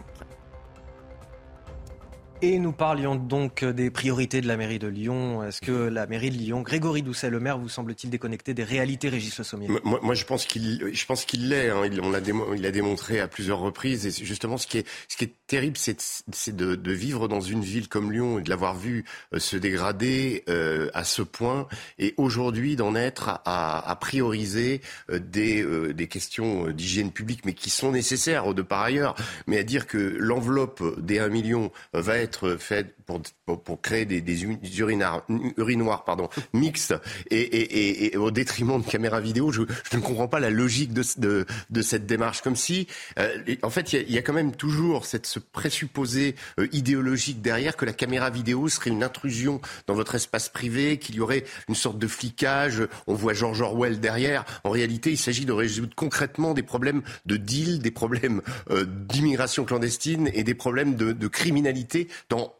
[2.43, 5.43] Et nous parlions donc des priorités de la mairie de Lyon.
[5.43, 9.09] Est-ce que la mairie de Lyon, Grégory Doucet, le maire, vous semble-t-il déconnecté des réalités
[9.09, 11.71] Régis Le Sommier moi, moi, je pense qu'il, je pense qu'il l'est.
[11.71, 11.81] Hein.
[11.85, 12.19] Il, on l'a
[12.55, 14.05] il a démontré à plusieurs reprises.
[14.05, 15.99] Et justement, ce qui est, ce qui est terrible, c'est,
[16.31, 19.03] c'est de, de, vivre dans une ville comme Lyon et de l'avoir vu
[19.33, 21.67] euh, se dégrader euh, à ce point.
[21.97, 27.53] Et aujourd'hui, d'en être à, à prioriser euh, des, euh, des questions d'hygiène publique, mais
[27.53, 29.15] qui sont nécessaires de par ailleurs.
[29.47, 33.21] Mais à dire que l'enveloppe des 1 million va être être fait pour,
[33.63, 36.93] pour, créer des, des urinoirs pardon, mixtes
[37.31, 39.51] et, et, et, au détriment de caméras vidéo.
[39.51, 42.41] Je, je, ne comprends pas la logique de, de, de cette démarche.
[42.41, 42.87] Comme si,
[43.17, 47.41] euh, en fait, il y, y, a quand même toujours cette, ce présupposé euh, idéologique
[47.41, 51.45] derrière que la caméra vidéo serait une intrusion dans votre espace privé, qu'il y aurait
[51.69, 52.83] une sorte de flicage.
[53.07, 54.43] On voit George Orwell derrière.
[54.65, 59.63] En réalité, il s'agit de résoudre concrètement des problèmes de deal, des problèmes euh, d'immigration
[59.63, 62.53] clandestine et des problèmes de, de criminalité dans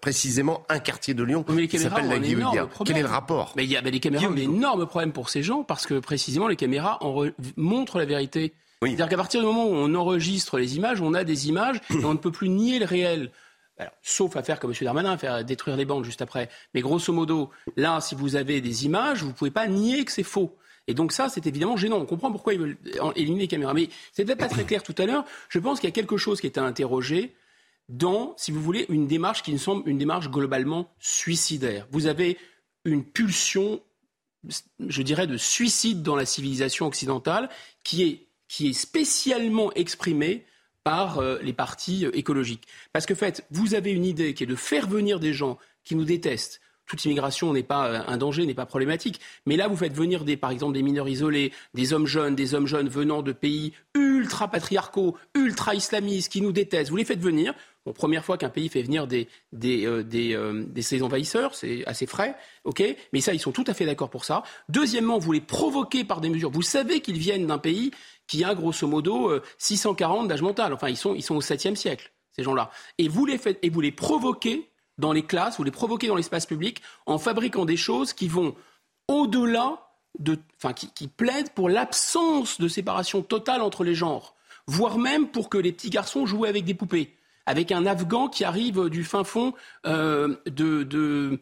[0.00, 2.68] précisément un quartier de Lyon qui s'appelle la Guillotière.
[2.84, 5.30] Quel est le rapport Mais il y a les caméras ont un énorme problème pour
[5.30, 6.98] ces gens parce que précisément les caméras
[7.56, 8.54] montrent la vérité.
[8.82, 12.04] C'est-à-dire qu'à partir du moment où on enregistre les images, on a des images et
[12.04, 13.30] on ne peut plus nier le réel.
[14.02, 14.76] sauf à faire comme M.
[14.80, 16.48] Darmanin, faire détruire les bandes juste après.
[16.72, 20.12] Mais grosso modo, là, si vous avez des images, vous ne pouvez pas nier que
[20.12, 20.56] c'est faux.
[20.86, 21.98] Et donc ça, c'est évidemment gênant.
[21.98, 22.78] On comprend pourquoi ils veulent
[23.16, 23.74] éliminer les caméras.
[23.74, 25.24] Mais peut-être pas très clair tout à l'heure.
[25.50, 27.34] Je pense qu'il y a quelque chose qui est à interroger
[27.90, 31.86] dans, si vous voulez, une démarche qui me semble une démarche globalement suicidaire.
[31.90, 32.38] Vous avez
[32.84, 33.80] une pulsion,
[34.78, 37.50] je dirais, de suicide dans la civilisation occidentale
[37.84, 40.46] qui est, qui est spécialement exprimée
[40.84, 42.66] par euh, les partis euh, écologiques.
[42.92, 45.58] Parce que, en fait, vous avez une idée qui est de faire venir des gens
[45.84, 46.60] qui nous détestent
[46.90, 49.20] toute immigration n'est pas euh, un danger, n'est pas problématique.
[49.46, 52.54] Mais là, vous faites venir des, par exemple des mineurs isolés, des hommes jeunes, des
[52.54, 56.90] hommes jeunes venant de pays ultra patriarcaux, ultra islamistes, qui nous détestent.
[56.90, 57.54] Vous les faites venir.
[57.94, 62.36] Première fois qu'un pays fait venir des, des, euh, des, euh, envahisseurs, c'est assez frais,
[62.64, 62.82] ok
[63.12, 64.42] Mais ça, ils sont tout à fait d'accord pour ça.
[64.68, 66.50] Deuxièmement, vous les provoquez par des mesures.
[66.50, 67.90] Vous savez qu'ils viennent d'un pays
[68.26, 70.74] qui a grosso modo 640 d'âge mental.
[70.74, 72.70] Enfin, ils sont, ils sont au 7e siècle, ces gens-là.
[72.98, 76.46] Et vous les et vous les provoquez dans les classes, vous les provoquez dans l'espace
[76.46, 78.54] public en fabriquant des choses qui vont
[79.08, 79.88] au-delà
[80.18, 84.34] de, enfin, qui plaident pour l'absence de séparation totale entre les genres,
[84.66, 87.16] voire même pour que les petits garçons jouent avec des poupées,
[87.50, 89.54] avec un Afghan qui arrive du fin fond
[89.86, 91.38] euh, de, de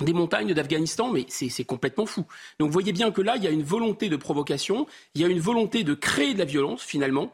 [0.00, 2.26] des montagnes d'Afghanistan, mais c'est complètement fou.
[2.58, 5.24] Donc vous voyez bien que là, il y a une volonté de provocation, il y
[5.24, 7.32] a une volonté de créer de la violence, finalement,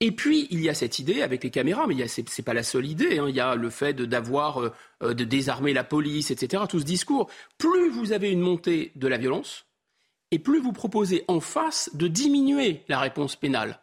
[0.00, 2.62] et puis, il y a cette idée avec les caméras, mais ce n'est pas la
[2.62, 3.18] seule idée.
[3.18, 3.26] Hein.
[3.28, 4.72] Il y a le fait d'avoir, euh,
[5.02, 6.62] euh, de désarmer la police, etc.
[6.68, 7.28] Tout ce discours.
[7.58, 9.66] Plus vous avez une montée de la violence,
[10.30, 13.80] et plus vous proposez en face de diminuer la réponse pénale.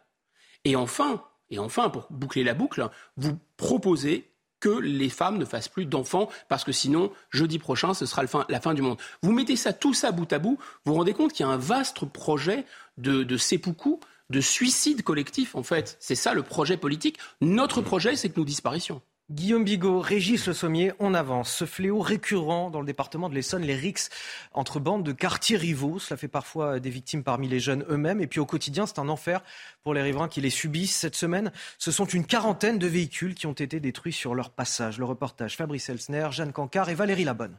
[0.64, 5.68] Et enfin, et enfin, pour boucler la boucle, vous proposez que les femmes ne fassent
[5.68, 8.98] plus d'enfants, parce que sinon, jeudi prochain, ce sera la fin du monde.
[9.22, 11.52] Vous mettez ça, tout ça bout à bout, vous vous rendez compte qu'il y a
[11.52, 12.64] un vaste projet
[12.96, 14.00] de, de seppuku
[14.30, 15.96] de suicide collectif, en fait.
[16.00, 17.18] C'est ça le projet politique.
[17.40, 19.02] Notre projet, c'est que nous disparaissions.
[19.28, 21.52] Guillaume Bigot, Régis Le Sommier, on avance.
[21.52, 24.08] Ce fléau récurrent dans le département de l'Essonne, les rixes
[24.52, 28.20] entre bandes de quartiers rivaux, cela fait parfois des victimes parmi les jeunes eux-mêmes.
[28.20, 29.42] Et puis au quotidien, c'est un enfer
[29.82, 30.94] pour les riverains qui les subissent.
[30.94, 34.96] Cette semaine, ce sont une quarantaine de véhicules qui ont été détruits sur leur passage.
[34.98, 37.58] Le reportage Fabrice Elsner, Jeanne Cancard et Valérie Labonne.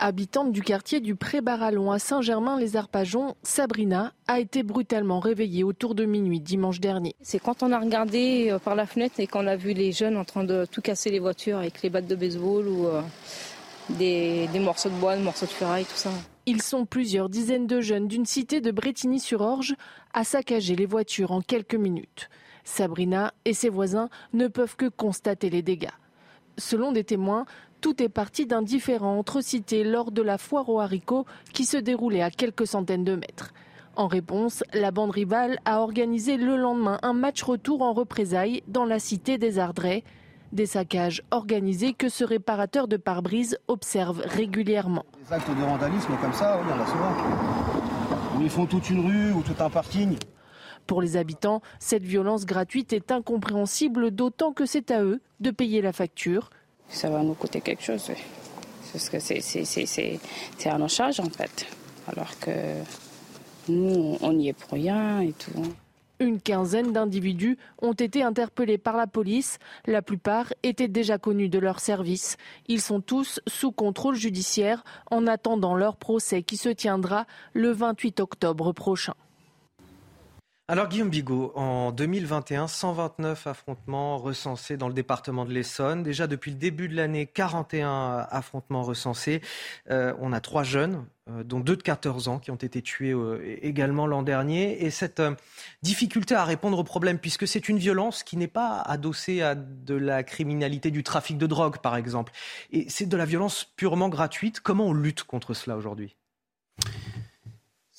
[0.00, 6.40] Habitante du quartier du Pré-Barallon à Saint-Germain-les-Arpajons, Sabrina a été brutalement réveillée autour de minuit
[6.40, 7.16] dimanche dernier.
[7.20, 10.16] C'est quand on a regardé euh, par la fenêtre et qu'on a vu les jeunes
[10.16, 13.02] en train de tout casser les voitures avec les battes de baseball ou euh,
[13.90, 16.10] des, morceaux de bois, des morceaux de ferraille, tout ça.
[16.46, 19.74] Ils sont plusieurs dizaines de jeunes d'une cité de Bretigny-sur-Orge
[20.14, 22.30] à saccager les voitures en quelques minutes.
[22.62, 25.88] Sabrina et ses voisins ne peuvent que constater les dégâts.
[26.58, 27.46] Selon des témoins,
[27.80, 31.76] tout est parti d'un différend entre cités lors de la foire aux haricots qui se
[31.76, 33.52] déroulait à quelques centaines de mètres.
[33.96, 38.84] En réponse, la bande rivale a organisé le lendemain un match retour en représailles dans
[38.84, 40.04] la cité des Ardrais.
[40.52, 45.04] Des saccages organisés que ce réparateur de pare-brise observe régulièrement.
[45.26, 48.38] Des actes de vandalisme comme ça, il y en a souvent.
[48.38, 50.16] Où ils font toute une rue ou tout un parking.
[50.86, 55.82] Pour les habitants, cette violence gratuite est incompréhensible, d'autant que c'est à eux de payer
[55.82, 56.48] la facture
[56.88, 58.10] ça va nous coûter quelque chose.
[58.92, 61.66] Parce que c'est à nos charges en fait.
[62.06, 62.50] Alors que
[63.68, 65.62] nous, on n'y est pour rien et tout.
[66.20, 69.58] Une quinzaine d'individus ont été interpellés par la police.
[69.86, 72.36] La plupart étaient déjà connus de leur service.
[72.66, 74.82] Ils sont tous sous contrôle judiciaire
[75.12, 79.14] en attendant leur procès qui se tiendra le 28 octobre prochain.
[80.70, 86.02] Alors Guillaume Bigot, en 2021, 129 affrontements recensés dans le département de l'Essonne.
[86.02, 89.40] Déjà depuis le début de l'année, 41 affrontements recensés.
[89.90, 93.14] Euh, on a trois jeunes, euh, dont deux de 14 ans, qui ont été tués
[93.14, 94.84] euh, également l'an dernier.
[94.84, 95.22] Et cette
[95.80, 99.94] difficulté à répondre aux problèmes, puisque c'est une violence qui n'est pas adossée à de
[99.94, 102.30] la criminalité du trafic de drogue, par exemple.
[102.72, 104.60] Et c'est de la violence purement gratuite.
[104.60, 106.14] Comment on lutte contre cela aujourd'hui?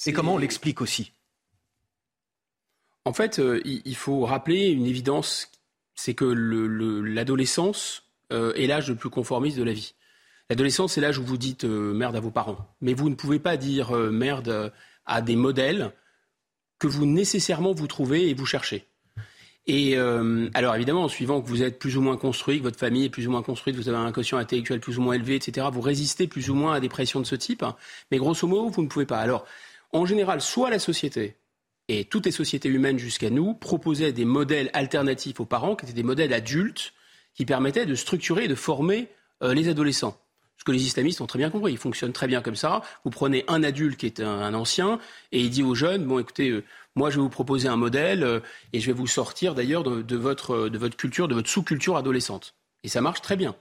[0.05, 1.13] Et comment on l'explique aussi?
[3.09, 5.51] En fait, euh, il faut rappeler une évidence,
[5.95, 9.95] c'est que l'adolescence euh, est l'âge le plus conformiste de la vie.
[10.47, 12.69] L'adolescence, c'est l'âge où vous dites euh, merde à vos parents.
[12.81, 14.71] Mais vous ne pouvez pas dire merde
[15.07, 15.91] à des modèles
[16.77, 18.85] que vous nécessairement vous trouvez et vous cherchez.
[19.65, 23.05] Et alors évidemment, en suivant que vous êtes plus ou moins construit, que votre famille
[23.05, 25.67] est plus ou moins construite, vous avez un quotient intellectuel plus ou moins élevé, etc.,
[25.71, 27.65] vous résistez plus ou moins à des pressions de ce type.
[28.11, 29.19] mais grosso modo, vous ne pouvez pas.
[29.19, 29.45] Alors,
[29.93, 31.38] en général, soit la société
[31.89, 35.93] et toutes les sociétés humaines jusqu'à nous proposaient des modèles alternatifs aux parents, qui étaient
[35.93, 36.93] des modèles adultes,
[37.33, 39.07] qui permettaient de structurer et de former
[39.41, 40.15] euh, les adolescents.
[40.59, 41.71] Ce que les islamistes ont très bien compris.
[41.71, 42.83] Ils fonctionnent très bien comme ça.
[43.03, 44.99] Vous prenez un adulte qui est un, ancien
[45.31, 46.63] et il dit aux jeunes, bon écoutez, euh,
[46.95, 48.39] moi je vais vous proposer un modèle euh,
[48.71, 52.53] et je vais vous sortir d'ailleurs de, votre, de votre culture, de votre sous-culture adolescente.
[52.83, 53.55] Et ça marche très bien.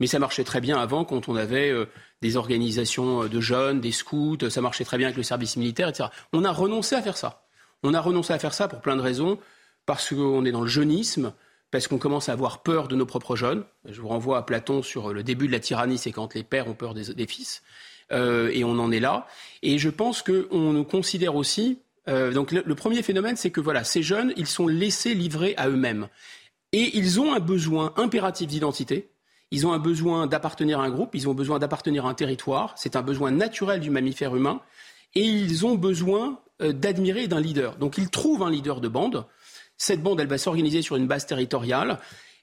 [0.00, 1.72] Mais ça marchait très bien avant quand on avait
[2.20, 6.08] des organisations de jeunes, des scouts, ça marchait très bien avec le service militaire, etc.
[6.32, 7.43] On a renoncé à faire ça.
[7.84, 9.38] On a renoncé à faire ça pour plein de raisons,
[9.84, 11.34] parce qu'on est dans le jeunisme,
[11.70, 13.62] parce qu'on commence à avoir peur de nos propres jeunes.
[13.84, 16.66] Je vous renvoie à Platon sur le début de la tyrannie, c'est quand les pères
[16.66, 17.62] ont peur des, fils.
[18.10, 19.26] Euh, et on en est là.
[19.62, 21.78] Et je pense qu'on nous considère aussi.
[22.08, 25.54] Euh, donc le, le, premier phénomène, c'est que voilà, ces jeunes, ils sont laissés livrés
[25.58, 26.08] à eux-mêmes.
[26.72, 29.10] Et ils ont un besoin impératif d'identité.
[29.50, 32.72] Ils ont un besoin d'appartenir à un groupe, ils ont besoin d'appartenir à un territoire.
[32.76, 34.62] C'est un besoin naturel du mammifère humain.
[35.14, 37.76] Et ils ont besoin d'admirer d'un leader.
[37.76, 39.26] Donc ils trouvent un leader de bande.
[39.76, 41.98] Cette bande, elle va s'organiser sur une base territoriale.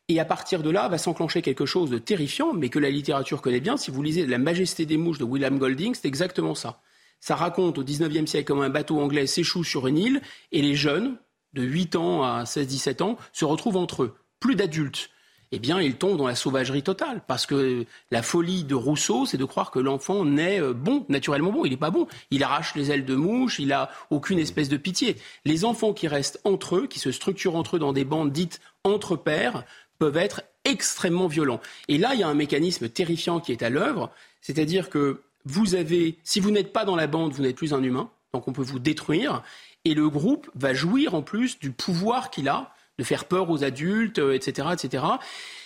[0.08, 3.42] Et à partir de là, va s'enclencher quelque chose de terrifiant, mais que la littérature
[3.42, 3.78] connaît bien.
[3.78, 6.82] Si vous lisez La Majesté des mouches de William Golding, c'est exactement ça.
[7.22, 10.22] Ça raconte au XIXe siècle comment un bateau anglais s'échoue sur une île
[10.52, 11.18] et les jeunes,
[11.54, 14.16] de 8 ans à 16-17 ans, se retrouvent entre eux.
[14.40, 15.10] Plus d'adultes.
[15.54, 17.22] Eh bien, ils tombent dans la sauvagerie totale.
[17.28, 21.52] Parce que la folie de Rousseau, c'est de croire que l'enfant naît euh, bon, naturellement
[21.52, 21.66] bon.
[21.66, 22.08] Il n'est pas bon.
[22.30, 25.18] Il arrache les ailes de mouche, il n'a aucune espèce de pitié.
[25.46, 28.62] Les enfants qui restent entre eux, qui se structurent entre eux dans des bandes dites
[28.84, 29.66] entre pères,
[30.00, 31.62] peuvent être extrêmement violents.
[31.88, 34.12] Et là, il y a un mécanisme terrifiant qui est à l'œuvre,
[34.42, 37.84] c'est-à-dire que vous avez, si vous n'êtes pas dans la bande, vous n'êtes plus un
[37.84, 39.44] humain, donc on peut vous détruire,
[39.86, 43.64] et le groupe va jouir en plus du pouvoir qu'il a de faire peur aux
[43.64, 45.04] adultes, etc., euh, etc.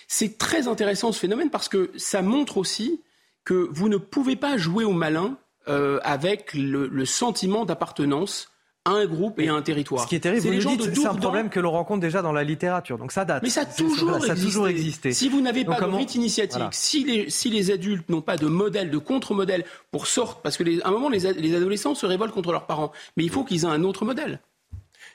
[0.08, 3.02] C'est très intéressant ce phénomène parce que ça montre aussi
[3.44, 5.38] que vous ne pouvez pas jouer au malin
[5.68, 8.48] euh, avec le sentiment d'appartenance
[8.86, 10.02] un groupe et un territoire.
[10.02, 12.98] Ce qui est terrible, vous c'est un problème que l'on rencontre déjà dans la littérature,
[12.98, 13.42] donc ça date.
[13.42, 14.46] Mais ça a toujours, ça existé.
[14.46, 15.12] toujours existé.
[15.12, 18.46] Si vous n'avez pas de rite initiatique, si, les, si les adultes n'ont pas de
[18.46, 22.52] modèle, de contre-modèle pour sortir, parce qu'à un moment les, les adolescents se révoltent contre
[22.52, 24.40] leurs parents, mais il faut qu'ils aient un autre modèle.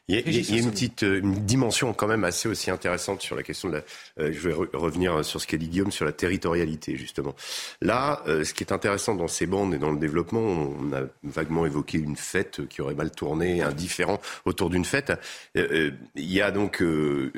[0.07, 3.43] Il y, a, une petite euh, une dimension quand même assez aussi intéressante sur la
[3.43, 3.81] question de la.
[4.19, 7.33] Euh, je vais revenir sur ce qu'a dit Guillaume sur la territorialité justement.
[7.81, 11.03] Là, euh, ce qui est intéressant dans ces bandes et dans le développement, on a
[11.23, 15.13] vaguement évoqué une fête qui aurait mal tourné, un différent autour d'une fête.
[15.55, 16.83] il y a donc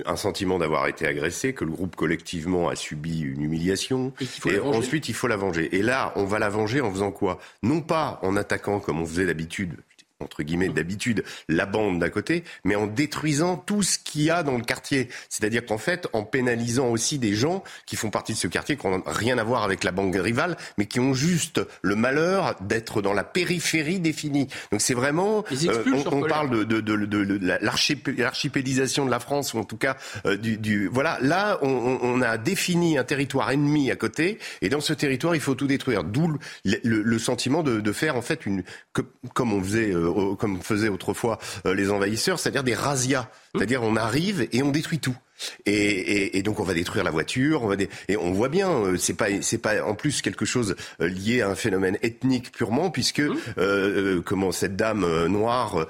[0.06, 4.14] un sentiment d'avoir été agressé, que le groupe collectivement a subi une humiliation,
[4.46, 5.76] et, ensuite il faut la venger.
[5.76, 7.40] Et là, on va la venger en faisant quoi?
[7.62, 9.76] Non pas en attaquant comme on faisait d'habitude
[10.24, 14.44] entre guillemets d'habitude la bande d'à côté, mais en détruisant tout ce qu'il y a
[14.44, 15.10] dans le quartier.
[15.30, 18.88] C'est-à-dire qu'en fait, en pénalisant aussi des gens qui font partie de ce quartier, qui
[18.88, 23.02] n'ont rien à voir avec la bande rivale, mais qui ont juste le malheur d'être
[23.02, 24.48] dans la périphérie définie.
[24.72, 29.60] Donc c'est vraiment, euh, on, parle de, de, de, de l'archipélisation de la France, ou
[29.60, 31.18] en tout cas euh, du, du, voilà.
[31.22, 35.42] Là, on, on, a défini un territoire ennemi à côté, et dans ce territoire, il
[35.42, 36.04] faut tout détruire.
[36.04, 36.40] D'où le,
[36.84, 38.64] le, sentiment de, faire en fait une,
[39.34, 43.30] comme on faisait euh, comme faisaient autrefois euh, les envahisseurs, c'est-à-dire des razzias.
[43.56, 45.16] C'est-à-dire on arrive et on détruit tout.
[45.66, 47.76] Et, donc on va détruire la voiture, on va
[48.08, 51.42] et on voit bien, euh, c'est pas c'est pas en plus quelque chose euh, lié
[51.42, 54.22] à un phénomène ethnique purement, puisque mmh.
[54.26, 55.88] comment cette dame noire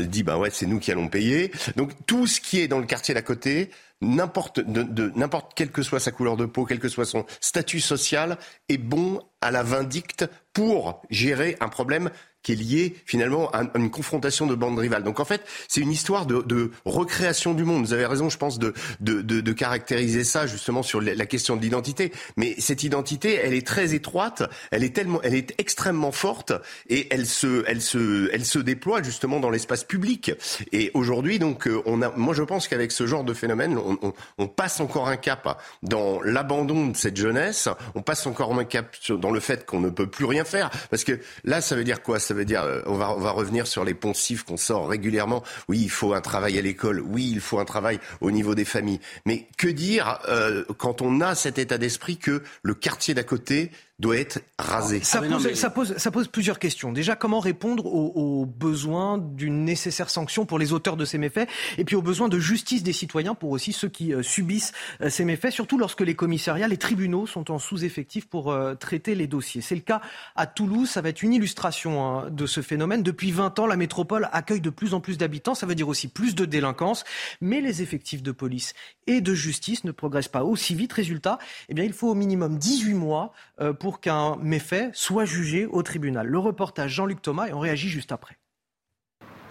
[0.00, 1.50] dit ben ouais c'est nous qui allons payer.
[1.76, 3.70] Donc tout ce qui est dans le quartier d'à côté,
[4.02, 7.80] n'importe de, n'importe quelle que soit sa couleur de peau, quel que soit son statut
[7.80, 8.36] social,
[8.68, 12.10] est bon à la vindicte pour gérer un problème
[12.42, 15.04] qui est lié finalement à une confrontation de bandes rivales.
[15.04, 17.84] Donc en fait, c'est une histoire de, de, recréation du monde.
[17.84, 21.62] Vous avez raison, je pense, de, de, de caractériser ça justement sur la question de
[21.62, 22.12] l'identité.
[22.36, 26.52] Mais cette identité, elle est très étroite, elle est tellement, elle est extrêmement forte
[26.88, 30.32] et elle se, elle se, elle se déploie justement dans l'espace public.
[30.72, 33.98] Et aujourd'hui, donc, euh, on a, moi, je pense qu'avec ce genre de phénomène, on,
[34.02, 37.68] on, on passe encore un cap dans l'abandon de cette jeunesse.
[37.94, 41.04] On passe encore un cap dans le fait qu'on ne peut plus rien faire, parce
[41.04, 42.18] que là, ça veut dire quoi?
[42.18, 45.42] Ça veut dire, euh, on va, on va revenir sur les poncifs qu'on sort régulièrement.
[45.68, 47.00] Oui, il faut un travail à l'école.
[47.00, 49.00] Oui, il faut un travail au niveau des familles.
[49.26, 53.70] Mais que dire euh, quand on a cet état d'esprit que le quartier d'à côté
[54.02, 55.00] doit être rasé.
[55.04, 56.92] Ça, ah, pose, ça, pose, ça, pose, plusieurs questions.
[56.92, 61.48] Déjà, comment répondre aux, besoins d'une nécessaire sanction pour les auteurs de ces méfaits
[61.78, 65.08] et puis aux besoins de justice des citoyens pour aussi ceux qui euh, subissent euh,
[65.08, 69.28] ces méfaits, surtout lorsque les commissariats, les tribunaux sont en sous-effectif pour euh, traiter les
[69.28, 69.60] dossiers.
[69.60, 70.00] C'est le cas
[70.34, 73.04] à Toulouse, ça va être une illustration hein, de ce phénomène.
[73.04, 76.08] Depuis 20 ans, la métropole accueille de plus en plus d'habitants, ça veut dire aussi
[76.08, 77.04] plus de délinquance,
[77.40, 78.74] mais les effectifs de police
[79.06, 80.92] et de justice ne progressent pas aussi vite.
[80.92, 81.38] Résultat,
[81.68, 83.32] eh bien, il faut au minimum 18 mois
[83.78, 86.26] pour qu'un méfait soit jugé au tribunal.
[86.26, 88.36] Le reportage Jean-Luc Thomas et on réagit juste après.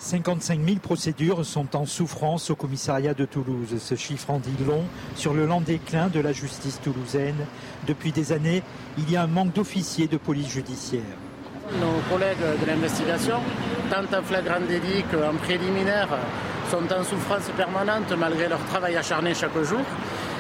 [0.02, 3.78] 55 000 procédures sont en souffrance au commissariat de Toulouse.
[3.78, 4.84] Ce chiffre en dit long
[5.16, 7.46] sur le lent déclin de la justice toulousaine.
[7.86, 8.64] Depuis des années,
[8.98, 11.04] il y a un manque d'officiers de police judiciaire.
[11.80, 13.38] Nos collègues de l'investigation,
[13.92, 16.10] tant en flagrant délit qu'en préliminaire,
[16.72, 19.82] sont en souffrance permanente malgré leur travail acharné chaque jour.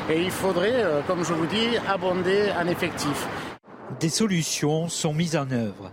[0.10, 3.28] Et il faudrait, euh, comme je vous dis, abonder en effectifs.
[4.02, 5.92] Des solutions sont mises en œuvre.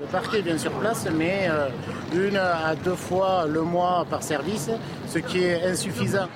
[0.00, 1.68] Le parquet est bien sur place, mais euh,
[2.14, 4.70] une à deux fois le mois par service,
[5.06, 6.26] ce qui est insuffisant.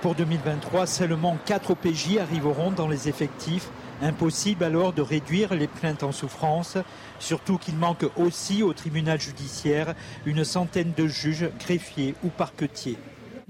[0.00, 3.68] Pour 2023, seulement 4 OPJ arriveront dans les effectifs.
[4.00, 6.78] Impossible alors de réduire les plaintes en souffrance,
[7.18, 9.94] surtout qu'il manque aussi au tribunal judiciaire
[10.24, 12.96] une centaine de juges, greffiers ou parquetiers.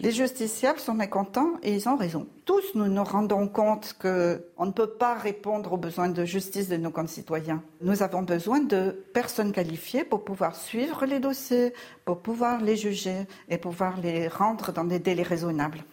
[0.02, 2.27] Les justiciables sont mécontents et ils ont raison.
[2.47, 6.78] Tous, nous nous rendons compte qu'on ne peut pas répondre aux besoins de justice de
[6.78, 7.62] nos concitoyens.
[7.82, 11.74] Nous avons besoin de personnes qualifiées pour pouvoir suivre les dossiers,
[12.06, 15.85] pour pouvoir les juger et pouvoir les rendre dans des délais raisonnables.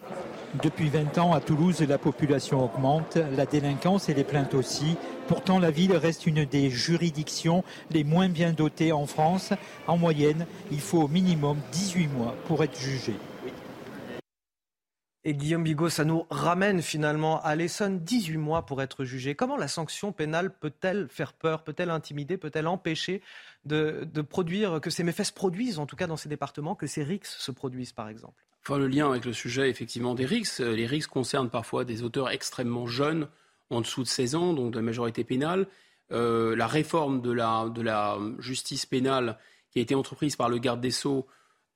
[0.62, 4.96] Depuis 20 ans, à Toulouse, la population augmente, la délinquance et les plaintes aussi.
[5.26, 9.52] Pourtant, la ville reste une des juridictions les moins bien dotées en France.
[9.86, 13.12] En moyenne, il faut au minimum 18 mois pour être jugé.
[15.28, 19.34] Et Guillaume Bigot, ça nous ramène finalement à l'Essonne, 18 mois pour être jugé.
[19.34, 23.20] Comment la sanction pénale peut-elle faire peur, peut-elle intimider, peut-elle empêcher
[23.66, 27.02] de, produire, que ces méfaits se produisent, en tout cas dans ces départements, que ces
[27.02, 28.42] rixes se produisent par exemple?
[28.62, 32.30] Enfin, le lien avec le sujet effectivement des rixes, les rixes concernent parfois des auteurs
[32.30, 33.28] extrêmement jeunes,
[33.68, 35.66] en dessous de 16 ans, donc de majorité pénale.
[36.10, 39.36] Euh, la réforme la, de la justice pénale
[39.72, 41.26] qui a été entreprise par le garde des Sceaux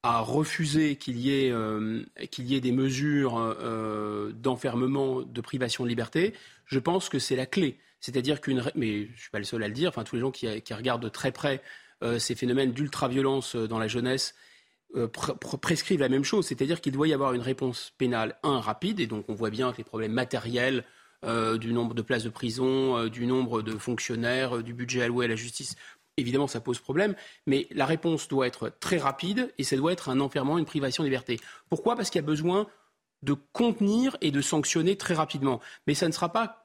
[0.02, 6.34] a refusé qu'il y, ait, euh, des mesures euh, d'enfermement, de privation de liberté,
[6.66, 7.78] je pense que c'est la clé.
[8.00, 8.64] C'est-à-dire qu'une...
[8.74, 10.60] Mais je ne suis pas le seul à le dire, enfin tous les gens qui,
[10.62, 11.62] qui regardent de très près
[12.02, 14.34] euh, ces phénomènes d'ultra-violence dans la jeunesse
[15.62, 16.46] prescrivent la même chose.
[16.46, 19.72] C'est-à-dire qu'il doit y avoir une réponse pénale, un, rapide, et donc on voit bien
[19.72, 20.84] que les problèmes matériels,
[21.24, 25.36] du nombre de places de prison, du nombre de fonctionnaires, du budget alloué à la
[25.36, 25.76] justice
[26.16, 27.14] évidemment, ça pose problème,
[27.46, 31.02] mais la réponse doit être très rapide et ça doit être un enfermement, une privation
[31.02, 31.38] de liberté.
[31.68, 31.96] Pourquoi?
[31.96, 32.66] Parce qu'il y a besoin
[33.22, 35.60] de contenir et de sanctionner très rapidement.
[35.86, 36.62] Mais ça ne sera pas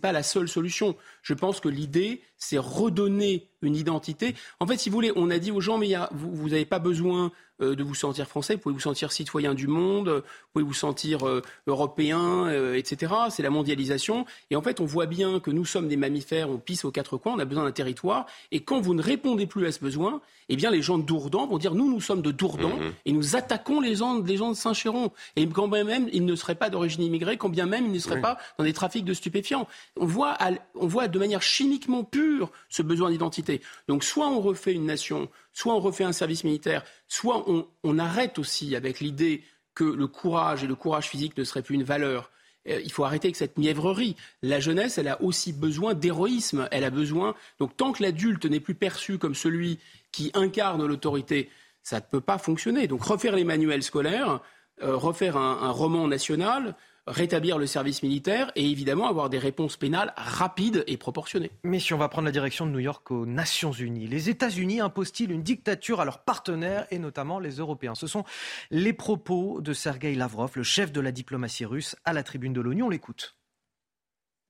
[0.00, 0.96] pas la seule solution.
[1.22, 4.34] Je pense que l'idée, c'est redonner une identité.
[4.60, 7.32] En fait, si vous voulez, on a dit aux gens, mais vous n'avez pas besoin
[7.60, 10.22] de vous sentir français, vous pouvez vous sentir citoyen du monde, vous
[10.52, 13.12] pouvez vous sentir euh, européen, euh, etc.
[13.30, 14.26] C'est la mondialisation.
[14.50, 17.16] Et en fait, on voit bien que nous sommes des mammifères, on pisse aux quatre
[17.16, 18.26] coins, on a besoin d'un territoire.
[18.52, 21.46] Et quand vous ne répondez plus à ce besoin, eh bien, les gens de Dourdan
[21.46, 22.92] vont dire, nous, nous sommes de Dourdan mhm.
[23.06, 25.10] et nous attaquons les gens, les gens de Saint-Chéron.
[25.36, 28.20] Et quand même, ils ne seraient pas d'origine immigrée, quand bien même ils ne seraient
[28.20, 29.66] pas dans des trafics de stupéfiants.
[29.98, 30.36] On voit,
[30.74, 33.60] on voit de manière chimiquement pure ce besoin d'identité.
[33.88, 38.38] Donc, soit on refait une nation, soit on refait un service militaire, soit on, arrête
[38.38, 39.42] aussi avec l'idée
[39.74, 42.30] que le courage et le courage physique ne seraient plus une valeur.
[42.68, 44.16] Euh, il faut arrêter avec cette mièvrerie.
[44.42, 46.68] La jeunesse, elle a aussi besoin d'héroïsme.
[46.70, 47.34] Elle a besoin.
[47.58, 49.78] Donc, tant que l'adulte n'est plus perçu comme celui
[50.12, 51.50] qui incarne l'autorité,
[51.82, 52.86] ça ne peut pas fonctionner.
[52.86, 54.40] Donc, refaire les manuels scolaires,
[54.82, 56.74] euh, refaire un roman national,
[57.06, 61.50] rétablir le service militaire et évidemment avoir des réponses pénales rapides et proportionnées.
[61.62, 64.80] Mais si on va prendre la direction de New York aux Nations Unies, les États-Unis
[64.80, 67.94] imposent-ils une dictature à leurs partenaires et notamment les Européens?
[67.94, 68.24] Ce sont
[68.70, 72.60] les propos de Sergei Lavrov, le chef de la diplomatie russe, à la tribune de
[72.60, 72.82] l'ONU.
[72.82, 73.36] On l'écoute.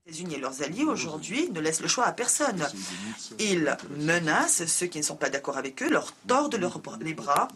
[0.06, 2.62] Les États-Unis et leurs alliés aujourd'hui ne laissent le choix à personne.
[3.38, 6.60] Ils menacent ceux qui ne sont pas d'accord avec eux, leur tordent
[7.00, 7.48] les bras,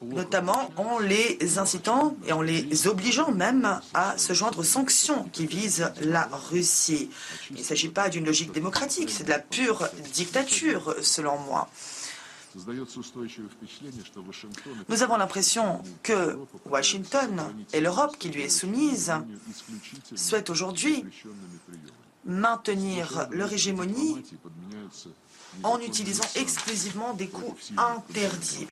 [0.00, 5.48] notamment en les incitant et en les obligeant même à se joindre aux sanctions qui
[5.48, 7.10] visent la Russie.
[7.50, 11.68] Il ne s'agit pas d'une logique démocratique, c'est de la pure dictature selon moi.
[14.88, 19.12] Nous avons l'impression que Washington et l'Europe qui lui est soumise
[20.14, 21.04] souhaitent aujourd'hui
[22.24, 24.22] maintenir leur hégémonie
[25.62, 28.66] en utilisant exclusivement des coups interdits.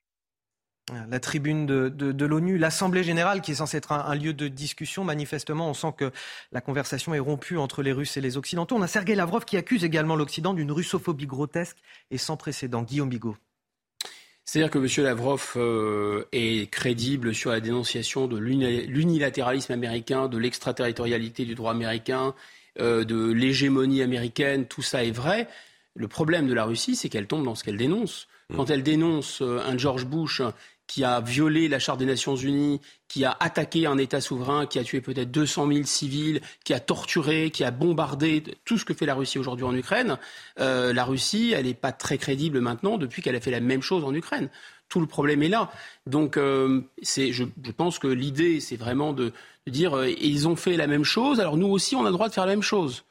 [1.09, 5.69] La tribune de, l'ONU, l'Assemblée générale, qui est censée être un, lieu de discussion, manifestement,
[5.69, 6.11] on sent que
[6.51, 8.75] la conversation est rompue entre les Russes et les Occidentaux.
[8.75, 11.77] On a Sergei Lavrov qui accuse également l'Occident d'une russophobie grotesque
[12.11, 12.83] et sans précédent.
[12.83, 13.37] Guillaume Bigot.
[14.45, 15.05] C'est-à-dire que M.
[15.05, 22.35] Lavrov euh, est crédible sur la dénonciation de l'unilatéralisme américain, de l'extraterritorialité du droit américain,
[22.79, 25.47] euh, de l'hégémonie américaine, tout ça est vrai.
[25.95, 28.27] Le problème de la Russie, c'est qu'elle tombe dans ce qu'elle dénonce.
[28.49, 28.55] Mmh.
[28.55, 30.41] Quand elle dénonce euh, un George Bush
[30.87, 32.81] qui a violé la Charte des Nations Unies,
[33.13, 36.79] qui a attaqué un État souverain, qui a tué peut-être 200 000 civils, qui a
[36.79, 40.17] torturé, qui a bombardé tout ce que fait la Russie aujourd'hui en Ukraine,
[40.59, 43.83] euh, la Russie, elle n'est pas très crédible maintenant depuis qu'elle a fait la même
[43.83, 44.49] chose en Ukraine.
[44.89, 45.71] Tout le problème est là.
[46.07, 47.43] Donc, euh, je,
[47.77, 49.31] pense que l'idée, c'est vraiment de,
[49.67, 52.29] dire euh, ils ont fait la même chose, alors nous aussi, on a le droit
[52.29, 53.03] de faire la même chose.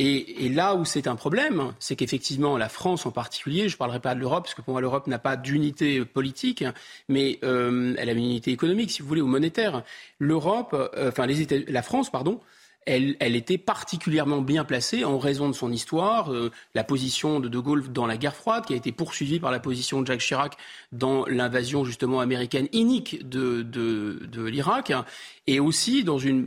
[0.00, 3.98] Et, là où c'est un problème, c'est qu'effectivement, la France en particulier, je ne parlerai
[3.98, 6.64] pas de l'Europe, parce que pour moi, l'Europe n'a pas d'unité politique,
[7.08, 9.82] mais euh, elle a une unité économique, si vous voulez, ou monétaire.
[10.20, 12.40] L'Europe, euh, enfin, la France, pardon,
[12.88, 17.58] elle, était particulièrement bien placée en raison de son histoire, euh, la position de De
[17.58, 20.56] Gaulle dans la guerre froide, qui a été poursuivie par la position de Jacques Chirac
[20.92, 24.92] dans l'invasion justement américaine inique de, l'Irak,
[25.46, 26.04] et aussi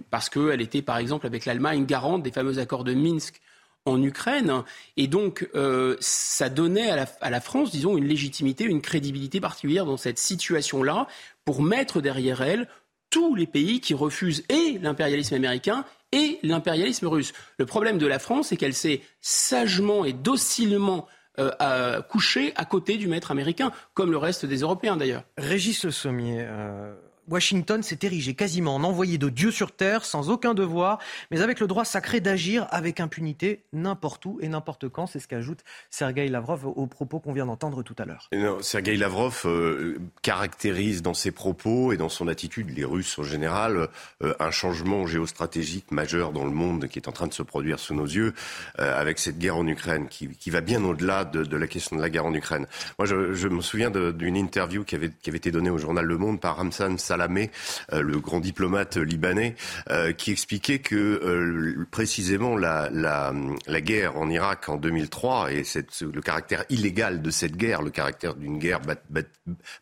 [0.10, 3.40] parce qu'elle était par exemple avec l'Allemagne garante des fameux accords de Minsk
[3.86, 4.64] en Ukraine.
[4.98, 9.98] Et donc, euh, ça donnait à la, France, disons, une légitimité, une crédibilité particulière dans
[9.98, 11.08] cette situation-là
[11.45, 12.68] pour mettre derrière elle
[13.10, 17.34] tous les pays qui refusent et l'impérialisme américain et l'impérialisme russe.
[17.58, 21.08] Le problème de la France, c'est qu'elle s'est sagement et docilement
[21.40, 25.24] euh, couchée à côté du maître américain, comme le reste des Européens d'ailleurs.
[25.38, 26.94] Régis Le Sommier, euh,
[27.32, 30.99] Washington s'est érigé quasiment en envoyé de Dieu sur terre, sans aucun devoir,
[31.32, 35.08] mais avec le droit sacré d'agir avec impunité n'importe où et n'importe quand.
[35.08, 35.60] C'est ce qu'ajoute
[35.90, 38.30] Sergei Lavrov aux propos qu'on vient d'entendre tout à l'heure.
[38.62, 43.88] Sergei Lavrov euh, caractérise dans ses propos et dans son attitude, les Russes en général,
[44.24, 47.80] euh, un changement géostratégique majeur dans le monde qui est en train de se produire
[47.80, 48.34] sous nos yeux
[48.80, 51.95] euh, avec cette guerre en Ukraine qui, qui va bien au-delà de, de, la question
[51.95, 52.68] de la guerre en Ukraine.
[52.99, 56.06] Moi, je, je me souviens d'une interview qui avait, qui avait été donnée au journal
[56.06, 57.52] Le Monde par Ramsan Salamé,
[57.93, 59.56] euh, le grand diplomate libanais,
[59.89, 63.31] euh, qui expliquait que euh, précisément la, la,
[63.68, 67.91] la, guerre en Irak en 2003 et cette, le caractère illégal de cette guerre, le
[67.91, 69.22] caractère d'une guerre bat, bat,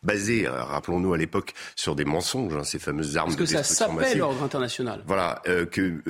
[0.02, 4.18] basée, rappelons-nous à l'époque, sur des mensonges, hein, ces fameuses armes Parce que ça s'appelle
[4.18, 5.02] l'ordre international.
[5.06, 6.02] Voilà, que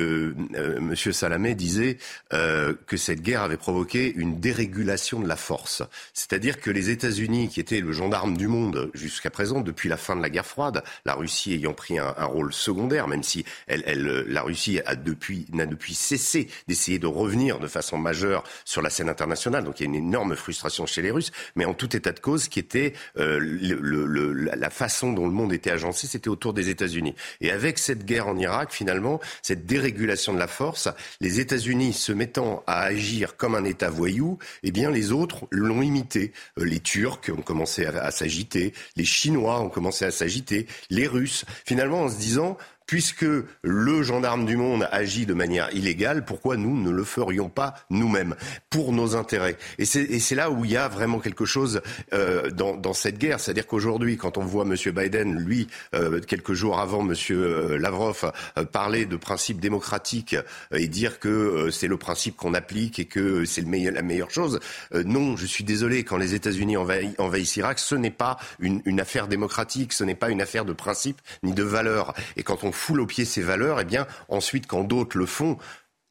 [0.81, 1.98] Monsieur Salamé disait
[2.31, 5.82] que cette guerre avait provoqué une dérégulation de la force,
[6.12, 10.16] c'est-à-dire que les États-Unis, qui étaient le gendarme du monde jusqu'à présent depuis la fin
[10.16, 13.83] de la guerre froide, la Russie ayant pris un, un rôle secondaire, même si elle,
[13.87, 18.83] elle, la Russie a depuis, n'a depuis cessé d'essayer de revenir de façon majeure sur
[18.83, 19.65] la scène internationale.
[19.65, 22.21] Donc il y a une énorme frustration chez les Russes, mais en tout état de
[22.21, 26.53] cause, qui était euh, le, le, la façon dont le monde était agencé, c'était autour
[26.55, 27.15] des États-Unis.
[27.41, 30.89] Et avec cette guerre en Irak, finalement, cette dérégulation de la force,
[31.21, 35.83] les États-Unis se mettant à agir comme un État voyou, eh bien les autres l'ont
[35.83, 36.33] imité.
[36.59, 40.99] Euh, les Turcs ont commencé à, à s'agiter, les Chinois ont commencé à s'agiter, les
[41.06, 42.56] Russes, finalement en se disant
[42.91, 43.25] puisque
[43.62, 48.35] le gendarme du monde agit de manière illégale, pourquoi nous ne le ferions pas nous-mêmes
[48.69, 49.57] pour nos intérêts?
[49.79, 53.39] Et c'est là où il y a vraiment quelque chose euh, dans, dans, cette guerre.
[53.39, 54.75] C'est-à-dire qu'aujourd'hui, quand on voit M.
[54.93, 57.15] Biden, lui, euh, quelques jours avant M.
[57.31, 60.35] Euh, Lavrov, euh, parler de principe démocratique
[60.75, 64.59] et dire que euh, c'est le principe qu'on applique et que c'est la meilleure chose,
[64.95, 68.83] euh, non, je suis désolé, quand les États-Unis envahissent, envahissent Irak, ce n'est pas une,
[68.85, 72.15] une affaire démocratique, ce n'est pas une affaire de principe ni de valeur.
[72.37, 75.59] Et quand on foule au pied ces valeurs, eh bien, ensuite, quand d'autres le font,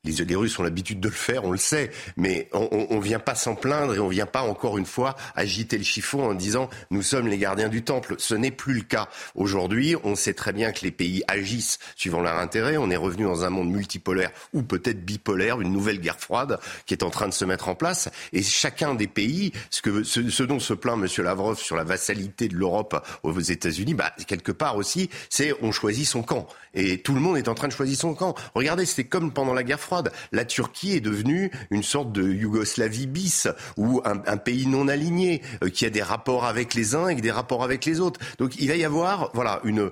[0.05, 3.19] les, les Russes ont l'habitude de le faire, on le sait, mais on ne vient
[3.19, 6.33] pas s'en plaindre et on ne vient pas encore une fois agiter le chiffon en
[6.33, 8.15] disant nous sommes les gardiens du temple.
[8.17, 9.09] Ce n'est plus le cas.
[9.35, 12.77] Aujourd'hui, on sait très bien que les pays agissent suivant leur intérêt.
[12.77, 16.93] On est revenu dans un monde multipolaire ou peut-être bipolaire, une nouvelle guerre froide qui
[16.93, 18.09] est en train de se mettre en place.
[18.31, 21.25] Et chacun des pays, ce, que, ce, ce dont se plaint M.
[21.25, 26.07] Lavrov sur la vassalité de l'Europe aux États-Unis, bah, quelque part aussi, c'est on choisit
[26.07, 26.47] son camp.
[26.73, 28.35] Et tout le monde est en train de choisir son camp.
[28.55, 29.88] Regardez, c'était comme pendant la guerre froide.
[30.31, 33.47] La Turquie est devenue une sorte de Yougoslavie bis,
[33.77, 37.31] ou un, pays non aligné, euh, qui a des rapports avec les uns et des
[37.31, 38.19] rapports avec les autres.
[38.37, 39.89] Donc il va y avoir voilà, une,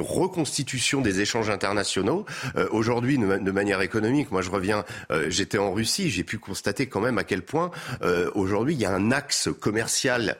[0.00, 2.24] reconstitution des échanges internationaux.
[2.56, 6.86] Euh, Aujourd'hui, de, manière économique, moi je reviens, euh, j'étais en Russie, j'ai pu constater
[6.86, 7.70] quand même à quel point
[8.34, 10.36] aujourd'hui il y a un axe commercial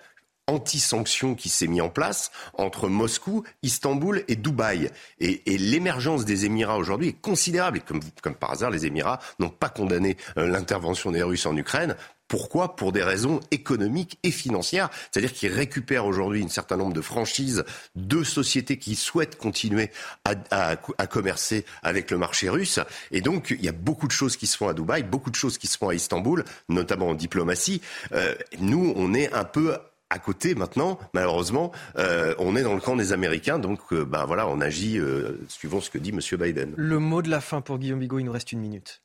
[0.47, 4.91] anti-sanctions qui s'est mis en place entre Moscou, Istanbul et Dubaï.
[5.21, 7.79] Et, et l'émergence des Émirats aujourd'hui est considérable.
[7.79, 11.57] Et comme, comme, par hasard, les Émirats n'ont pas condamné euh, l'intervention des Russes en
[11.57, 11.97] Ukraine.
[12.29, 12.75] Pourquoi?
[12.75, 14.91] Pour des raisons économiques et financières.
[15.11, 17.65] C'est-à-dire qu'ils récupèrent aujourd'hui un certain nombre de franchises
[17.95, 19.91] de sociétés qui souhaitent continuer
[20.25, 22.81] à, à, à, commercer avec le marché russe.
[23.13, 25.37] Et donc, il y a beaucoup de choses qui se font à Dubaï, beaucoup de
[25.37, 27.81] choses qui se font à Istanbul, notamment en diplomatie.
[28.11, 29.77] Euh, nous, on est un peu
[30.11, 34.25] à côté maintenant, malheureusement, euh, on est dans le camp des Américains, donc euh, ben
[34.25, 36.21] voilà, on agit euh, suivant ce que dit M.
[36.39, 36.75] Biden.
[36.77, 39.03] Le mot de la fin pour Guillaume Bigot, il nous reste une minute.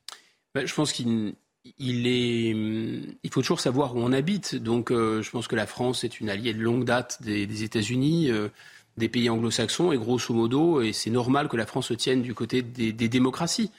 [0.54, 1.34] Ben, je pense qu'il
[1.78, 2.50] il est,
[3.22, 4.56] il faut toujours savoir où on habite.
[4.56, 8.32] Donc, je pense que la France est une alliée de longue date des, des États-Unis,
[8.96, 12.34] des pays anglo-saxons, et grosso modo, et c'est normal que la France se tienne du
[12.34, 13.70] côté des, des démocraties.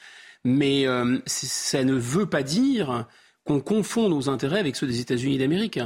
[0.45, 0.86] Mais
[1.26, 3.06] ça ne veut pas dire
[3.44, 5.80] qu'on confond nos intérêts avec ceux des États-Unis d'Amérique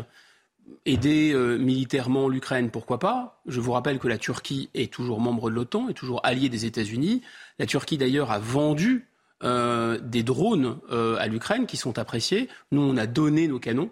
[0.86, 5.50] aider euh, militairement l'Ukraine, pourquoi pas Je vous rappelle que la Turquie est toujours membre
[5.50, 7.22] de l'OTAN, est toujours alliée des États-Unis.
[7.60, 9.08] La Turquie, d'ailleurs, a vendu
[9.44, 12.50] euh, des drones euh, à l'Ukraine qui sont appréciés.
[12.72, 13.90] Nous, on a donné nos canons.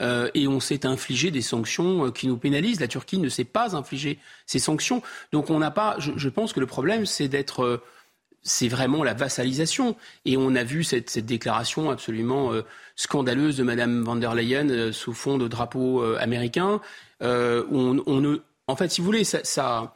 [0.00, 2.80] Euh, et on s'est infligé des sanctions euh, qui nous pénalisent.
[2.80, 5.02] La Turquie ne s'est pas infligé ces sanctions.
[5.32, 5.96] Donc on n'a pas.
[5.98, 7.82] Je, je, pense que le problème, c'est d'être
[8.42, 9.96] c'est vraiment la vassalisation.
[10.24, 12.62] Et on a vu cette, cette déclaration absolument euh,
[12.96, 16.80] scandaleuse de Mme van der Leyen euh, sous fond de drapeau euh, américain.
[17.20, 19.94] On, en fait, si vous voulez, ça, ça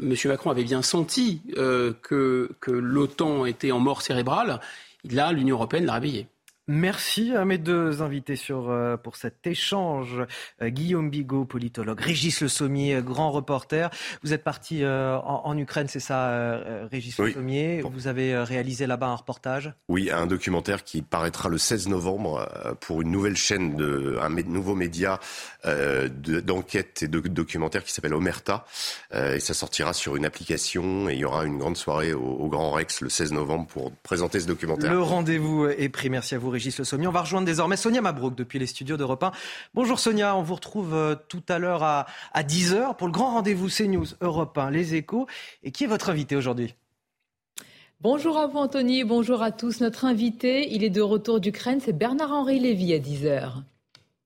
[0.00, 0.14] M.
[0.24, 4.60] Macron avait bien senti que, que l'OTAN était en mort cérébrale.
[5.04, 6.26] Là, l'Union européenne l'a réveillé.
[6.68, 10.24] Merci à mes deux invités sur, euh, pour cet échange.
[10.60, 13.88] Euh, Guillaume Bigot, politologue, Régis Le Sommier, grand reporter.
[14.24, 16.58] Vous êtes parti euh, en, Ukraine, c'est ça,
[16.90, 17.82] Régis Le Sommier?
[17.88, 19.72] Vous avez réalisé là-bas un reportage?
[19.88, 22.48] Oui, un documentaire qui paraîtra le 16 novembre
[22.80, 25.20] pour une nouvelle chaîne, de, un nouveau média
[25.64, 28.66] d'enquête et de documentaire qui s'appelle Omerta.
[29.14, 32.48] et ça sortira sur une application et il y aura une grande soirée au, au
[32.48, 34.92] Grand Rex le 16 novembre pour présenter ce documentaire.
[34.92, 36.10] Le rendez-vous est pris.
[36.10, 36.55] Merci à vous.
[36.56, 37.06] Régis Le Sommier.
[37.06, 39.30] On va rejoindre désormais Sonia Mabrouk depuis les studios d'Europe 1.
[39.74, 43.68] Bonjour Sonia, on vous retrouve euh, tout à l'heure à, 10h pour le grand rendez-vous
[43.68, 45.26] CNews Europe 1, les échos.
[45.62, 46.74] Et qui est votre invité aujourd'hui?
[48.00, 49.82] Bonjour à vous Anthony, bonjour à tous.
[49.82, 53.62] Notre invité, il est de retour d'Ukraine, c'est Bernard-Henri Lévy à 10h.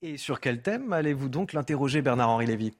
[0.02, 2.72] Et sur quel thème allez-vous donc l'interroger Bernard-Henri Lévy?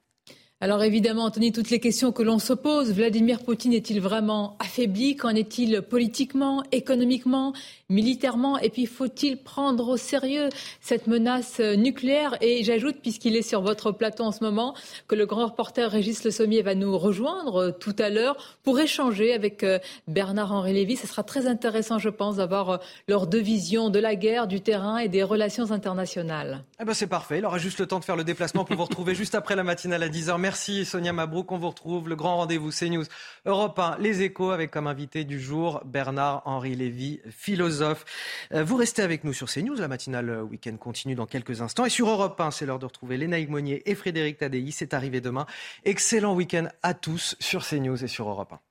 [0.63, 5.17] Alors évidemment, Anthony, toutes les questions que l'on se pose, Vladimir Poutine est-il vraiment affaibli?
[5.17, 7.55] Qu'en est-il politiquement, économiquement,
[7.89, 8.59] militairement?
[8.59, 10.51] Et puis faut-il prendre au sérieux
[10.83, 12.37] cette menace nucléaire?
[12.43, 14.75] Et j'ajoute, puisqu'il est sur votre plateau en ce moment,
[15.09, 19.33] que le grand reporter Régis Le Sommier va nous rejoindre tout à l'heure pour échanger
[19.33, 19.79] avec euh,
[20.09, 20.97] Bernard-Henri Lévy.
[20.97, 22.77] Ce sera très intéressant, je pense, d'avoir euh,
[23.09, 26.65] leurs deux visions de la guerre, du terrain et des relations internationales.
[26.83, 28.85] Eh ben c'est parfait, il aura juste le temps de faire le déplacement pour vous
[28.85, 30.37] retrouver juste après la matinale à 10h.
[30.39, 31.53] Merci Sonia Mabrouk.
[31.53, 32.09] On vous retrouve.
[32.09, 33.05] Le grand rendez-vous CNews
[33.47, 38.05] Europe 1, les échos avec comme invité du jour Bernard-Henri Lévy, philosophe.
[38.53, 39.77] Euh, vous restez avec nous sur CNews.
[39.77, 41.85] La matinale week-end continue dans quelques instants.
[41.85, 44.71] Et sur Europe 1, c'est l'heure de retrouver Léna Monnier et Frédéric Tadei.
[44.71, 45.47] C'est arrivé demain.
[45.85, 48.70] Excellent week-end à tous sur CNews et sur Europe 1.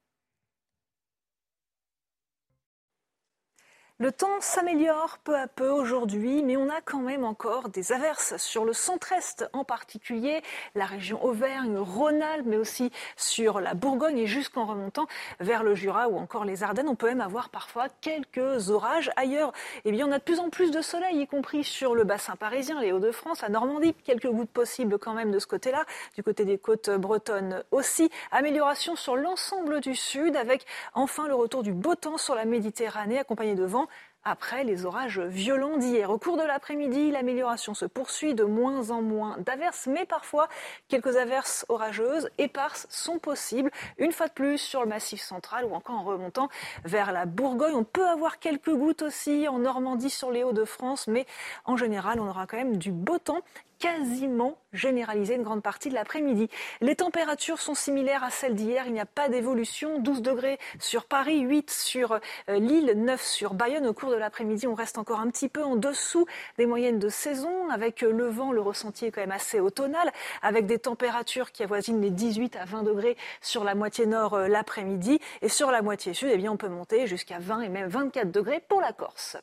[4.02, 8.38] Le temps s'améliore peu à peu aujourd'hui, mais on a quand même encore des averses
[8.38, 10.42] sur le centre-est en particulier,
[10.74, 15.06] la région Auvergne, Rhône-Alpes, mais aussi sur la Bourgogne et jusqu'en remontant
[15.42, 16.88] vers le Jura ou encore les Ardennes.
[16.88, 19.12] On peut même avoir parfois quelques orages.
[19.18, 19.52] Ailleurs,
[19.84, 22.38] eh bien, on a de plus en plus de soleil, y compris sur le bassin
[22.38, 23.94] parisien, les Hauts-de-France, à Normandie.
[24.06, 25.84] Quelques gouttes possibles quand même de ce côté-là,
[26.16, 28.10] du côté des côtes bretonnes aussi.
[28.32, 33.20] Amélioration sur l'ensemble du sud avec enfin le retour du beau temps sur la Méditerranée
[33.20, 33.89] accompagné de vent
[34.24, 36.10] après les orages violents d'hier.
[36.10, 40.48] Au cours de l'après-midi, l'amélioration se poursuit de moins en moins d'averses, mais parfois
[40.88, 43.72] quelques averses orageuses, éparses, sont possibles.
[43.98, 46.50] Une fois de plus sur le massif central ou encore en remontant
[46.86, 47.76] vers la Bourgogne.
[47.76, 51.26] On peut avoir quelques gouttes aussi en Normandie sur les Hauts-de-France, mais
[51.66, 53.42] en général, on aura quand même du beau temps
[53.80, 56.50] quasiment généralisé une grande partie de l'après-midi.
[56.82, 60.00] Les températures sont similaires à celles d'hier, il n'y a pas d'évolution.
[60.00, 62.20] 12 degrés sur Paris, 8 sur
[62.50, 63.88] euh, Lille, 9 sur Bayonne.
[63.88, 66.26] Au cours de l'après-midi, on reste encore un petit peu en dessous
[66.58, 67.70] des moyennes de saison.
[67.70, 70.12] Avec euh, le vent, le ressenti est quand même assez automnal,
[70.42, 74.48] avec des températures qui avoisinent les 18 à 20 degrés sur la moitié nord euh,
[74.48, 75.20] l'après-midi.
[75.42, 78.30] Et sur la moitié sud, eh bien, on peut monter jusqu'à 20 et même 24
[78.32, 79.38] degrés pour la Corse.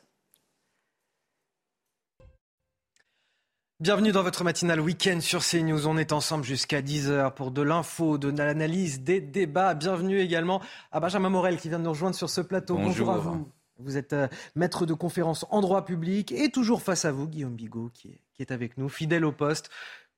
[3.79, 5.85] Bienvenue dans votre matinale week-end sur CNews.
[5.85, 9.75] On est ensemble jusqu'à 10h pour de l'info, de l'analyse, des débats.
[9.75, 12.73] Bienvenue également à Benjamin Morel qui vient de nous rejoindre sur ce plateau.
[12.75, 13.47] Bonjour, à vous.
[13.77, 17.53] Vous êtes euh, maître de conférence en droit public et toujours face à vous, Guillaume
[17.53, 19.69] Bigot, qui est, qui est avec nous, fidèle au poste,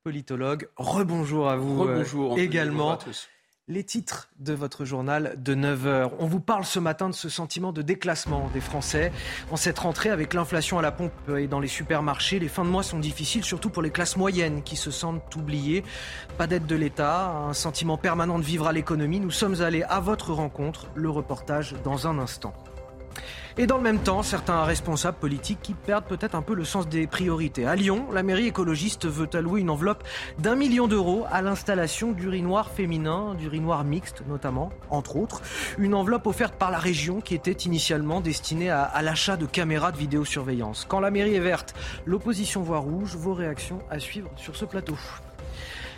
[0.03, 0.69] politologue.
[0.77, 2.91] Rebonjour à vous Rebonjour, euh, également.
[2.93, 3.27] à tous
[3.69, 6.09] les titres de votre journal de 9h.
[6.17, 9.11] On vous parle ce matin de ce sentiment de déclassement des Français
[9.51, 12.39] en cette rentrée avec l'inflation à la pompe et dans les supermarchés.
[12.39, 15.83] Les fins de mois sont difficiles, surtout pour les classes moyennes qui se sentent oubliées.
[16.39, 19.19] Pas d'aide de l'État, un sentiment permanent de vivre à l'économie.
[19.19, 20.87] Nous sommes allés à votre rencontre.
[20.95, 22.55] Le reportage dans un instant.
[23.57, 26.87] Et dans le même temps, certains responsables politiques qui perdent peut-être un peu le sens
[26.87, 27.65] des priorités.
[27.65, 30.03] À Lyon, la mairie écologiste veut allouer une enveloppe
[30.37, 35.41] d'un million d'euros à l'installation d'urinoirs féminins, d'urinoirs mixtes notamment, entre autres.
[35.77, 39.91] Une enveloppe offerte par la région qui était initialement destinée à, à l'achat de caméras
[39.91, 40.85] de vidéosurveillance.
[40.87, 41.73] Quand la mairie est verte,
[42.05, 43.15] l'opposition voit rouge.
[43.15, 44.97] Vos réactions à suivre sur ce plateau.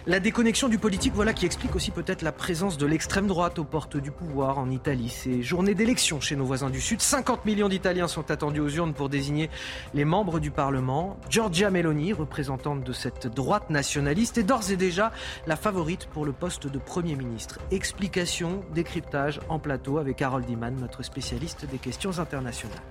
[0.07, 3.63] La déconnexion du politique, voilà qui explique aussi peut-être la présence de l'extrême droite aux
[3.63, 5.09] portes du pouvoir en Italie.
[5.09, 8.95] Ces journées d'élection chez nos voisins du Sud, 50 millions d'Italiens sont attendus aux urnes
[8.95, 9.51] pour désigner
[9.93, 11.19] les membres du Parlement.
[11.29, 15.11] Giorgia Meloni, représentante de cette droite nationaliste, est d'ores et déjà
[15.45, 17.59] la favorite pour le poste de Premier ministre.
[17.69, 22.81] Explication, décryptage en plateau avec Harold Iman, notre spécialiste des questions internationales.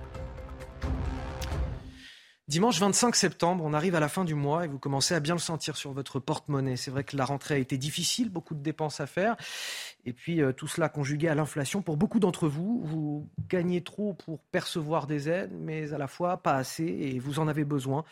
[2.51, 5.35] Dimanche 25 septembre, on arrive à la fin du mois et vous commencez à bien
[5.35, 6.75] le sentir sur votre porte-monnaie.
[6.75, 9.37] C'est vrai que la rentrée a été difficile, beaucoup de dépenses à faire.
[10.03, 11.81] Et puis euh, tout cela conjugué à l'inflation.
[11.81, 16.43] Pour beaucoup d'entre vous, vous gagnez trop pour percevoir des aides, mais à la fois
[16.43, 18.03] pas assez et vous en avez besoin.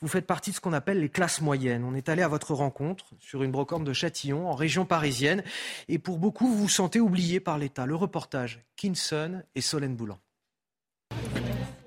[0.00, 1.82] Vous faites partie de ce qu'on appelle les classes moyennes.
[1.82, 5.42] On est allé à votre rencontre sur une brocante de Châtillon, en région parisienne.
[5.88, 7.84] Et pour beaucoup, vous vous sentez oublié par l'État.
[7.84, 10.20] Le reportage, Kinson et Solène Boulan.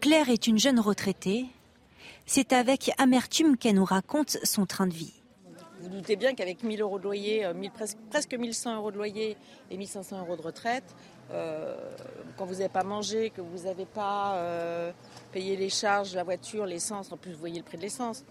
[0.01, 1.45] Claire est une jeune retraitée
[2.33, 5.11] C'est avec amertume qu'elle nous raconte son train de vie.
[5.81, 9.35] Vous doutez bien qu'avec 1000 euros de loyer, euh, presque, presque 1100 euros de loyer
[9.69, 10.95] et 1500 euros de retraite,
[11.31, 11.75] euh,
[12.37, 14.93] quand vous n'avez pas mangé, que vous n'avez pas euh,
[15.33, 18.23] payé les charges, la voiture, l'essence, en plus vous voyez le prix de l'essence.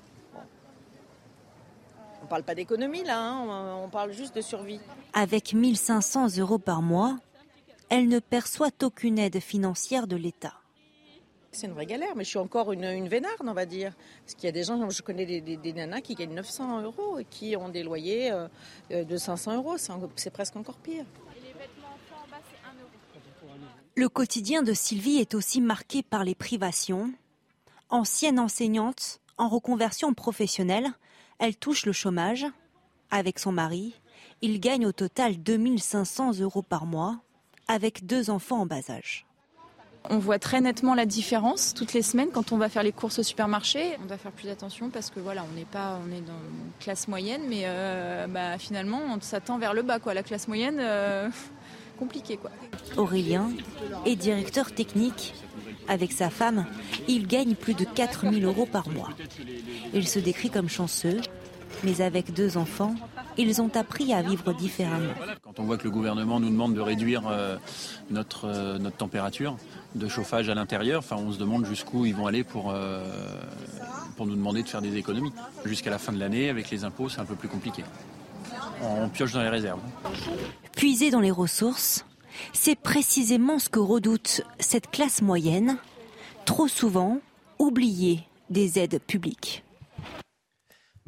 [2.22, 4.81] On ne parle pas d'économie là, hein, on parle juste de survie.
[5.12, 7.18] Avec 1500 euros par mois,
[7.90, 10.60] elle ne perçoit aucune aide financière de l'État.
[11.52, 13.93] C'est une vraie galère, mais je suis encore une, une vénarde, on va dire.
[14.24, 17.24] Parce qu'il y a des gens, je connais des, nanas qui gagnent 900 euros et
[17.24, 18.47] qui ont des loyers euh,
[18.93, 19.77] euh, de 500 euros.
[20.16, 21.05] C'est presque encore pire.
[23.97, 27.12] Le quotidien de Sylvie est aussi marqué par les privations.
[27.89, 30.89] Ancienne enseignante, en reconversion professionnelle,
[31.40, 32.47] elle touche le chômage.
[33.10, 33.94] Avec son mari,
[34.40, 37.20] il gagne au total 2500 euros par mois,
[37.66, 39.27] avec deux enfants en bas âge.
[40.12, 43.20] On voit très nettement la différence toutes les semaines quand on va faire les courses
[43.20, 43.97] au supermarché.
[44.03, 46.73] On doit faire plus attention parce que voilà, on n'est pas, on est dans une
[46.81, 50.12] classe moyenne, mais euh, bah, finalement, on s'attend vers le bas, quoi.
[50.12, 51.28] La classe moyenne, euh,
[51.99, 52.51] compliqué, quoi.
[52.97, 53.51] Aurélien
[54.05, 55.32] est directeur technique.
[55.87, 56.66] Avec sa femme,
[57.09, 59.11] il gagne plus de 4000 euros par mois.
[59.95, 61.20] Il se décrit comme chanceux,
[61.82, 62.95] mais avec deux enfants,
[63.36, 65.12] ils ont appris à vivre différemment.
[65.43, 67.57] Quand on voit que le gouvernement nous demande de réduire euh,
[68.11, 69.57] notre, notre température,
[69.94, 71.01] de chauffage à l'intérieur.
[71.01, 73.05] Enfin, on se demande jusqu'où ils vont aller pour, euh,
[74.16, 75.32] pour nous demander de faire des économies.
[75.65, 77.85] Jusqu'à la fin de l'année, avec les impôts, c'est un peu plus compliqué.
[78.82, 79.81] On pioche dans les réserves.
[80.77, 82.07] Puiser dans les ressources,
[82.52, 85.77] c'est précisément ce que redoute cette classe moyenne,
[86.44, 87.19] trop souvent
[87.59, 89.65] oubliée des aides publiques.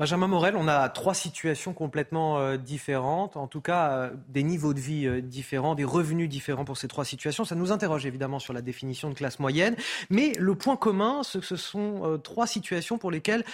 [0.03, 4.75] Benjamin Morel, on a trois situations complètement euh, différentes, en tout cas euh, des niveaux
[4.75, 7.45] de vie euh, différents, des revenus différents pour ces trois situations.
[7.45, 9.77] Ça nous interroge évidemment sur la définition de classe moyenne,
[10.11, 13.45] mais le point commun, que ce sont trois situations pour lesquelles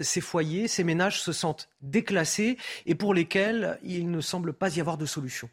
[0.00, 4.80] ces foyers, ces ménages se sentent déclassés et pour lesquels il ne semble pas y
[4.80, 5.48] avoir de solution.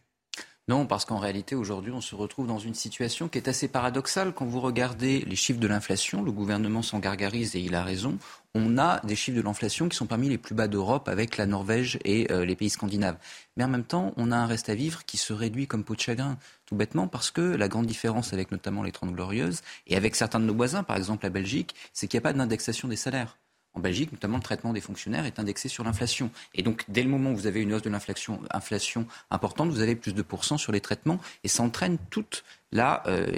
[0.67, 4.33] Non, parce qu'en réalité, aujourd'hui, on se retrouve dans une situation qui est assez paradoxale.
[4.33, 8.17] Quand vous regardez les chiffres de l'inflation, le gouvernement s'en gargarise et il a raison
[8.53, 11.45] on a des chiffres de l'inflation qui sont parmi les plus bas d'Europe avec la
[11.45, 13.17] Norvège et euh, les pays scandinaves.
[13.55, 15.95] Mais en même temps, on a un reste à vivre qui se réduit comme peau
[15.95, 19.95] de chagrin, tout bêtement parce que la grande différence avec notamment les Trente Glorieuses et
[19.95, 22.87] avec certains de nos voisins, par exemple la Belgique, c'est qu'il n'y a pas d'indexation
[22.87, 23.37] des salaires.
[23.73, 26.29] En Belgique, notamment, le traitement des fonctionnaires est indexé sur l'inflation.
[26.55, 29.79] Et donc, dès le moment où vous avez une hausse de l'inflation inflation importante, vous
[29.79, 32.43] avez plus de pourcents sur les traitements et ça entraîne toute
[32.73, 33.31] la, euh,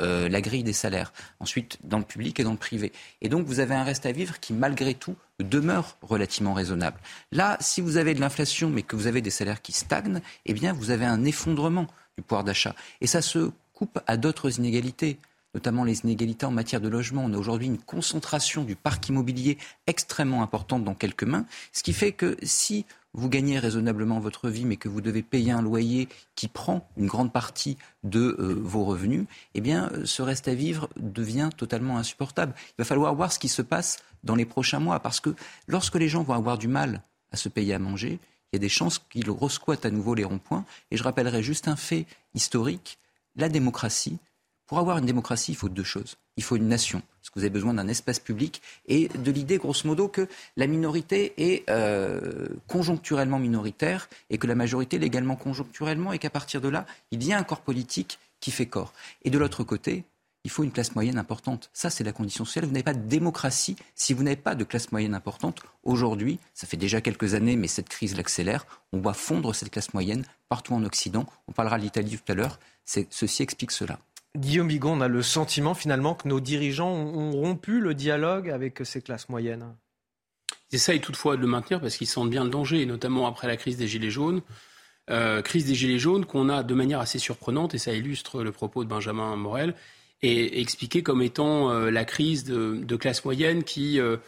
[0.00, 1.12] euh, la grille des salaires.
[1.40, 2.92] Ensuite, dans le public et dans le privé.
[3.20, 6.98] Et donc, vous avez un reste à vivre qui, malgré tout, demeure relativement raisonnable.
[7.30, 10.54] Là, si vous avez de l'inflation, mais que vous avez des salaires qui stagnent, eh
[10.54, 11.86] bien, vous avez un effondrement
[12.16, 12.74] du pouvoir d'achat.
[13.02, 15.18] Et ça se coupe à d'autres inégalités
[15.54, 17.24] notamment les inégalités en matière de logement.
[17.24, 21.92] On a aujourd'hui une concentration du parc immobilier extrêmement importante dans quelques mains, ce qui
[21.92, 22.84] fait que si
[23.14, 27.06] vous gagnez raisonnablement votre vie, mais que vous devez payer un loyer qui prend une
[27.06, 32.54] grande partie de euh, vos revenus, eh bien, ce reste à vivre devient totalement insupportable.
[32.70, 35.34] Il va falloir voir ce qui se passe dans les prochains mois, parce que
[35.66, 37.02] lorsque les gens vont avoir du mal
[37.32, 38.18] à se payer à manger,
[38.52, 40.64] il y a des chances qu'ils resquattent à nouveau les ronds-points.
[40.90, 42.98] Et je rappellerai juste un fait historique
[43.36, 44.18] la démocratie,
[44.68, 46.16] pour avoir une démocratie, il faut deux choses.
[46.36, 49.56] Il faut une nation, parce que vous avez besoin d'un espace public et de l'idée,
[49.56, 55.36] grosso modo, que la minorité est euh, conjoncturellement minoritaire et que la majorité l'est également
[55.36, 58.92] conjoncturellement et qu'à partir de là, il y a un corps politique qui fait corps.
[59.24, 60.04] Et de l'autre côté,
[60.44, 61.70] il faut une classe moyenne importante.
[61.72, 62.66] Ça, c'est la condition sociale.
[62.66, 65.62] Vous n'avez pas de démocratie si vous n'avez pas de classe moyenne importante.
[65.82, 68.66] Aujourd'hui, ça fait déjà quelques années, mais cette crise l'accélère.
[68.92, 71.26] On voit fondre cette classe moyenne partout en Occident.
[71.48, 72.60] On parlera de l'Italie tout à l'heure.
[72.84, 73.98] Ceci explique cela.
[74.38, 78.80] Guillaume Bigon, on a le sentiment finalement que nos dirigeants ont rompu le dialogue avec
[78.84, 79.74] ces classes moyennes.
[80.70, 83.56] Ils essayent toutefois de le maintenir parce qu'ils sentent bien le danger, notamment après la
[83.56, 84.42] crise des Gilets jaunes.
[85.10, 88.52] Euh, crise des Gilets jaunes qu'on a de manière assez surprenante, et ça illustre le
[88.52, 89.74] propos de Benjamin Morel,
[90.22, 94.18] et expliqué comme étant euh, la crise de, de classes moyennes qui euh,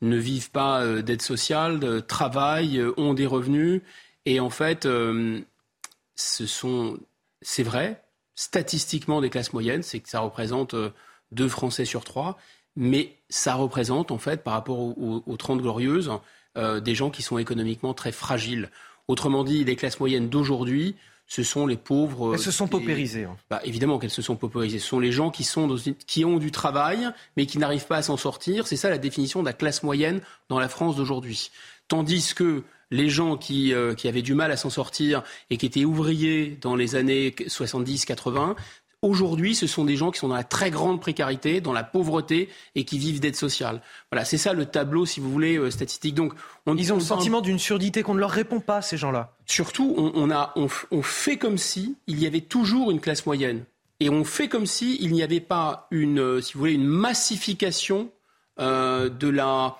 [0.00, 3.82] ne vivent pas d'aide sociale, travaillent, ont des revenus,
[4.24, 6.98] et en fait, ce sont,
[7.42, 8.02] c'est vrai,
[8.40, 10.94] statistiquement des classes moyennes, c'est que ça représente euh,
[11.30, 12.38] deux Français sur trois,
[12.74, 16.10] mais ça représente en fait par rapport aux, 30 glorieuses
[16.56, 18.70] euh, des gens qui sont économiquement très fragiles.
[19.08, 20.96] Autrement dit, les classes moyennes d'aujourd'hui,
[21.26, 22.32] ce sont les pauvres.
[22.32, 23.24] Elles se sont paupérisées.
[23.24, 23.36] Hein.
[23.50, 24.78] Bah, évidemment qu'elles se sont paupérisées.
[24.78, 25.76] Ce sont les gens qui, sont
[26.06, 28.66] qui ont du travail, mais qui n'arrivent pas à s'en sortir.
[28.66, 31.50] C'est ça la définition de la classe moyenne dans la France d'aujourd'hui.
[31.90, 32.62] Tandis que
[32.92, 36.56] les gens qui, euh, qui avaient du mal à s'en sortir et qui étaient ouvriers
[36.62, 38.54] dans les années 70-80
[39.02, 42.50] Aujourd'hui, ce sont des gens qui sont dans la très grande précarité, dans la pauvreté
[42.74, 43.80] et qui vivent d'aide sociale.
[44.12, 46.14] Voilà, c'est ça le tableau, si vous voulez, euh, statistique.
[46.14, 46.34] Donc,
[46.66, 49.34] on, ils ont le sentiment d'une surdité qu'on ne leur répond pas, ces gens-là.
[49.46, 53.64] Surtout, on, a, on, fait comme si il y avait toujours une classe moyenne.
[54.00, 56.86] Et on fait comme si il n'y avait pas une, euh, si vous voulez, une
[56.86, 58.10] massification
[58.58, 59.78] euh, de la,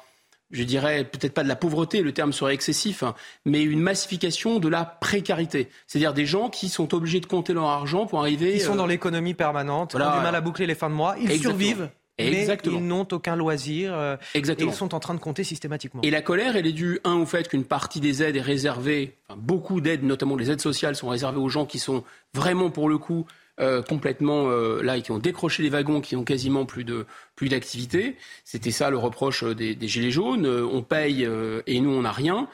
[0.51, 3.14] je dirais peut-être pas de la pauvreté, le terme serait excessif, hein,
[3.44, 5.68] mais une massification de la précarité.
[5.86, 8.55] C'est-à-dire des gens qui sont obligés de compter leur argent pour arriver.
[8.55, 11.16] Ils sont dans euh, l'économie permanente, ont du mal à boucler les fins de mois,
[11.18, 11.90] ils survivent.
[12.18, 14.70] Mais ils n'ont aucun loisir euh, Exactement.
[14.70, 16.02] et ils sont en train de compter systématiquement.
[16.02, 19.16] Et la colère, elle est due, un, au fait qu'une partie des aides est réservée,
[19.28, 22.05] enfin, beaucoup d'aides, notamment les aides sociales, sont réservées aux gens qui sont
[22.35, 23.24] vraiment, pour le coup,
[23.60, 27.04] euh, complètement euh, là et qui ont décroché les wagons, qui ont quasiment plus de
[27.36, 28.16] plus d'activité.
[28.42, 30.46] C'était ça le reproche euh, des, gilets jaunes.
[30.46, 31.28] on paye
[31.66, 32.48] et nous on n'a rien.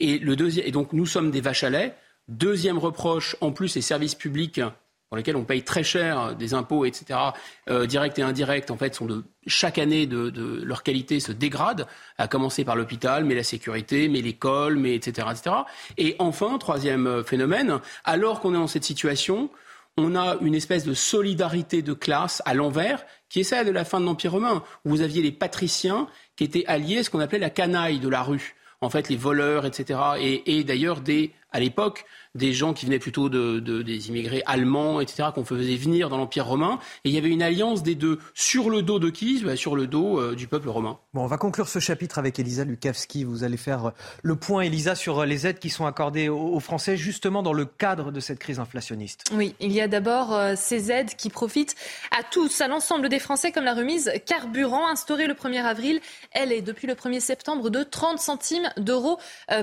[0.00, 1.94] Et le deuxième et donc nous sommes des vaches à lait.
[2.28, 4.60] Deuxième reproche, en plus les services publics
[5.08, 7.18] pour lesquels on paye très cher des impôts, etc.,
[7.88, 11.88] directs et indirects, en fait, sont de chaque année de, de, leur qualité se dégrade,
[12.16, 15.56] à commencer par l'hôpital, mais la sécurité, mais l'école, mais etc., etc.
[15.98, 19.50] Et enfin, troisième phénomène, alors qu'on est dans cette situation,
[19.96, 23.84] on a une espèce de solidarité de classe à l'envers, qui est celle de la
[23.84, 27.20] fin de l'Empire romain, où vous aviez les patriciens qui étaient alliés à ce qu'on
[27.20, 28.56] appelait la canaille de la rue.
[28.80, 30.00] En fait, les voleurs, etc.
[30.18, 31.02] Et, d'ailleurs,
[31.52, 36.08] à l'époque, des gens qui venaient plutôt de, des immigrés allemands, etc., qu'on faisait venir
[36.08, 36.78] dans l'Empire romain.
[37.04, 38.18] Et il y avait une alliance des deux.
[38.34, 39.42] Sur le dos de qui?
[39.42, 40.98] Bah, Sur le dos euh, du peuple romain.
[41.12, 43.24] Bon, on va conclure ce chapitre avec Elisa Lukavski.
[43.24, 43.90] Vous allez faire euh,
[44.22, 47.64] le point, Elisa, sur euh, les aides qui sont accordées aux, Français, justement dans le
[47.64, 49.24] cadre de cette crise inflationniste.
[49.32, 51.74] Oui, il y a d'abord ces aides qui profitent
[52.10, 56.00] à tous, à l'ensemble des Français, comme la remise carburant instaurée le 1er avril.
[56.32, 59.18] Elle est, depuis le 1er septembre, de 30 centimes d'euros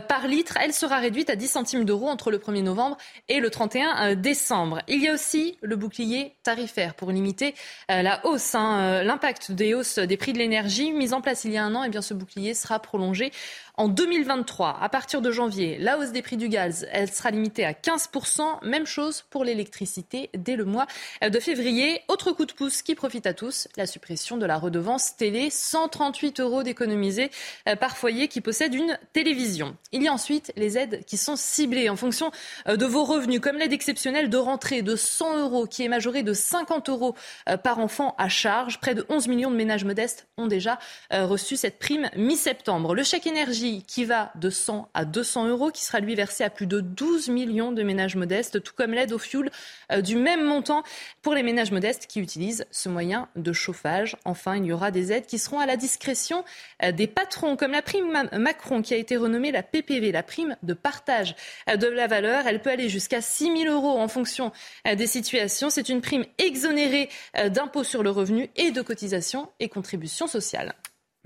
[0.07, 0.57] par litre.
[0.59, 2.97] Elle sera réduite à 10 centimes d'euros entre le 1er novembre
[3.27, 4.81] et le 31 euh, décembre.
[4.87, 7.55] Il y a aussi le bouclier tarifaire pour limiter
[7.91, 11.43] euh, la hausse, hein, euh, l'impact des hausses des prix de l'énergie mis en place
[11.45, 11.83] il y a un an.
[11.83, 13.31] Et eh bien ce bouclier sera prolongé
[13.79, 17.63] en 2023, à partir de janvier, la hausse des prix du gaz, elle sera limitée
[17.63, 18.65] à 15%.
[18.65, 20.87] Même chose pour l'électricité dès le mois
[21.21, 22.01] de février.
[22.07, 25.51] Autre coup de pouce qui profite à tous, la suppression de la redevance télé.
[25.51, 27.29] 138 euros d'économiser
[27.69, 29.77] euh, par foyer qui possède une télévision.
[29.91, 32.31] Il y a ensuite les aides qui sont ciblées en fonction
[32.67, 36.23] euh, de vos revenus, comme l'aide exceptionnelle de rentrée de 100 euros qui est majorée
[36.23, 37.13] de 50 euros
[37.47, 38.79] euh, par enfant à charge.
[38.79, 40.79] Près de 11 millions de ménages modestes ont déjà
[41.11, 42.95] reçu cette prime mi-septembre.
[42.95, 46.49] Le chèque énergie qui va de 100 à 200 euros, qui sera lui versé à
[46.49, 49.49] plus de 12 millions de ménages modestes, tout comme l'aide au fioul
[49.91, 50.83] euh, du même montant
[51.21, 54.15] pour les ménages modestes qui utilisent ce moyen de chauffage.
[54.25, 56.43] Enfin, il y aura des aides qui seront à la discrétion
[56.83, 60.55] euh, des patrons, comme la prime Macron qui a été renommée la PPV, la prime
[60.63, 61.35] de partage
[61.69, 62.47] euh, de la valeur.
[62.47, 64.51] Elle peut aller jusqu'à 6 000 euros en fonction
[64.85, 65.69] des situations.
[65.69, 67.09] C'est une prime exonérée
[67.49, 70.73] d'impôts sur le revenu et de cotisations et contributions sociales.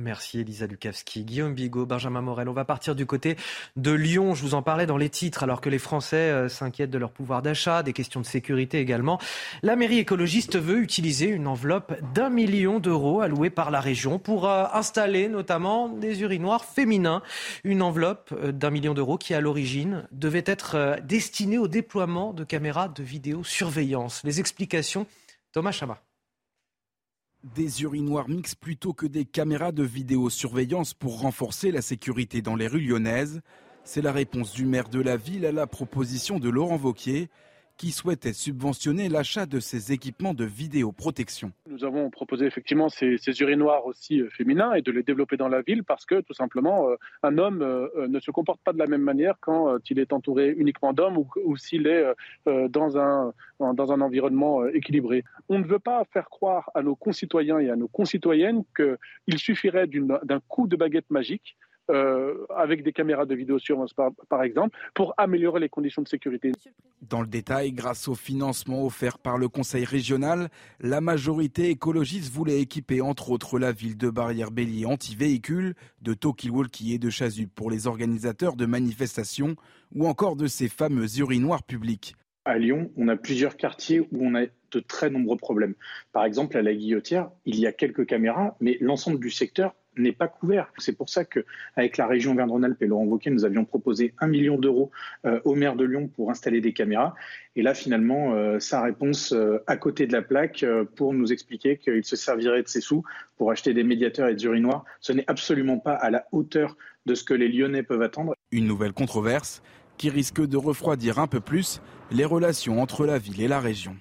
[0.01, 2.49] Merci Elisa Lukavski, Guillaume Bigot, Benjamin Morel.
[2.49, 3.37] On va partir du côté
[3.75, 4.33] de Lyon.
[4.33, 7.11] Je vous en parlais dans les titres, alors que les Français euh, s'inquiètent de leur
[7.11, 9.19] pouvoir d'achat, des questions de sécurité également.
[9.61, 14.47] La mairie écologiste veut utiliser une enveloppe d'un million d'euros allouée par la région pour
[14.47, 17.21] euh, installer notamment des urinoirs féminins.
[17.63, 22.43] Une enveloppe euh, d'un million d'euros qui, à l'origine, devait être destinée au déploiement de
[22.43, 24.21] caméras de vidéosurveillance.
[24.23, 25.05] Les explications,
[25.51, 26.01] Thomas Chama.
[27.43, 32.67] Des urinoirs mixtes plutôt que des caméras de vidéosurveillance pour renforcer la sécurité dans les
[32.67, 33.41] rues lyonnaises.
[33.83, 37.29] C'est la réponse du maire de la ville à la proposition de Laurent Vauquier,
[37.77, 41.51] qui souhaitait subventionner l'achat de ces équipements de vidéoprotection.
[41.67, 45.61] Nous avons proposé effectivement ces, urinoirs aussi euh, féminins et de les développer dans la
[45.61, 48.87] ville parce que tout simplement euh, un homme euh, ne se comporte pas de la
[48.87, 52.05] même manière quand il est entouré uniquement d'hommes ou, s'il est
[52.45, 55.23] dans un, dans un environnement équilibré.
[55.49, 59.87] On ne veut pas faire croire à nos concitoyens et à nos concitoyennes qu'il suffirait
[59.87, 61.57] d'un coup de baguette magique
[61.89, 66.51] euh, avec des caméras de vidéosurveillance par, par exemple, pour améliorer les conditions de sécurité.
[67.01, 70.49] Dans le détail, grâce au financement offert par le Conseil régional,
[70.79, 76.99] la majorité écologiste voulait équiper entre autres la ville de Barrière-Bélier anti-véhicules, de Talkie-Walkie et
[76.99, 79.55] de Chasuble pour les organisateurs de manifestations
[79.93, 82.15] ou encore de ces fameux urinoirs publics.
[82.45, 85.75] À Lyon, on a plusieurs quartiers où on a de très nombreux problèmes.
[86.11, 90.11] Par exemple, à la Guillotière, il y a quelques caméras, mais l'ensemble du secteur n'est
[90.11, 90.71] pas couvert.
[90.77, 94.57] C'est pour ça qu'avec la région Verne-Rhône-Alpes et Laurent Wauquiez, nous avions proposé un million
[94.57, 94.91] d'euros
[95.25, 97.15] euh, au maire de Lyon pour installer des caméras.
[97.55, 100.65] Et là, finalement, euh, sa réponse euh, à côté de la plaque
[100.95, 103.03] pour nous expliquer qu'il se servirait de ses sous
[103.37, 107.15] pour acheter des médiateurs et des urinoirs, ce n'est absolument pas à la hauteur de
[107.15, 108.35] ce que les Lyonnais peuvent attendre.
[108.51, 109.61] Une nouvelle controverse
[109.97, 111.81] qui risque de refroidir un peu plus
[112.11, 113.95] les relations entre la ville et la région.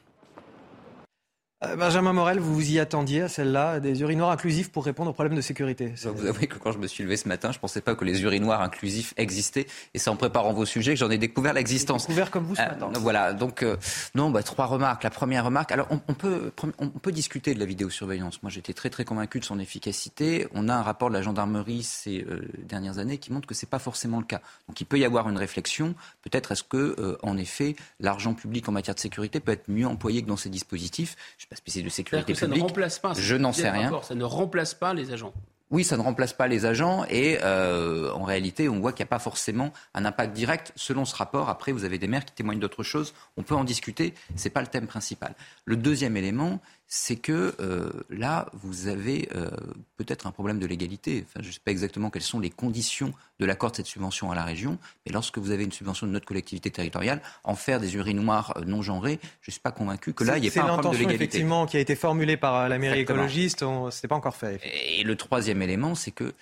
[1.62, 5.12] Euh, Benjamin Morel, vous vous y attendiez à celle-là, des urinoirs inclusifs pour répondre aux
[5.12, 7.61] problèmes de sécurité Vous avouez que quand je me suis levé ce matin, je ne
[7.61, 9.66] pensais pas que les urinoirs inclusifs existaient.
[9.93, 12.05] Et c'est en préparant vos sujets que j'en ai découvert l'existence.
[12.07, 12.89] Découvert comme vous ce Euh, matin.
[13.01, 13.77] voilà, donc euh,
[14.15, 15.05] non, bah, trois remarques.
[15.05, 18.43] La première remarque, alors on, on peut, on peut discuter de la vidéosurveillance.
[18.43, 20.49] Moi j'étais très très convaincu de son efficacité.
[20.55, 23.69] On a un rapport de la gendarmerie ces euh, dernières années qui montre que c'est
[23.69, 24.41] pas forcément le cas.
[24.66, 25.95] Donc il peut y avoir une réflexion.
[26.23, 30.23] Peut-être est-ce que, en effet, l'argent public en matière de sécurité peut être mieux employé
[30.23, 31.16] que dans ces dispositifs.
[31.37, 33.12] Je pas spécialiste de sécurité ça ne remplace pas.
[33.14, 33.85] Je n'en sais rien.
[33.85, 35.35] rapport, Ça ne remplace pas les agents.
[35.72, 39.09] Oui, ça ne remplace pas les agents et euh, en réalité, on voit qu'il n'y
[39.09, 41.48] a pas forcément un impact direct selon ce rapport.
[41.48, 43.14] Après, vous avez des maires qui témoignent d'autres choses.
[43.36, 44.14] On peut en discuter.
[44.35, 45.35] C'est pas le thème principal.
[45.64, 46.60] Le deuxième élément,
[46.93, 49.49] c'est que euh, là, vous avez euh,
[49.97, 51.25] peut-être un problème de légalité.
[51.25, 54.33] Enfin, je ne sais pas exactement quelles sont les conditions de l'accord de cette subvention
[54.33, 54.77] à la région,
[55.07, 58.65] mais lorsque vous avez une subvention de notre collectivité territoriale, en faire des urinoirs euh,
[58.65, 60.81] non genrés, je ne suis pas convaincu que là, il n'y ait pas un problème
[60.81, 61.25] de l'intention légalité.
[61.25, 63.19] effectivement qui a été formulée par euh, la mairie Exactement.
[63.25, 63.62] écologiste.
[63.62, 64.61] On- C'était pas encore fait.
[64.99, 66.35] Et le troisième élément, c'est que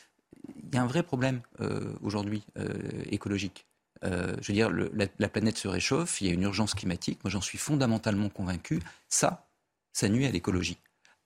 [0.70, 2.68] il y a un vrai problème euh, aujourd'hui euh,
[3.10, 3.66] écologique.
[4.04, 6.72] Euh, je veux dire, le- la, la planète se réchauffe, il y a une urgence
[6.72, 7.18] climatique.
[7.22, 8.80] Moi, j'en suis fondamentalement convaincu.
[9.08, 9.47] Ça,
[9.98, 10.78] ça nuit à l'écologie.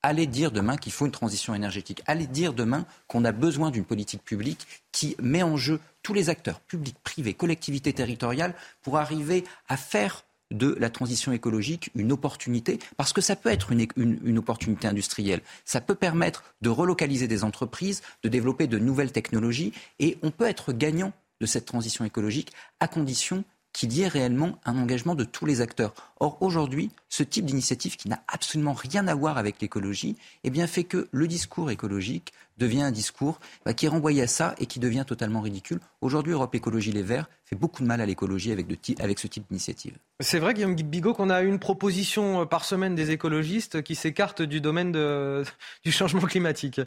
[0.02, 2.02] Allez dire demain qu'il faut une transition énergétique.
[2.06, 6.30] Allez dire demain qu'on a besoin d'une politique publique qui met en jeu tous les
[6.30, 12.78] acteurs, publics, privés, collectivités territoriales, pour arriver à faire de la transition écologique une opportunité,
[12.96, 15.40] parce que ça peut être une, une- une opportunité industrielle.
[15.64, 20.46] Ça peut permettre de relocaliser des entreprises, de développer de nouvelles technologies, et on peut
[20.46, 25.24] être gagnant de cette transition écologique à condition qu'il y ait réellement un engagement de
[25.24, 25.94] tous les acteurs.
[26.20, 30.66] Or, aujourd'hui, ce type d'initiative qui n'a absolument rien à voir avec l'écologie, eh bien,
[30.66, 34.66] fait que le discours écologique devient un discours bah, qui est renvoyé à ça et
[34.66, 35.80] qui devient totalement ridicule.
[36.00, 39.96] Aujourd'hui, Europe Écologie Les Verts fait beaucoup de mal à l'écologie avec, ce type d'initiative.
[40.20, 44.42] C'est vrai, Guillaume Bigot, qu'on a une proposition euh, par semaine des écologistes qui s'écartent
[44.42, 44.92] du domaine
[45.84, 46.80] du changement climatique.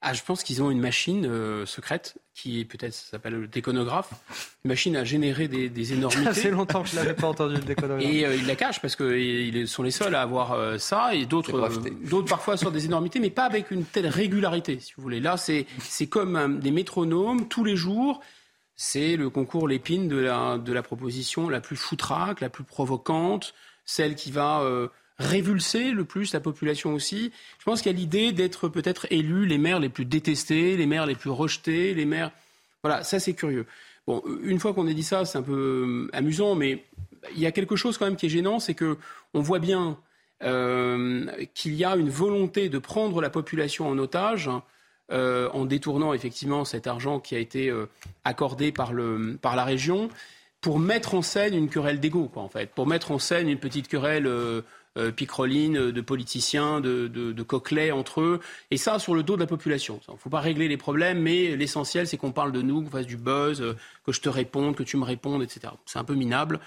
[0.00, 4.12] Ah, je pense qu'ils ont une machine euh, secrète qui peut-être s'appelle le déconographe,
[4.64, 6.22] une machine à générer des, des énormités.
[6.22, 8.08] Ça fait longtemps que je l'avais pas entendu le déconographe.
[8.08, 11.26] Et euh, ils la cachent parce qu'ils sont les seuls à avoir euh, ça et
[11.26, 15.02] d'autres euh, d'autres parfois sortent des énormités mais pas avec une telle régularité si vous
[15.02, 15.18] voulez.
[15.18, 18.20] Là c'est c'est comme des métronomes tous les jours.
[18.76, 23.52] C'est le concours l'épine de la de la proposition la plus foutraque, la plus provocante,
[23.84, 24.86] celle qui va euh,
[25.18, 27.32] révulser le plus la population aussi.
[27.58, 30.86] Je pense qu'il y a l'idée d'être peut-être élus les maires les plus détestés, les
[30.86, 32.30] maires les plus rejetés, les maires
[32.82, 33.66] voilà, ça c'est curieux.
[34.06, 36.84] Bon, une fois qu'on a dit ça, c'est un peu euh, amusant, mais
[37.34, 38.96] il y a quelque chose quand même qui est gênant, c'est que
[39.34, 39.98] on voit bien
[40.44, 44.48] euh, qu'il y a une volonté de prendre la population en otage
[45.10, 47.86] euh, en détournant effectivement cet argent qui a été euh,
[48.24, 50.10] accordé par, le, par la région
[50.60, 53.88] pour mettre en scène une querelle d'ego, en fait, pour mettre en scène une petite
[53.88, 54.60] querelle euh,
[54.96, 58.40] euh, picoline de politiciens, de, de, de coquelets entre eux,
[58.70, 60.00] et ça sur le dos de la population.
[60.08, 62.90] Il ne faut pas régler les problèmes, mais l'essentiel c'est qu'on parle de nous, qu'on
[62.90, 65.72] fasse du buzz, euh, que je te réponde, que tu me répondes, etc.
[65.86, 66.60] C'est un peu minable.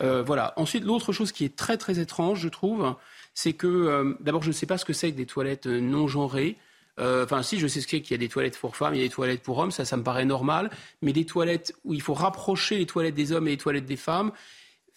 [0.00, 0.52] Euh, voilà.
[0.56, 2.94] Ensuite, l'autre chose qui est très très étrange, je trouve,
[3.34, 5.80] c'est que euh, d'abord je ne sais pas ce que c'est que des toilettes euh,
[5.80, 6.56] non genrées.
[6.98, 8.74] Euh, Enfin, si, je sais ce qu'il y a, qu'il y a des toilettes pour
[8.74, 10.70] femmes, il y a des toilettes pour hommes, ça, ça me paraît normal.
[11.02, 13.96] Mais des toilettes où il faut rapprocher les toilettes des hommes et les toilettes des
[13.96, 14.32] femmes.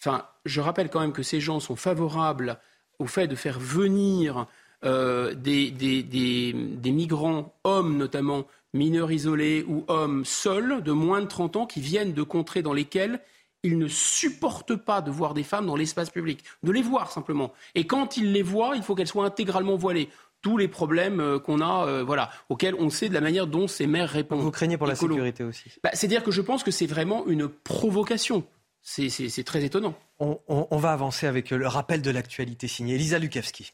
[0.00, 2.58] Enfin, je rappelle quand même que ces gens sont favorables
[3.02, 4.46] au fait de faire venir
[4.84, 11.20] euh, des, des, des, des migrants, hommes notamment, mineurs isolés ou hommes seuls de moins
[11.20, 13.20] de 30 ans qui viennent de contrées dans lesquelles
[13.62, 17.52] ils ne supportent pas de voir des femmes dans l'espace public, de les voir simplement.
[17.74, 20.08] Et quand ils les voient, il faut qu'elles soient intégralement voilées.
[20.40, 23.68] Tous les problèmes euh, qu'on a, euh, voilà, auxquels on sait de la manière dont
[23.68, 24.40] ces mères répondent.
[24.40, 25.70] Vous craignez pour la sécurité aussi.
[25.84, 28.44] Bah, C'est-à-dire que je pense que c'est vraiment une provocation.
[28.82, 29.94] C'est- très étonnant.
[30.18, 33.72] On, on- on va avancer avec le rappel de l'actualité signé Elisa Lukavski.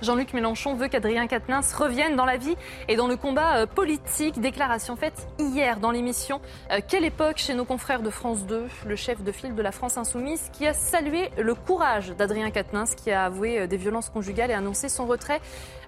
[0.00, 2.54] Jean-Luc Mélenchon veut qu'Adrien Quatennens revienne dans la vie
[2.86, 4.40] et dans le combat euh, politique.
[4.40, 8.96] Déclaration faite hier dans l'émission euh, Quelle époque chez nos confrères de France 2, le
[8.96, 13.10] chef de file de la France Insoumise, qui a salué le courage d'Adrien Quatennens, qui
[13.10, 15.40] a avoué euh, des violences conjugales et annoncé son retrait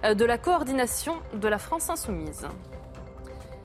[0.03, 2.47] de la coordination de la France Insoumise.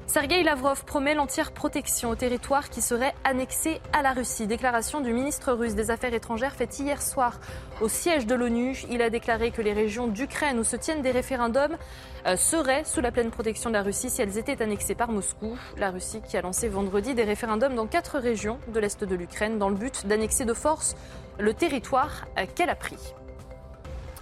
[0.06, 4.46] Sergei Lavrov promet l'entière protection au territoire qui serait annexé à la Russie.
[4.46, 7.40] Déclaration du ministre russe des Affaires étrangères faite hier soir
[7.80, 8.84] au siège de l'ONU.
[8.88, 11.76] Il a déclaré que les régions d'Ukraine où se tiennent des référendums
[12.24, 15.58] euh, seraient sous la pleine protection de la Russie si elles étaient annexées par Moscou.
[15.76, 19.58] La Russie qui a lancé vendredi des référendums dans quatre régions de l'est de l'Ukraine
[19.58, 20.94] dans le but d'annexer de force
[21.38, 23.12] le territoire euh, qu'elle a pris.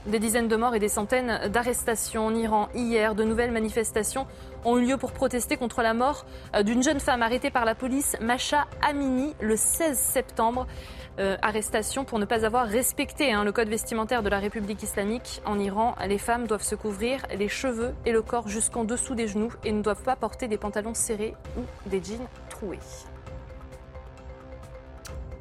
[0.06, 2.68] Des dizaines de morts et des centaines d'arrestations en Iran.
[2.74, 4.26] Hier, de nouvelles manifestations
[4.64, 7.74] ont eu lieu pour protester contre la mort euh, d'une jeune femme arrêtée par la
[7.74, 10.66] police, Masha Amini, le 16 septembre.
[11.20, 15.42] Euh, arrestation pour ne pas avoir respecté hein, le code vestimentaire de la République islamique.
[15.46, 19.28] En Iran, les femmes doivent se couvrir les cheveux et le corps jusqu'en dessous des
[19.28, 22.80] genoux et ne doivent pas porter des pantalons serrés ou des jeans troués.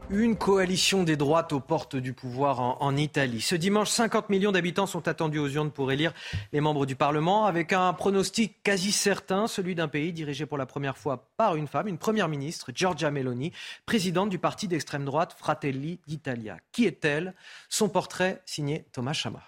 [0.10, 3.42] Une coalition des droites aux portes du pouvoir en, Italie.
[3.42, 6.14] Ce dimanche, 50 millions d'habitants sont attendus aux urnes pour élire
[6.52, 10.66] les membres du Parlement, avec un pronostic quasi certain, celui d'un pays dirigé pour la
[10.66, 13.54] première fois par une femme, une première ministre, Giorgia Meloni,
[13.86, 16.58] présidente du parti d'extrême droite Fratelli d'Italia.
[16.72, 17.34] Qui est-elle?
[17.70, 19.42] Son portrait signé Thomas Chama.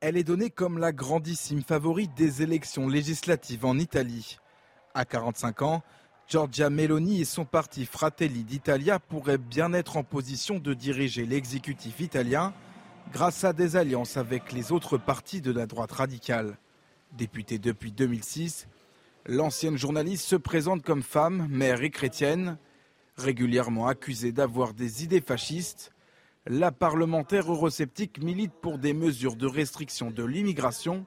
[0.00, 4.38] Elle est donnée comme la grandissime favorite des élections législatives en Italie.
[4.94, 5.82] À 45 ans,
[6.28, 12.00] Giorgia Meloni et son parti Fratelli d'Italia pourraient bien être en position de diriger l'exécutif
[12.00, 12.52] italien
[13.14, 16.58] grâce à des alliances avec les autres partis de la droite radicale.
[17.16, 18.68] Députée depuis 2006,
[19.24, 22.58] l'ancienne journaliste se présente comme femme, mère et chrétienne.
[23.16, 25.92] Régulièrement accusée d'avoir des idées fascistes,
[26.46, 31.06] la parlementaire eurosceptique milite pour des mesures de restriction de l'immigration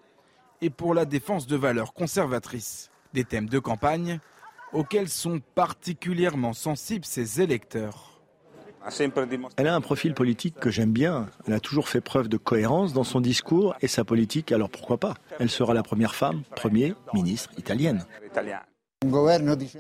[0.62, 2.90] et pour la défense de valeurs conservatrices.
[3.14, 4.20] Des thèmes de campagne
[4.74, 8.22] auxquels sont particulièrement sensibles ses électeurs.
[9.58, 11.28] Elle a un profil politique que j'aime bien.
[11.46, 14.98] Elle a toujours fait preuve de cohérence dans son discours et sa politique, alors pourquoi
[14.98, 15.14] pas?
[15.40, 18.06] Elle sera la première femme, premier ministre italienne.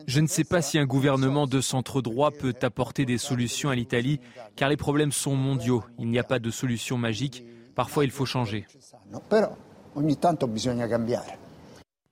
[0.07, 3.75] Je ne sais pas si un gouvernement de centre droit peut apporter des solutions à
[3.75, 4.19] l'Italie,
[4.55, 5.83] car les problèmes sont mondiaux.
[5.99, 7.43] Il n'y a pas de solution magique.
[7.75, 8.65] Parfois, il faut changer.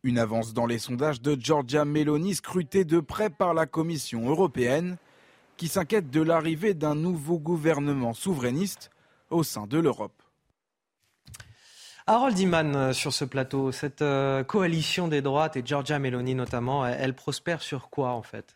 [0.03, 4.97] Une avance dans les sondages de Giorgia Meloni scrutée de près par la Commission européenne
[5.57, 8.91] qui s'inquiète de l'arrivée d'un nouveau gouvernement souverainiste
[9.29, 10.23] au sein de l'Europe.
[12.07, 16.87] Harold Iman euh, sur ce plateau, cette euh, coalition des droites et Giorgia Meloni notamment,
[16.87, 18.55] elle prospère sur quoi en fait?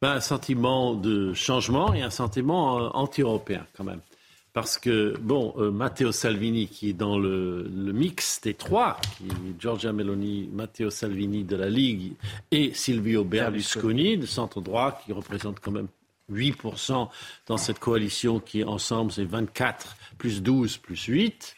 [0.00, 4.00] Ben, Un sentiment de changement et un sentiment euh, anti-européen quand même.
[4.52, 9.60] Parce que, bon, euh, Matteo Salvini, qui est dans le, mix des trois, qui est
[9.60, 12.14] Giorgia Meloni, Matteo Salvini de la Ligue
[12.50, 15.88] et Silvio Berlusconi, de centre droit, qui représente quand même
[16.32, 17.08] 8%
[17.46, 21.56] dans cette coalition qui, ensemble, c'est 24 plus 12 plus 8.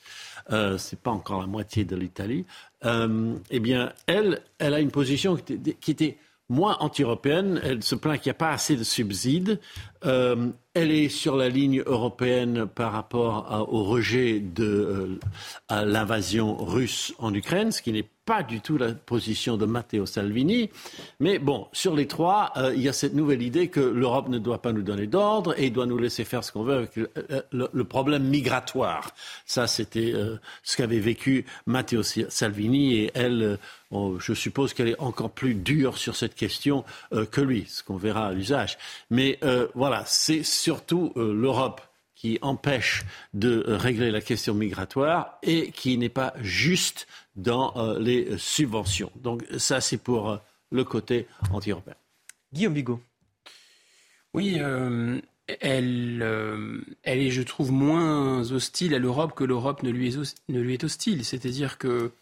[0.50, 2.44] Euh, c'est pas encore la moitié de l'Italie.
[2.84, 7.60] Euh, eh bien, elle, elle a une position qui était moins anti-européenne.
[7.62, 9.60] Elle se plaint qu'il n'y a pas assez de subsides.
[10.04, 15.18] Euh, elle est sur la ligne européenne par rapport au rejet de
[15.70, 20.06] euh, l'invasion russe en Ukraine, ce qui n'est pas du tout la position de Matteo
[20.06, 20.70] Salvini.
[21.20, 24.38] Mais bon, sur les trois, euh, il y a cette nouvelle idée que l'Europe ne
[24.38, 27.84] doit pas nous donner d'ordre et doit nous laisser faire ce qu'on veut avec le,
[27.84, 29.10] problème migratoire.
[29.44, 30.14] Ça, c'était
[30.62, 33.58] ce qu'avait vécu Matteo Salvini et elle,
[33.90, 38.28] je suppose qu'elle est encore plus dure sur cette question que lui, ce qu'on verra
[38.28, 38.78] à l'usage.
[39.10, 39.38] Mais
[39.74, 41.80] voilà, c'est surtout euh, l'Europe
[42.14, 43.04] qui empêche
[43.34, 49.10] de régler la question migratoire et qui n'est pas juste dans euh, les subventions.
[49.16, 50.36] Donc ça, c'est pour euh,
[50.70, 51.94] le côté anti-européen.
[52.52, 53.00] Guillaume Bigot.
[54.34, 55.22] Oui, elle,
[57.02, 60.72] elle est, je trouve, moins hostile à l'Europe que l'Europe ne, lui est, ne lui
[60.72, 61.22] est hostile.
[61.24, 62.12] C'est-à-dire que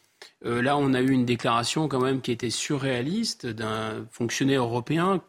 [0.42, 5.22] là, on a eu une déclaration quand même qui était surréaliste d'un fonctionnaire européen,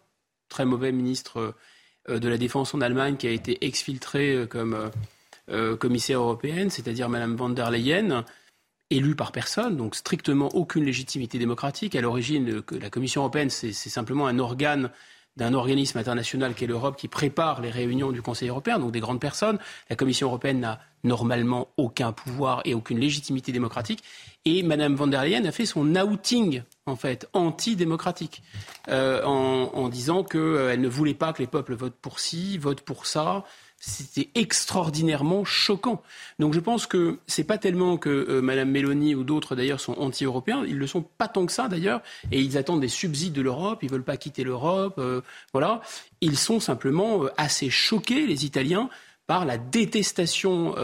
[0.52, 1.56] très mauvais ministre euh,
[2.08, 4.92] de la Défense en Allemagne qui a été exfiltrée euh, comme
[5.50, 8.26] euh, commissaire européenne, c'est-à-dire Mme von der Leyen,
[8.90, 11.96] élue par personne, donc strictement aucune légitimité démocratique.
[11.96, 14.92] À l'origine, la Commission européenne, c'est simplement un organe
[15.38, 19.20] d'un organisme international qu'est l'Europe qui prépare les réunions du Conseil européen, donc des grandes
[19.20, 19.60] personnes.
[19.90, 24.04] La Commission européenne n'a normalement aucun pouvoir et aucune légitimité démocratique.
[24.46, 28.44] Et Mme von der Leyen a fait son outing, en fait, antidémocratique,
[28.90, 32.58] euh, en, en, disant qu'elle euh, ne voulait pas que les peuples votent pour ci,
[32.58, 33.44] votent pour ça.
[33.84, 36.04] C'était extraordinairement choquant.
[36.38, 39.94] Donc je pense que c'est pas tellement que euh, Mme Mélanie ou d'autres d'ailleurs sont
[39.94, 42.02] anti-européens, ils le sont pas tant que ça d'ailleurs,
[42.32, 45.22] et ils attendent des subsides de l'Europe, ils veulent pas quitter l'Europe, euh,
[45.52, 45.82] voilà.
[46.22, 48.88] Ils sont simplement assez choqués, les Italiens,
[49.26, 50.76] par la détestation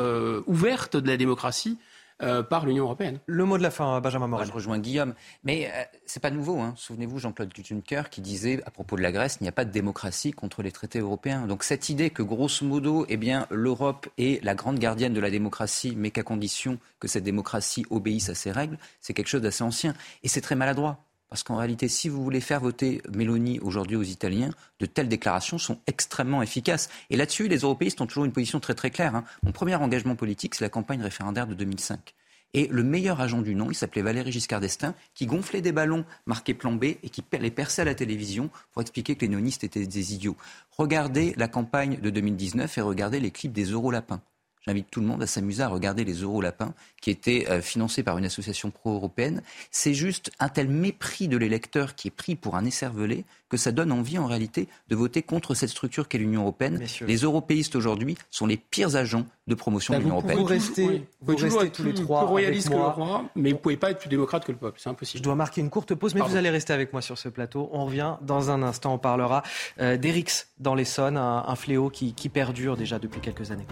[0.48, 1.78] ouverte de la démocratie
[2.24, 3.20] euh, par l'Union européenne.
[3.28, 4.48] Le mot de la fin, Benjamin Morel.
[4.48, 5.14] je rejoins Guillaume.
[5.44, 6.60] Mais euh, c'est pas nouveau.
[6.60, 6.74] Hein.
[6.76, 9.72] Souvenez-vous, Jean-Claude Juncker qui disait à propos de la Grèce, il n'y a pas de
[9.72, 11.46] démocratie contre les traités européens.
[11.46, 15.30] Donc cette idée que grosso modo, eh bien, l'Europe est la grande gardienne de la
[15.30, 19.64] démocratie, mais qu'à condition que cette démocratie obéisse à ses règles, c'est quelque chose d'assez
[19.64, 19.94] ancien.
[20.24, 21.07] Et c'est très maladroit.
[21.30, 25.58] Parce qu'en réalité, si vous voulez faire voter Mélanie aujourd'hui aux Italiens, de telles déclarations
[25.58, 26.90] sont extrêmement efficaces.
[27.10, 29.16] Et là-dessus, les européistes ont toujours une position très très claire.
[29.16, 29.26] Hein.
[29.44, 32.14] Mon premier engagement politique, c'est la campagne référendaire de 2005.
[32.54, 36.06] Et le meilleur agent du nom, il s'appelait Valéry Giscard d'Estaing, qui gonflait des ballons
[36.26, 39.66] marqués plan B et qui les perçait à la télévision pour expliquer que les néonistes
[39.66, 40.38] étaient des idiots.
[40.72, 44.22] Regardez la campagne de 2019 et regardez les clips des Eurolapins.
[44.68, 48.18] J'invite tout le monde à s'amuser à regarder les Eurolapins qui étaient euh, financés par
[48.18, 49.42] une association pro-européenne.
[49.72, 53.72] C'est juste un tel mépris de l'électeur qui est pris pour un esservelé que ça
[53.72, 56.84] donne envie en réalité de voter contre cette structure qu'est l'Union européenne.
[57.08, 60.40] Les européistes aujourd'hui sont les pires agents de promotion bah, de l'Union européenne.
[60.40, 63.62] Vous restez, vous, restez tous les trois plus royaliste que le roi, mais vous ne
[63.62, 64.82] pouvez pas être plus démocrate que le peuple.
[64.82, 65.20] C'est impossible.
[65.20, 67.70] Je dois marquer une courte pause, mais vous allez rester avec moi sur ce plateau.
[67.72, 68.96] On revient dans un instant.
[68.96, 69.44] On parlera
[69.80, 73.68] euh, d'Erix dans l'Essonne, un, un fléau qui, qui perdure déjà depuis quelques années.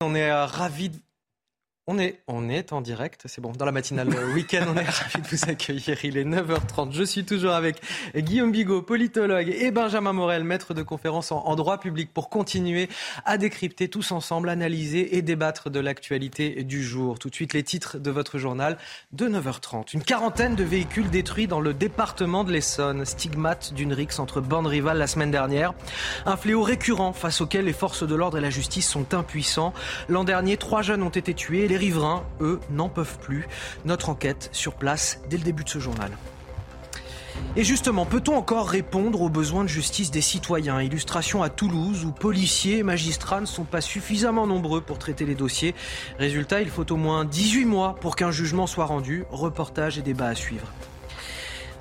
[0.00, 0.98] On est euh, ravis de
[1.86, 5.20] on est, on est en direct, c'est bon, dans la matinale week-end, on est ravis
[5.20, 6.02] de vous accueillir.
[6.02, 6.92] Il est 9h30.
[6.92, 7.76] Je suis toujours avec
[8.16, 12.88] Guillaume Bigot, politologue, et Benjamin Morel, maître de conférence en, droit public, pour continuer
[13.26, 17.18] à décrypter tous ensemble, analyser et débattre de l'actualité du jour.
[17.18, 18.78] Tout de suite, les titres de votre journal
[19.12, 19.92] de 9h30.
[19.92, 24.68] Une quarantaine de véhicules détruits dans le département de l'Essonne, stigmate d'une rixe entre bandes
[24.68, 25.74] rivales la semaine dernière.
[26.24, 29.74] Un fléau récurrent face auquel les forces de l'ordre et la justice sont impuissants.
[30.08, 31.68] L'an dernier, trois jeunes ont été tués.
[31.74, 33.48] Les riverains, eux, n'en peuvent plus.
[33.84, 36.12] Notre enquête sur place dès le début de ce journal.
[37.56, 40.80] Et justement, peut-on encore répondre aux besoins de justice des citoyens?
[40.80, 45.34] Illustration à Toulouse, où policiers et magistrats ne sont pas suffisamment nombreux pour traiter les
[45.34, 45.74] dossiers.
[46.20, 49.24] Résultat, il faut au moins 18 mois pour qu'un jugement soit rendu.
[49.32, 50.68] Reportage et débat à suivre.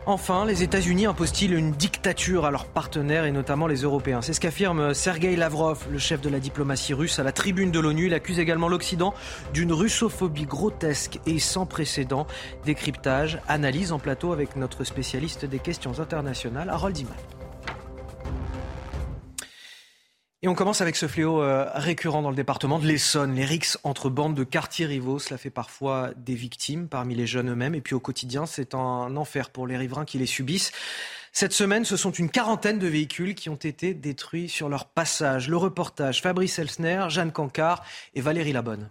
[0.05, 4.21] Enfin, les États-Unis imposent-ils une dictature à leurs partenaires et notamment les Européens?
[4.21, 7.79] C'est ce qu'affirme Sergei Lavrov, le chef de la diplomatie russe, à la tribune de
[7.79, 8.07] l'ONU.
[8.07, 9.13] Il accuse également l'Occident
[9.53, 12.27] d'une russophobie grotesque et sans précédent.
[12.65, 17.15] Décryptage, analyse en plateau avec notre spécialiste des questions internationales, Harold Iman.
[20.43, 23.79] Et on commence avec ce fléau euh, récurrent dans le département de l'Essonne, les rixes
[23.85, 25.17] entre bandes de quartiers rivaux.
[25.17, 27.75] Cela fait parfois des victimes parmi les jeunes eux-mêmes.
[27.75, 30.73] Et puis au quotidien, c'est un enfer pour les riverains qui les subissent.
[31.31, 35.47] Cette semaine, ce sont une quarantaine de véhicules qui ont été détruits sur leur passage.
[35.47, 37.81] Le reportage, Fabrice Elsner, Jeanne Cancard
[38.13, 38.89] et Valérie Labonne.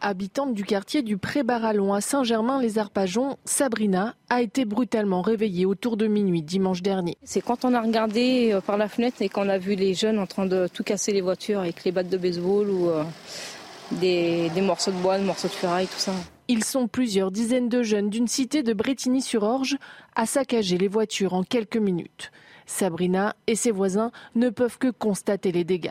[0.00, 6.42] Habitante du quartier du Pré-Barallon à Saint-Germain-les-Arpajons, Sabrina a été brutalement réveillée autour de minuit
[6.42, 7.16] dimanche dernier.
[7.24, 10.18] C'est quand on a regardé euh, par la fenêtre et qu'on a vu les jeunes
[10.18, 13.02] en train de tout casser les voitures avec les battes de baseball ou euh,
[13.92, 16.12] des, morceaux de bois, des morceaux de ferraille, tout ça.
[16.46, 19.78] Ils sont plusieurs dizaines de jeunes d'une cité de Bretigny-sur-Orge
[20.14, 22.30] à saccager les voitures en quelques minutes.
[22.66, 25.90] Sabrina et ses voisins ne peuvent que constater les dégâts.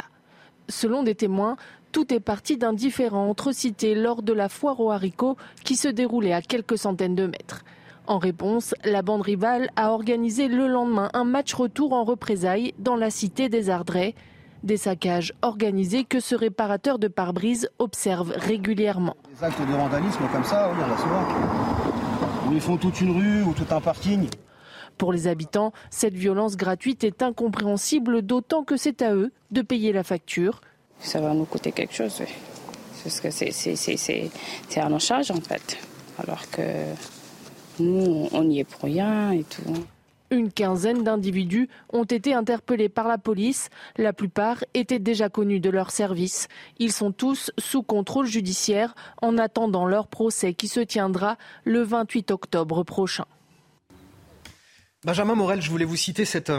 [0.70, 1.56] Selon des témoins,
[1.98, 5.88] tout est parti d'un différend entre cités lors de la foire aux haricots qui se
[5.88, 7.64] déroulait à quelques centaines de mètres.
[8.06, 12.96] En réponse, la bande rivale a organisé le lendemain un match retour en représailles dans
[12.96, 14.14] la cité des Ardrais.
[14.62, 19.18] Des saccages organisés que ce réparateur de pare-brise observe régulièrement.
[19.36, 22.48] Des actes de vandalisme comme ça, oui, on souvent.
[22.48, 24.28] Où ils font toute une rue ou tout un parking.
[25.00, 29.94] Pour les habitants, cette violence gratuite est incompréhensible, d'autant que c'est à eux de payer
[29.94, 30.62] la facture
[31.00, 32.22] ça va nous coûter quelque chose.
[33.04, 35.78] Parce que c'est à nos charges en fait.
[36.20, 36.62] Alors que
[37.80, 39.74] nous, on n'y est pour rien et tout.
[40.30, 43.70] Une quinzaine d'individus ont été interpellés par la police.
[43.98, 46.50] La plupart étaient déjà connus de leur service.
[46.80, 52.32] Ils sont tous sous contrôle judiciaire en attendant leur procès qui se tiendra le 28
[52.32, 53.26] octobre prochain.
[55.06, 56.52] Benjamin Morel, je voulais vous citer cette,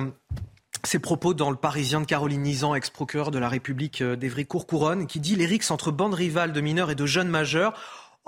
[0.85, 5.21] ces propos dans le Parisien de Caroline Nizan, ex-procureur de la République euh, d'Evry-Courcouronne, qui
[5.21, 7.75] dit les rixes entre bandes rivales de mineurs et de jeunes majeurs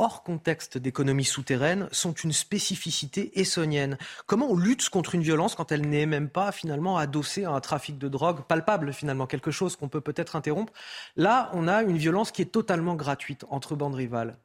[0.00, 3.98] hors contexte d'économie souterraine sont une spécificité essonienne.
[4.26, 7.60] Comment on lutte contre une violence quand elle n'est même pas finalement adossée à un
[7.60, 10.72] trafic de drogue palpable finalement, quelque chose qu'on peut peut-être interrompre?
[11.16, 14.38] Là, on a une violence qui est totalement gratuite entre bandes rivales.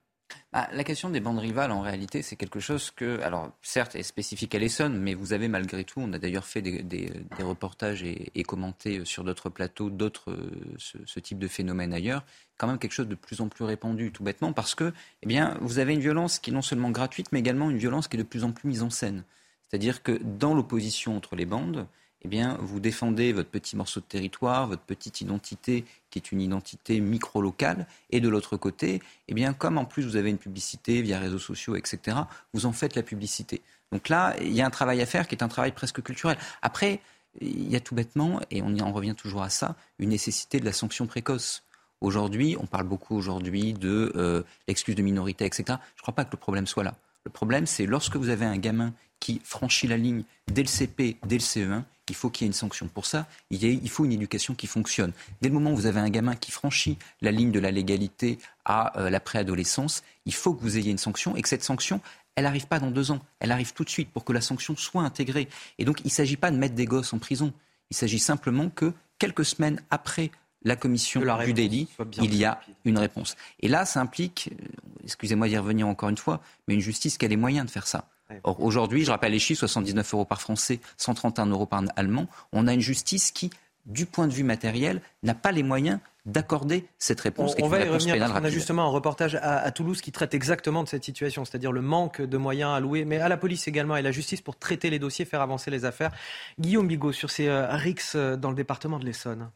[0.51, 4.03] Bah, la question des bandes rivales, en réalité, c'est quelque chose que, alors certes, est
[4.03, 8.43] spécifique à l'Essonne, mais vous avez malgré tout, on a d'ailleurs fait des, reportages et,
[8.43, 9.91] commenté sur d'autres plateaux
[10.27, 10.35] euh,
[10.77, 12.23] ce, type de phénomène ailleurs,
[12.57, 14.93] quand même quelque chose de plus en plus répandu, tout bêtement, parce que,
[15.23, 18.07] eh bien, vous avez une violence qui est non seulement gratuite, mais également une violence
[18.07, 19.23] qui est de plus en plus mise en scène.
[19.67, 21.87] C'est-à-dire que dans l'opposition entre les bandes,
[22.25, 26.41] eh bien, vous défendez votre petit morceau de territoire, votre petite identité qui est une
[26.41, 31.03] identité micro-locale, et de l'autre côté, eh bien, comme en plus vous avez une publicité
[31.03, 32.17] via réseaux sociaux, etc.,
[32.51, 33.61] vous en faites la publicité.
[33.91, 36.35] Donc là, il y a un travail à faire qui est un travail presque culturel.
[36.63, 36.99] Après,
[37.41, 40.73] il y a tout bêtement, et on revient toujours à ça, une nécessité de la
[40.73, 41.61] sanction précoce.
[42.01, 45.63] Aujourd'hui, on parle beaucoup aujourd'hui de euh, l'excuse de minorité, etc.
[45.67, 46.95] Je ne crois pas que le problème soit là.
[47.23, 48.95] Le problème, c'est lorsque vous avez un gamin
[49.25, 52.49] qui franchit la ligne dès le CP, dès le CE1, il faut qu'il y ait
[52.49, 52.87] une sanction.
[52.87, 55.13] Pour ça, il, faut une éducation qui fonctionne.
[55.41, 58.37] Dès le moment où vous avez un gamin qui franchit la ligne de la légalité
[58.65, 62.01] à euh, la préadolescence, il faut que vous ayez une sanction et que cette sanction,
[62.35, 64.75] elle n'arrive pas dans deux ans, elle arrive tout de suite pour que la sanction
[64.77, 65.49] soit intégrée.
[65.79, 67.51] Et donc, il ne s'agit pas de mettre des gosses en prison.
[67.89, 70.29] Il s'agit simplement que quelques semaines après
[70.63, 71.87] la commission du délit,
[72.21, 73.35] il y a une réponse.
[73.59, 74.65] Et là, ça implique, euh,
[75.03, 77.87] excusez-moi d'y revenir encore une fois, mais une justice qui a les moyens de faire
[77.87, 78.07] ça.
[78.43, 82.67] Or, aujourd'hui, je rappelle les chiffres, 79 euros par Français, 131 euros par Allemand, on
[82.67, 83.51] a une justice qui,
[83.85, 87.55] du point de vue matériel, n'a pas les moyens d'accorder cette réponse.
[87.61, 90.83] On, va y revenir parce qu'on a justement un reportage à, Toulouse qui traite exactement
[90.83, 93.99] de cette situation, c'est-à-dire le manque de moyens alloués, mais à la police également et
[93.99, 96.11] à la justice pour traiter les dossiers, faire avancer les affaires.
[96.59, 99.51] Guillaume Bigot sur ces euh, RIX euh, dans le département de l'Essonne.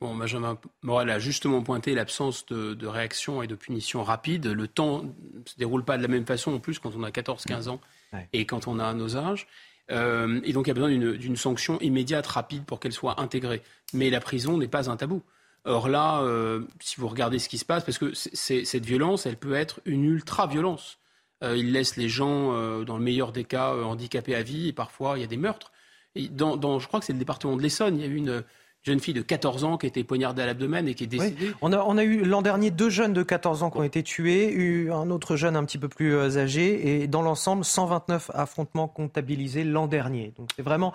[0.00, 4.46] Bon, Benjamin Morel a justement pointé l'absence de, réaction et de punition rapide.
[4.46, 5.10] Le temps ne
[5.44, 7.80] se déroule pas de la même façon, en plus, quand on a 14-15 ans
[8.32, 9.46] et quand on a nos âges.
[9.90, 13.62] Euh, et donc, il y a besoin d'une sanction immédiate, rapide, pour qu'elle soit intégrée.
[13.92, 15.22] Mais la prison n'est pas un tabou.
[15.64, 19.36] Or là, euh, si vous regardez ce qui se passe, parce que cette violence, elle
[19.36, 20.98] peut être une ultra-violence.
[21.44, 22.52] Euh, il laisse les gens,
[22.84, 25.72] dans le meilleur des cas, handicapés à vie, et parfois il y a des meurtres.
[26.30, 28.42] Dans, je crois que c'est le département de l'Essonne, il y a eu une,
[28.88, 31.52] jeune fille de 14 ans qui a été poignardée à l'abdomen et qui est décédée.
[31.62, 34.02] On, a, on, a, eu l'an dernier deux jeunes de 14 ans qui ont été
[34.02, 38.30] tués, eu un autre jeune un petit peu plus euh, âgé, et dans l'ensemble, 129
[38.34, 40.32] affrontements comptabilisés l'an dernier.
[40.36, 40.92] Donc c'est vraiment,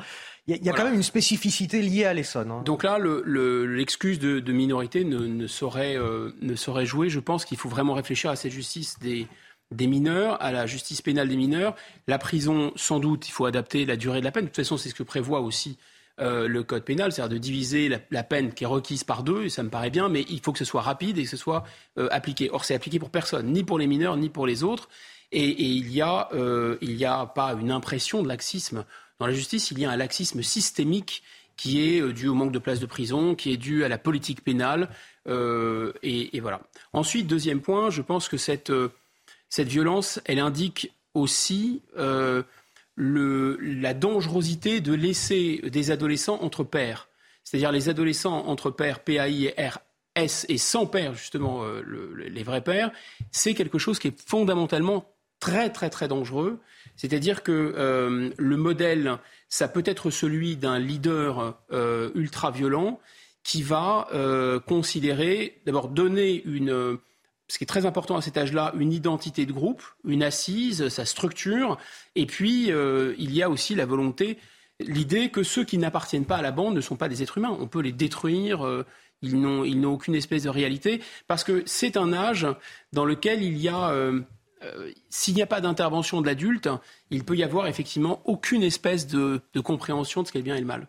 [0.48, 2.52] il y a, quand même une spécificité liée à l'Essonne.
[2.52, 2.62] Hein.
[2.66, 7.10] Donc là, l'excuse de, minorité ne, saurait, euh, ne saurait jouer.
[7.10, 9.28] Je pense qu'il faut vraiment réfléchir à cette justice des
[9.72, 11.76] des mineurs, à la justice pénale des mineurs.
[12.08, 14.44] La prison, sans doute, il faut adapter la durée de la peine.
[14.44, 15.78] De toute façon, c'est ce que prévoit aussi
[16.22, 19.50] euh, le code pénal, c'est-à-dire de diviser la, peine qui est requise par deux, et
[19.50, 21.64] ça me paraît bien, mais il faut que ce soit rapide et que ce soit
[21.98, 22.52] euh, appliqué.
[22.52, 24.90] Or, c'est appliqué pour personne, ni pour les mineurs, ni pour les autres.
[25.32, 26.78] Et, il n'y a, euh,
[27.08, 28.86] a pas une impression de laxisme
[29.20, 31.24] dans la justice, il y a un laxisme systémique
[31.56, 34.44] qui est dû au manque de places de prison, qui est dû à la politique
[34.44, 34.90] pénale.
[35.28, 36.62] Et, et, voilà.
[36.94, 38.72] Ensuite, deuxième point, je pense que cette,
[39.50, 41.82] cette violence, elle indique aussi
[42.98, 47.10] la dangerosité de laisser des adolescents entre pères.
[47.44, 51.82] C'est-à-dire les adolescents entre pères, PAI et RS, et sans père, justement, euh,
[52.30, 52.92] les vrais pères,
[53.32, 56.60] c'est quelque chose qui est fondamentalement très, très, très dangereux.
[56.96, 59.18] C'est-à-dire que euh, le modèle,
[59.50, 63.00] ça peut être celui d'un leader euh, ultra-violent
[63.44, 64.08] qui va
[64.68, 66.98] considérer, d'abord donner une
[67.48, 71.06] ce qui est très important à cet âge-là, une identité de groupe, une assise, sa
[71.06, 71.78] structure,
[72.16, 74.38] et puis euh, il y a aussi la volonté,
[74.80, 77.56] l'idée que ceux qui n'appartiennent pas à la bande ne sont pas des êtres humains.
[77.60, 78.86] On peut les détruire, euh,
[79.22, 82.48] ils n'ont aucune espèce de réalité, parce que c'est un âge
[82.92, 84.22] dans lequel il y a, euh,
[85.10, 86.70] s'il n'y a pas d'intervention de l'adulte,
[87.10, 90.56] il peut y avoir effectivement aucune espèce de, de compréhension de ce qu'est le bien
[90.56, 90.88] et le mal.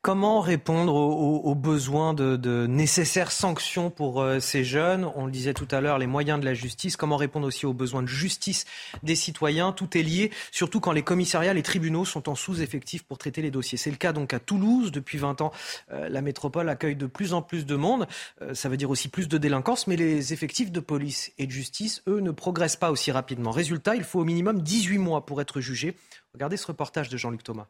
[0.00, 5.10] Comment répondre aux, besoins de, nécessaires sanctions pour euh, ces jeunes?
[5.16, 6.96] On le disait tout à l'heure, les moyens de la justice.
[6.96, 8.64] Comment répondre aussi aux besoins de justice
[9.02, 9.72] des citoyens?
[9.72, 13.50] Tout est lié, surtout quand les commissariats, les tribunaux sont en sous-effectif pour traiter les
[13.50, 13.76] dossiers.
[13.76, 14.92] C'est le cas donc à Toulouse.
[14.92, 15.52] Depuis 20 ans,
[15.90, 18.06] euh, la métropole accueille de plus en plus de monde.
[18.40, 21.52] Euh, ça veut dire aussi plus de délinquance, mais les effectifs de police et de
[21.52, 23.50] justice, eux, ne progressent pas aussi rapidement.
[23.50, 25.96] Résultat, il faut au minimum 18 mois pour être jugé.
[26.34, 27.66] Regardez ce reportage de Jean-Luc Thomas.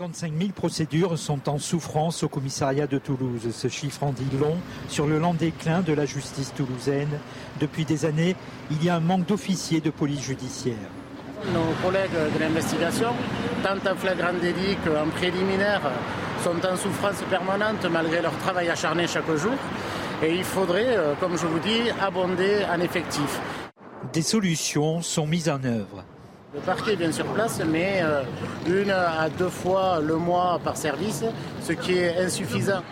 [0.00, 3.50] 55 000 procédures sont en souffrance au commissariat de Toulouse.
[3.52, 4.56] Ce chiffre en dit long
[4.88, 7.20] sur le lent déclin de la justice toulousaine.
[7.60, 8.34] Depuis des années,
[8.70, 10.88] il y a un manque d'officiers de police judiciaire.
[11.52, 13.10] Nos collègues de l'investigation,
[13.62, 15.82] tant en flagrant délit qu'en préliminaire,
[16.42, 19.52] sont en souffrance permanente malgré leur travail acharné chaque jour.
[20.22, 23.38] Et il faudrait, euh, comme je vous dis, abonder en effectifs.
[24.14, 26.04] Des solutions sont mises en œuvre.
[26.52, 28.24] Le parquet vient sur place, mais euh,
[28.66, 31.22] une à deux fois le mois par service,
[31.62, 32.82] ce qui est insuffisant.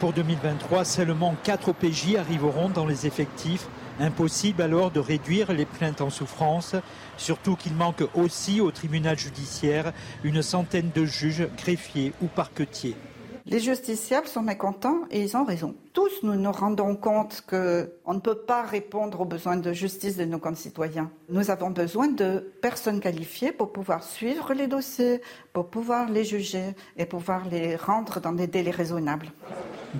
[0.00, 3.68] Pour 2023, seulement 4 OPJ arriveront dans les effectifs.
[4.00, 6.74] Impossible alors de réduire les plaintes en souffrance,
[7.16, 9.92] surtout qu'il manque aussi au tribunal judiciaire
[10.24, 12.96] une centaine de juges, greffiers ou parquetiers.
[13.46, 15.74] Les justiciables sont mécontents et ils ont raison.
[15.92, 20.24] Tous nous nous rendons compte qu'on ne peut pas répondre aux besoins de justice de
[20.24, 21.10] nos concitoyens.
[21.28, 25.20] Nous avons besoin de personnes qualifiées pour pouvoir suivre les dossiers,
[25.52, 29.30] pour pouvoir les juger et pouvoir les rendre dans des délais raisonnables.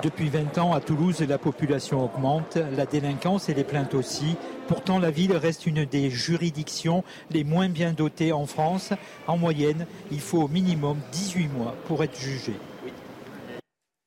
[0.02, 4.36] Depuis 20 ans, à Toulouse, la population augmente, la délinquance et les plaintes aussi.
[4.68, 8.94] Pourtant, la ville reste une des juridictions les moins bien dotées en France.
[9.26, 12.54] En moyenne, il faut au minimum 18 mois pour être jugé.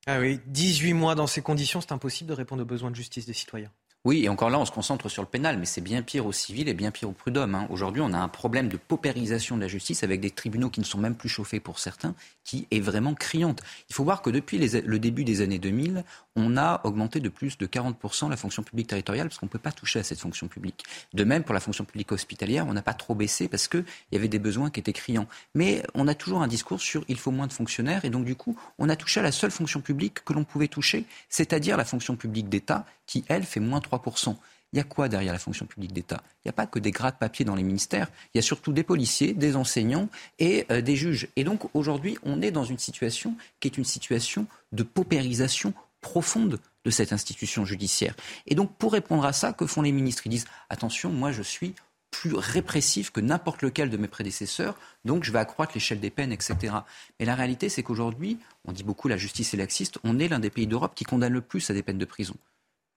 [0.09, 3.25] Ah oui, 18 mois dans ces conditions, c'est impossible de répondre aux besoins de justice
[3.25, 3.73] des citoyens.
[4.05, 6.31] Oui, et encore là, on se concentre sur le pénal, mais c'est bien pire au
[6.31, 7.55] civil et bien pire au prud'homme.
[7.55, 7.67] Hein.
[7.69, 10.85] Aujourd'hui, on a un problème de paupérisation de la justice avec des tribunaux qui ne
[10.85, 12.15] sont même plus chauffés pour certains,
[12.45, 13.61] qui est vraiment criante.
[13.89, 16.05] Il faut voir que depuis le début des années 2000,
[16.37, 19.59] on a augmenté de plus de 40% la fonction publique territoriale parce qu'on ne peut
[19.59, 20.85] pas toucher à cette fonction publique.
[21.13, 23.83] De même, pour la fonction publique hospitalière, on n'a pas trop baissé parce qu'il
[24.13, 25.27] y avait des besoins qui étaient criants.
[25.53, 28.35] Mais on a toujours un discours sur il faut moins de fonctionnaires et donc du
[28.35, 31.85] coup, on a touché à la seule fonction publique que l'on pouvait toucher, c'est-à-dire la
[31.85, 34.35] fonction publique d'État qui, elle, fait moins 3%.
[34.73, 36.21] Il y a quoi derrière la fonction publique d'État?
[36.43, 38.43] Il n'y a pas que des gras de papier dans les ministères, il y a
[38.43, 40.09] surtout des policiers, des enseignants
[40.39, 41.29] et euh, des juges.
[41.37, 46.59] Et donc aujourd'hui, on est dans une situation qui est une situation de paupérisation profonde
[46.83, 48.15] de cette institution judiciaire.
[48.45, 50.23] Et donc pour répondre à ça, que font les ministres?
[50.25, 51.73] Ils disent attention, moi je suis
[52.11, 56.31] plus répressif que n'importe lequel de mes prédécesseurs, donc je vais accroître l'échelle des peines,
[56.31, 56.73] etc.
[57.19, 60.39] Mais la réalité, c'est qu'aujourd'hui, on dit beaucoup la justice est laxiste, on est l'un
[60.39, 62.35] des pays d'Europe qui condamne le plus à des peines de prison.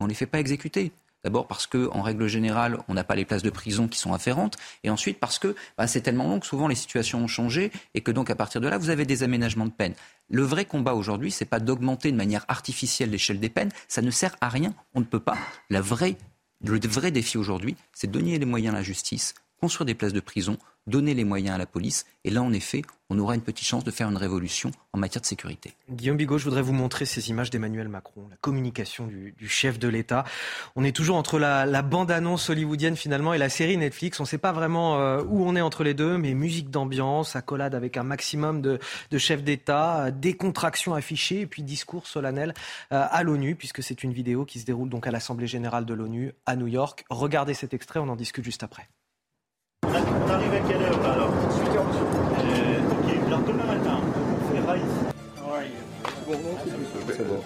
[0.01, 0.93] On ne les fait pas exécuter.
[1.23, 4.57] D'abord parce qu'en règle générale, on n'a pas les places de prison qui sont afférentes,
[4.85, 8.01] et ensuite parce que bah, c'est tellement long que souvent les situations ont changé, et
[8.01, 9.95] que donc à partir de là, vous avez des aménagements de peine.
[10.31, 14.11] Le vrai combat aujourd'hui, c'est pas d'augmenter de manière artificielle l'échelle des peines, ça ne
[14.11, 15.37] sert à rien, on ne peut pas.
[15.69, 16.17] La vraie,
[16.65, 20.13] le vrai défi aujourd'hui, c'est de donner les moyens à la justice, construire des places
[20.13, 20.57] de prison,
[20.87, 22.07] donner les moyens à la police.
[22.25, 25.21] Et là, en effet, on aura une petite chance de faire une révolution en matière
[25.21, 25.75] de sécurité.
[25.91, 29.89] Guillaume Bigot, je voudrais vous montrer ces images d'Emmanuel Macron, la communication du, chef de
[29.89, 30.25] l'État.
[30.77, 34.21] On est toujours entre la, bande-annonce hollywoodienne finalement et la série Netflix.
[34.21, 37.37] On ne sait pas vraiment euh, où on est entre les deux, mais musique d'ambiance,
[37.37, 38.79] accolade avec un maximum de,
[39.19, 42.55] chefs d'État, décontraction affichée et puis discours solennel
[42.93, 45.95] euh, à l'ONU, puisque c'est une vidéo qui se déroule donc à l'Assemblée générale de
[45.95, 47.05] l'ONU à New York.
[47.11, 48.89] Regardez cet extrait, on en discute juste après.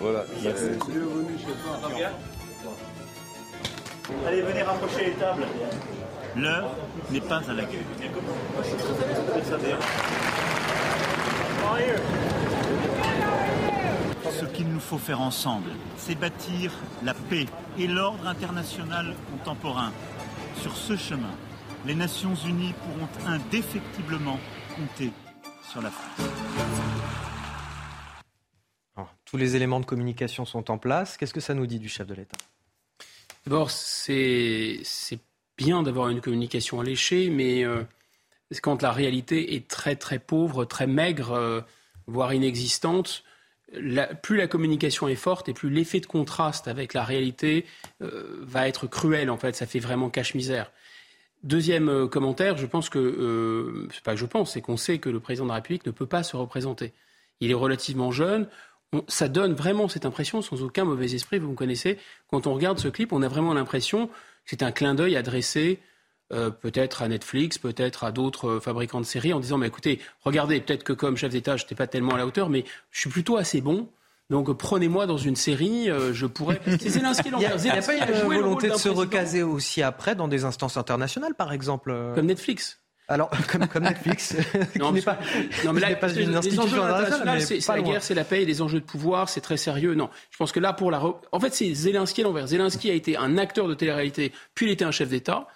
[0.00, 0.24] Voilà.
[4.26, 5.46] Allez, venez rapprocher les tables.
[6.36, 6.70] L'heure
[7.10, 7.80] n'est pas à la guerre.
[14.40, 16.72] Ce qu'il nous faut faire ensemble, c'est bâtir
[17.02, 17.46] la paix
[17.78, 19.92] et l'ordre international contemporain.
[20.60, 21.34] Sur ce chemin,
[21.86, 24.38] les Nations Unies pourront indéfectiblement
[24.76, 25.12] compter
[25.70, 27.33] sur la France.
[29.24, 31.16] Tous les éléments de communication sont en place.
[31.16, 32.38] Qu'est-ce que ça nous dit du chef de l'État?
[33.46, 34.82] D'abord, c'est
[35.56, 37.82] bien d'avoir une communication alléchée, mais euh,
[38.62, 41.60] quand la réalité est très très pauvre, très maigre, euh,
[42.06, 43.24] voire inexistante,
[44.22, 47.66] plus la communication est forte et plus l'effet de contraste avec la réalité
[48.02, 49.30] euh, va être cruel.
[49.30, 50.70] En fait, ça fait vraiment cache-misère.
[51.42, 55.20] Deuxième commentaire, je pense que, euh, pas que je pense, c'est qu'on sait que le
[55.20, 56.92] président de la République ne peut pas se représenter.
[57.40, 58.48] Il est relativement jeune.
[59.08, 61.98] Ça donne vraiment cette impression, sans aucun mauvais esprit, vous me connaissez.
[62.30, 64.12] Quand on regarde ce clip, on a vraiment l'impression que
[64.46, 65.80] c'est un clin d'œil adressé
[66.32, 70.00] euh, peut-être à Netflix, peut-être à d'autres euh, fabricants de séries, en disant mais écoutez,
[70.22, 73.00] regardez, peut-être que comme chef d'État, je n'étais pas tellement à la hauteur, mais je
[73.00, 73.88] suis plutôt assez bon
[74.30, 76.58] donc prenez-moi dans une série, euh, je pourrais.
[76.66, 80.46] C'est Zelensky Il n'y a, pas une volonté de se recaser aussi après dans des
[80.46, 84.34] instances internationales, par exemple Comme Netflix alors, comme, comme Netflix,
[84.76, 85.18] non, qui n'est pas,
[85.64, 88.80] non, mais là, pas une institution internationale, c'est la guerre, c'est la paix, les enjeux
[88.80, 89.94] de pouvoir, c'est très sérieux.
[89.94, 92.46] Non, je pense que là, pour la, en fait, c'est Zelensky à l'envers.
[92.46, 95.46] Zelensky a été un acteur de télé-réalité, puis il était un chef d'État.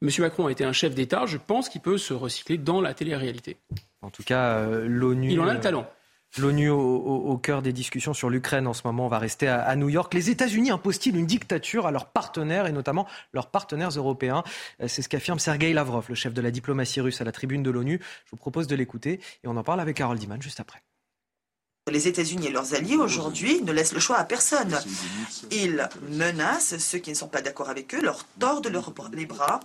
[0.00, 1.26] Monsieur Macron a été un chef d'État.
[1.26, 3.56] Je pense qu'il peut se recycler dans la télé-réalité.
[4.00, 5.32] En tout cas, euh, l'ONU.
[5.32, 5.88] Il en a le talent.
[6.36, 9.06] L'ONU au, cœur des discussions sur l'Ukraine en ce moment.
[9.06, 10.12] On va rester à, New York.
[10.14, 14.44] Les États-Unis imposent-ils une dictature à leurs partenaires et notamment leurs partenaires européens?
[14.82, 17.62] Euh, C'est ce qu'affirme Sergei Lavrov, le chef de la diplomatie russe à la tribune
[17.62, 18.00] de l'ONU.
[18.26, 20.82] Je vous propose de l'écouter et on en parle avec Harold Diman juste après.
[21.90, 24.78] Les États-Unis et leurs alliés aujourd'hui ne laissent le choix à personne.
[25.50, 28.72] Ils menacent ceux qui ne sont pas d'accord avec eux, leur tordent
[29.12, 29.60] les bras,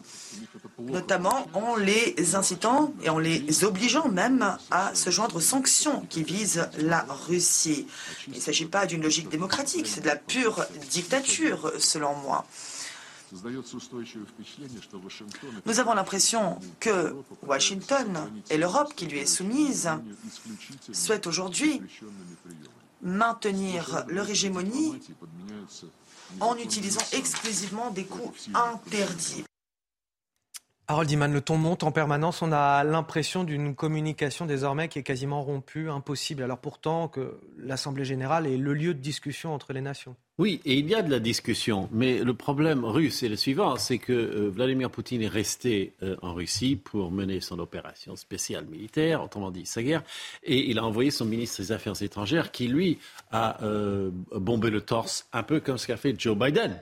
[0.79, 6.23] notamment en les incitant et en les obligeant même à se joindre aux sanctions qui
[6.23, 7.87] visent la Russie.
[8.27, 12.45] Il ne s'agit pas d'une logique démocratique, c'est de la pure dictature selon moi.
[15.65, 17.15] Nous avons l'impression que
[17.45, 19.89] Washington et l'Europe qui lui est soumise
[20.91, 21.81] souhaitent aujourd'hui
[23.01, 24.99] maintenir leur hégémonie
[26.39, 29.43] en utilisant exclusivement des coups interdits.
[30.87, 32.41] Harold Iman, le ton monte en permanence.
[32.41, 36.43] On a l'impression d'une communication désormais qui est quasiment rompue, impossible.
[36.43, 40.15] Alors pourtant que l'Assemblée générale est le lieu de discussion entre les nations.
[40.39, 43.75] Oui, et il y a de la discussion, mais le problème russe est le suivant,
[43.75, 48.65] c'est que euh, Vladimir Poutine est resté euh, en Russie pour mener son opération spéciale
[48.65, 50.01] militaire, autrement dit sa guerre,
[50.41, 52.97] et il a envoyé son ministre des Affaires étrangères qui, lui,
[53.31, 56.81] a euh, bombé le torse, un peu comme ce qu'a fait Joe Biden.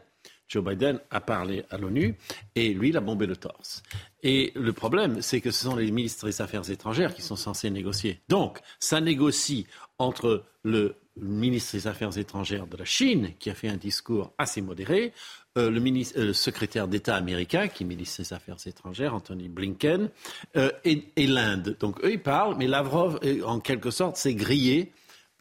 [0.52, 2.16] Joe Biden a parlé à l'ONU
[2.56, 3.84] et lui, il a bombé le torse.
[4.22, 7.70] Et le problème, c'est que ce sont les ministres des Affaires étrangères qui sont censés
[7.70, 8.20] négocier.
[8.28, 9.66] Donc, ça négocie
[10.02, 14.62] entre le ministre des Affaires étrangères de la Chine, qui a fait un discours assez
[14.62, 15.14] modéré,
[15.58, 15.82] euh, le,
[16.18, 20.10] euh, secrétaire d'État américain, qui est ministre des Affaires étrangères, Anthony Blinken,
[20.56, 21.76] euh, et, l'Inde.
[21.80, 24.92] Donc eux, ils parlent, mais Lavrov, en quelque sorte, s'est grillé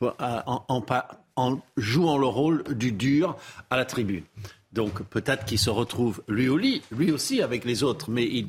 [0.00, 3.36] en jouant le rôle du dur
[3.70, 4.24] à la tribune.
[4.72, 8.48] Donc peut-être qu'il se retrouve lui, lui aussi avec les autres, mais il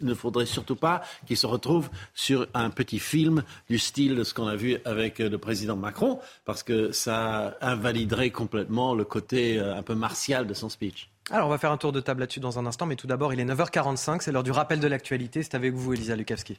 [0.00, 4.32] ne faudrait surtout pas qu'il se retrouve sur un petit film du style de ce
[4.32, 9.76] qu'on a vu avec le président Macron, parce que ça invaliderait complètement le côté euh,
[9.76, 11.10] un peu martial de son speech.
[11.30, 13.34] Alors on va faire un tour de table là-dessus dans un instant, mais tout d'abord
[13.34, 16.58] il est 9h45, c'est l'heure du rappel de l'actualité, c'est avec vous Elisa Lukavski.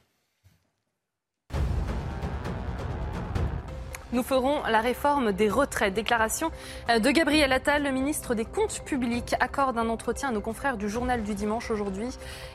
[4.14, 5.94] Nous ferons la réforme des retraites.
[5.94, 6.50] Déclaration
[6.90, 10.78] euh, de Gabriel Attal, le ministre des Comptes publics, accorde un entretien à nos confrères
[10.78, 12.08] du journal du dimanche aujourd'hui.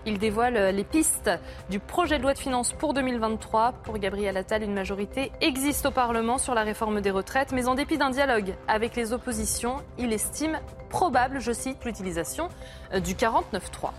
[0.06, 1.30] Il dévoile euh, les pistes
[1.68, 3.72] du projet de loi de finances pour 2023.
[3.84, 7.74] Pour Gabriel Attal, une majorité existe au Parlement sur la réforme des retraites, mais en
[7.74, 10.58] dépit d'un dialogue avec les oppositions, il estime
[10.88, 12.48] probable, je cite, l'utilisation
[12.94, 13.90] euh, du 49.3.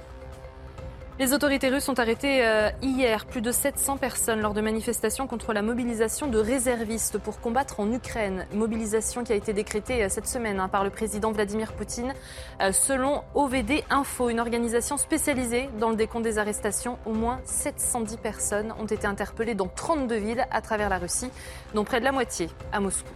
[1.20, 5.54] Les autorités russes ont arrêté euh, hier plus de 700 personnes lors de manifestations contre
[5.54, 8.48] la mobilisation de réservistes pour combattre en Ukraine.
[8.52, 12.16] Mobilisation qui a été décrétée euh, cette semaine hein, par le président Vladimir Poutine.
[12.62, 18.18] Euh, selon OVD Info, une organisation spécialisée dans le décompte des arrestations, au moins 710
[18.18, 21.30] personnes ont été interpellées dans 32 villes à travers la Russie,
[21.76, 23.14] dont près de la moitié à Moscou.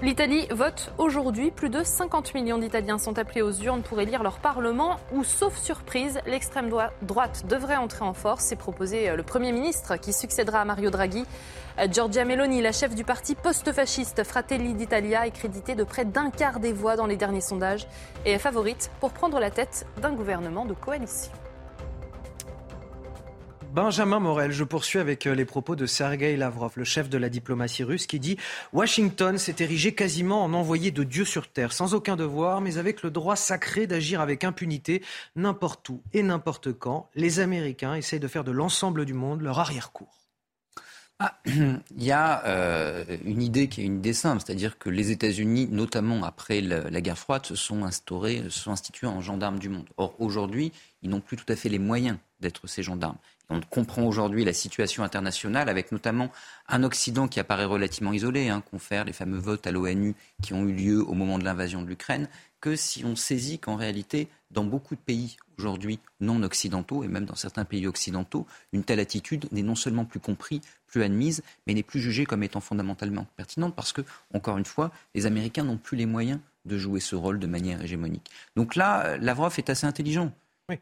[0.00, 1.50] L'Italie vote aujourd'hui.
[1.50, 5.56] Plus de 50 millions d'Italiens sont appelés aux urnes pour élire leur Parlement où, sauf
[5.58, 6.70] surprise, l'extrême
[7.02, 8.44] droite devrait entrer en force.
[8.44, 11.24] C'est proposé euh, le Premier ministre qui succédera à Mario Draghi.
[11.80, 16.30] Euh, Giorgia Meloni, la chef du parti post-fasciste Fratelli d'Italia, est créditée de près d'un
[16.30, 17.88] quart des voix dans les derniers sondages
[18.24, 21.32] et est favorite pour prendre la tête d'un gouvernement de coalition.
[23.72, 27.28] Benjamin Morel, je poursuis avec euh, les propos de Sergei Lavrov, le chef de la
[27.28, 28.38] diplomatie russe, qui dit
[28.72, 33.02] Washington s'est érigé quasiment en envoyé de Dieu sur terre, sans aucun devoir, mais avec
[33.02, 35.02] le droit sacré d'agir avec impunité
[35.36, 37.10] n'importe où et n'importe quand.
[37.14, 40.08] Les Américains essayent de faire de l'ensemble du monde leur arrière-cour.
[41.18, 45.10] Ah, il y a euh, une idée qui est une idée simple, c'est-à-dire que les
[45.10, 49.58] États-Unis, notamment après la, la, guerre froide, se sont instaurés, se sont institués en gendarmes
[49.58, 49.88] du monde.
[49.98, 50.72] Or, aujourd'hui,
[51.02, 53.18] ils n'ont plus tout à fait les moyens d'être ces gendarmes.
[53.50, 56.30] On comprend aujourd'hui la situation internationale avec notamment
[56.68, 60.64] un Occident qui apparaît relativement isolé, hein, confère les fameux votes à l'ONU qui ont
[60.64, 62.28] eu lieu au moment de l'invasion de l'Ukraine,
[62.60, 67.24] que si on saisit qu'en réalité, dans beaucoup de pays aujourd'hui non occidentaux et même
[67.24, 71.72] dans certains pays occidentaux, une telle attitude n'est non seulement plus comprise, plus admise, mais
[71.72, 74.02] n'est plus jugée comme étant fondamentalement pertinente parce que,
[74.34, 77.82] encore une fois, les Américains n'ont plus les moyens de jouer ce rôle de manière
[77.82, 78.30] hégémonique.
[78.56, 80.32] Donc là, Lavrov est assez intelligent.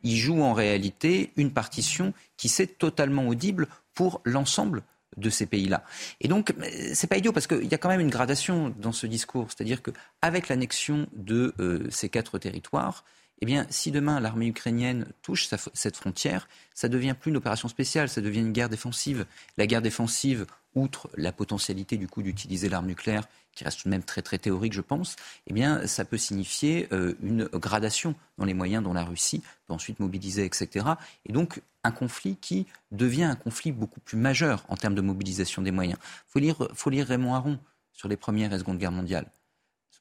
[0.03, 4.83] Il joue en réalité une partition qui s'est totalement audible pour l'ensemble
[5.17, 5.85] de ces pays-là.
[6.21, 6.53] Et donc,
[6.93, 9.47] c'est pas idiot parce qu'il y a quand même une gradation dans ce discours.
[9.49, 13.05] C'est-à-dire qu'avec l'annexion de euh, ces quatre territoires,
[13.41, 18.09] eh bien, si demain l'armée ukrainienne touche cette frontière, ça devient plus une opération spéciale,
[18.09, 19.27] ça devient une guerre défensive.
[19.59, 23.91] La guerre défensive, outre la potentialité du coup d'utiliser l'arme nucléaire, qui reste tout de
[23.91, 28.45] même très très théorique, je pense, eh bien, ça peut signifier euh, une gradation dans
[28.45, 30.87] les moyens dont la Russie peut ensuite mobiliser, etc.
[31.25, 35.63] Et donc un conflit qui devient un conflit beaucoup plus majeur en termes de mobilisation
[35.63, 35.99] des moyens.
[36.03, 37.59] Il faut lire, faut lire Raymond Aron
[37.93, 39.31] sur les Premières et Secondes Guerres mondiales.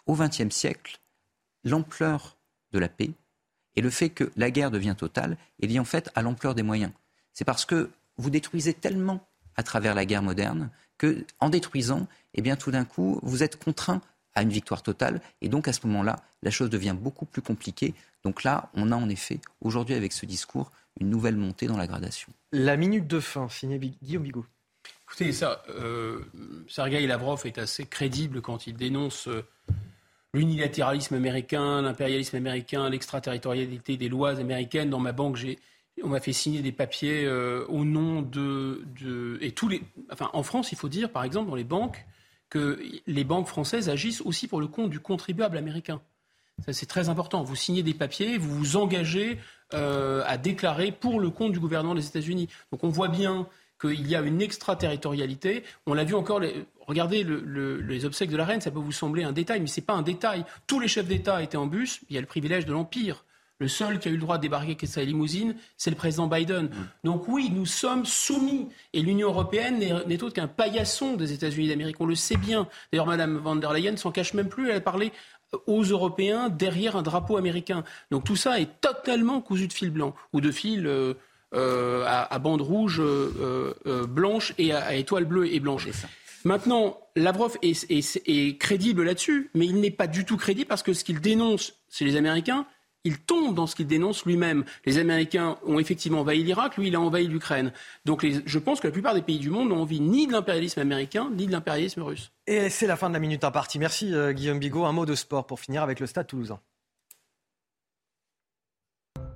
[0.06, 1.00] Au XXe siècle,
[1.64, 2.38] l'ampleur
[2.72, 3.12] de la paix
[3.76, 6.64] et le fait que la guerre devient totale est lié en fait à l'ampleur des
[6.64, 6.92] moyens.
[7.34, 12.42] C'est parce que vous détruisez tellement à travers la guerre moderne que, en détruisant, eh
[12.42, 14.02] bien, tout d'un coup, vous êtes contraint
[14.34, 15.22] à une victoire totale.
[15.42, 17.94] Et donc, à ce moment-là, la chose devient beaucoup plus compliquée.
[18.24, 21.88] Donc là, on a en effet, aujourd'hui, avec ce discours, une nouvelle montée dans la
[21.88, 22.32] gradation.
[22.52, 24.46] La minute de fin, signé Guillaume Bigot.
[25.08, 26.22] Écoutez, ça, euh,
[26.68, 29.46] Sergei Lavrov est assez crédible quand il dénonce euh,
[30.34, 34.90] l'unilatéralisme américain, l'impérialisme américain, l'extraterritorialité des lois américaines.
[34.90, 35.60] Dans ma banque, j'ai,
[36.04, 38.86] on m'a fait signer des papiers euh, au nom de,
[39.42, 42.06] et tous les, enfin, en France, il faut dire, par exemple, dans les banques,
[42.50, 46.02] que les banques françaises agissent aussi pour le compte du contribuable américain.
[46.66, 47.44] Ça, c'est très important.
[47.44, 49.40] Vous signez des papiers, vous vous engagez
[49.74, 52.48] euh, à déclarer pour le compte du gouvernement des États-Unis.
[52.72, 53.48] Donc, on voit bien
[53.82, 55.64] qu'il y a une extraterritorialité.
[55.86, 56.42] On l'a vu encore,
[56.88, 59.86] regardez les obsèques de la reine, ça peut vous sembler un détail, mais ce n'est
[59.86, 60.46] pas un détail.
[60.68, 63.26] Tous les chefs d'État étaient en bus, il y a le privilège de l'Empire.
[63.60, 66.28] Le seul qui a eu le droit de débarquer avec sa limousine, c'est le président
[66.28, 66.70] Biden.
[67.06, 68.68] Donc oui, nous sommes soumis.
[68.92, 71.96] Et l'Union européenne n'est autre qu'un paillasson des États-Unis d'Amérique.
[72.02, 72.68] On le sait bien.
[72.92, 74.70] D'ailleurs, Mme van der Leyen s'en cache même plus.
[74.70, 75.14] Elle a parlé
[75.68, 77.86] aux Européens derrière un drapeau américain.
[78.12, 81.14] Donc tout ça est totalement cousu de fil blanc ou de fil euh,
[81.54, 83.74] euh, à, bande rouge euh,
[84.06, 85.88] blanche et à, étoile bleue et blanche.
[86.44, 90.94] Maintenant, Lavrov est, est crédible là-dessus, mais il n'est pas du tout crédible parce que
[90.94, 92.68] ce qu'il dénonce, c'est les Américains,
[93.06, 94.66] il tombe dans ce qu'il dénonce lui-même.
[94.86, 97.72] Les Américains ont effectivement envahi l'Irak, lui, il a envahi l'Ukraine.
[98.04, 100.82] Donc je pense que la plupart des pays du monde n'ont envie ni de l'impérialisme
[100.82, 102.32] américain, ni de l'impérialisme russe.
[102.48, 103.80] Et c'est la fin de la minute impartie.
[103.80, 104.86] Merci euh, Guillaume Bigot.
[104.86, 106.60] Un mot de sport pour finir avec le Stade toulousain.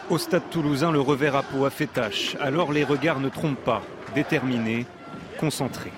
[0.09, 2.35] Au Stade toulousain, le revers à peau a fait tâche.
[2.39, 3.83] Alors les regards ne trompent pas.
[4.15, 4.87] Déterminés,
[5.39, 5.93] concentrés.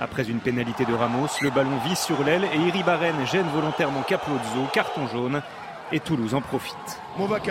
[0.00, 4.66] Après une pénalité de Ramos, le ballon vit sur l'aile et Iribarren gêne volontairement Capozzo,
[4.72, 5.42] carton jaune
[5.92, 7.00] et Toulouse en profite.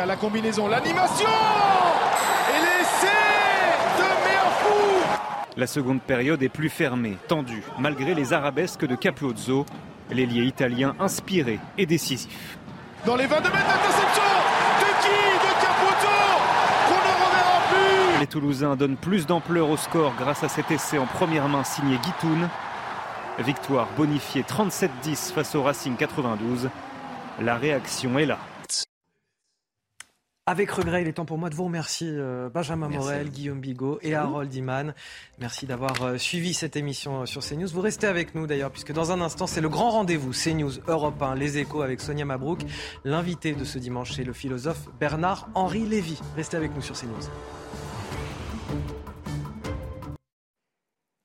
[0.05, 1.29] La combinaison, l'animation
[2.49, 3.07] et l'essai
[3.97, 5.05] de Méafou
[5.55, 9.65] La seconde période est plus fermée, tendue, malgré les arabesques de Capuzzo,
[10.11, 12.57] l'ailier italien inspiré et décisif.
[13.05, 14.23] Dans les 22 mètres d'interception
[14.81, 16.17] de qui De Capuzzo
[16.89, 20.97] qu'on ne reverra plus Les Toulousains donnent plus d'ampleur au score grâce à cet essai
[20.97, 22.49] en première main signé Guitoun.
[23.39, 26.69] Victoire bonifiée 37-10 face au Racing 92.
[27.39, 28.37] La réaction est là.
[30.45, 33.99] Avec regret, il est temps pour moi de vous remercier euh, Benjamin Morel, Guillaume Bigot
[34.01, 34.93] et Harold Iman.
[35.39, 37.69] Merci d'avoir euh, suivi cette émission euh, sur CNews.
[37.69, 41.21] Vous restez avec nous d'ailleurs, puisque dans un instant, c'est le grand rendez-vous CNews Europe
[41.21, 42.59] 1, les échos avec Sonia Mabrouk.
[43.05, 46.19] L'invité de ce dimanche, c'est le philosophe Bernard-Henri Lévy.
[46.35, 47.29] Restez avec nous sur CNews.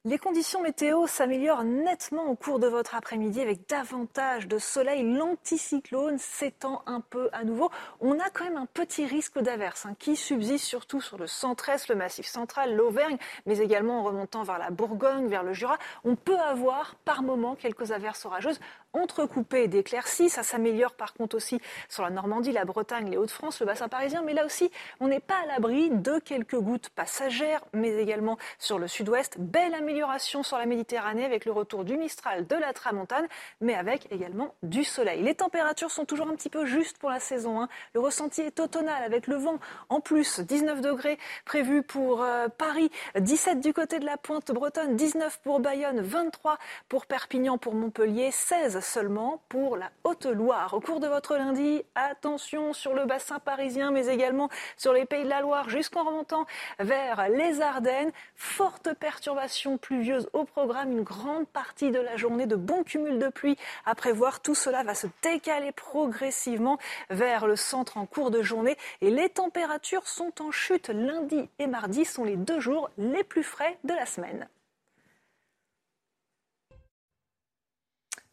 [0.08, 5.02] Les conditions météo s'améliorent nettement au cours de votre après-midi avec davantage de soleil.
[5.02, 7.70] L'anticyclone s'étend un peu à nouveau.
[8.00, 11.88] On a quand même un petit risque d'averse hein, qui subsiste surtout sur le centre-est,
[11.88, 15.76] le massif central, l'Auvergne, mais également en remontant vers la Bourgogne, vers le Jura.
[16.04, 18.60] On peut avoir par moment quelques averses orageuses
[18.92, 20.28] entrecoupées d'éclaircies.
[20.28, 24.22] Ça s'améliore par contre aussi sur la Normandie, la Bretagne, les Hauts-de-France, le bassin parisien.
[24.22, 28.78] Mais là aussi, on n'est pas à l'abri de quelques gouttes passagères, mais également sur
[28.78, 29.36] le sud-ouest.
[29.38, 33.26] Belle amélioration sur la Méditerranée avec le retour du Mistral, de la Tramontane,
[33.60, 35.22] mais avec également du soleil.
[35.22, 37.60] Les températures sont toujours un petit peu justes pour la saison.
[37.60, 37.68] Hein.
[37.94, 39.58] Le ressenti est automnal avec le vent
[39.88, 40.40] en plus.
[40.40, 45.60] 19 degrés prévus pour euh, Paris, 17 du côté de la pointe bretonne, 19 pour
[45.60, 46.58] Bayonne, 23
[46.88, 50.74] pour Perpignan, pour Montpellier, 16 seulement pour la Haute-Loire.
[50.74, 55.24] Au cours de votre lundi, attention sur le bassin parisien, mais également sur les pays
[55.24, 56.46] de la Loire jusqu'en remontant
[56.78, 58.12] vers les Ardennes.
[58.36, 63.28] Forte perturbation pluvieuse au programme une grande partie de la journée, de bons cumuls de
[63.28, 64.40] pluie à prévoir.
[64.40, 66.78] Tout cela va se décaler progressivement
[67.10, 70.88] vers le centre en cours de journée et les températures sont en chute.
[70.88, 74.48] Lundi et mardi sont les deux jours les plus frais de la semaine.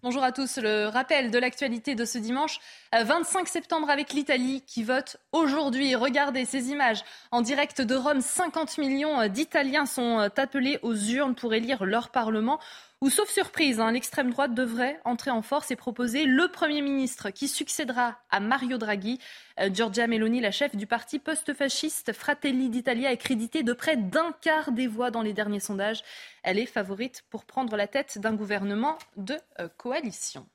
[0.05, 0.59] Bonjour à tous.
[0.61, 2.59] Le rappel de l'actualité de ce dimanche
[2.93, 5.95] 25 euh, septembre avec l'Italie qui vote aujourd'hui.
[5.95, 8.21] Regardez ces images en direct de Rome.
[8.21, 12.59] 50 millions euh, d'Italiens sont euh, appelés aux urnes pour élire leur Parlement
[13.05, 17.47] ou sauf surprise, l'extrême droite devrait entrer en force et proposer le Premier ministre qui
[17.47, 19.19] succédera à Mario Draghi.
[19.59, 24.31] Euh, Giorgia Meloni, la chef du parti post-fasciste Fratelli d'Italia, est créditée de près d'un
[24.41, 26.01] quart des voix dans les derniers sondages.
[26.41, 30.47] Elle est favorite pour prendre la tête d'un gouvernement de euh, coalition.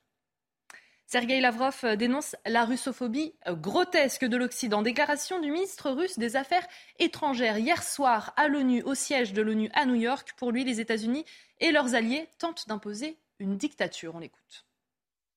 [1.13, 4.81] Sergei Lavrov euh, dénonce la russophobie euh, grotesque de l'Occident.
[4.81, 6.65] Déclaration du ministre russe des Affaires
[7.01, 10.35] étrangères hier soir à l'ONU, au siège de l'ONU à New York.
[10.37, 11.25] Pour lui, les États-Unis
[11.59, 14.15] et leurs alliés tentent d'imposer une dictature.
[14.15, 14.65] On l'écoute.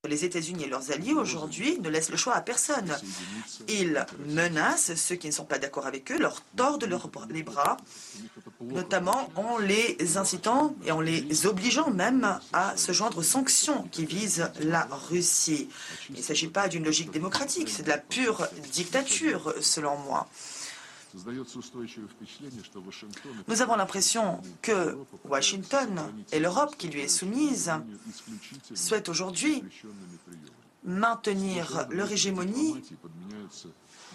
[0.10, 2.94] Les États-Unis et leurs alliés aujourd'hui ne laissent le choix à personne.
[3.70, 6.90] Ils menacent ceux qui ne sont pas d'accord avec eux, leur tordent
[7.30, 7.78] les bras,
[8.60, 14.06] notamment en les incitant et en les obligeant même à se joindre aux sanctions qui
[14.06, 15.70] visent la Russie.
[16.10, 20.28] Il ne s'agit pas d'une logique démocratique, c'est de la pure dictature selon moi.
[23.48, 26.02] Nous avons l'impression que Washington
[26.32, 27.72] et l'Europe qui lui est soumise
[28.74, 29.64] souhaitent aujourd'hui
[30.84, 32.76] maintenir leur hégémonie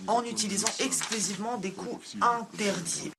[0.06, 3.10] en utilisant exclusivement des coups interdits.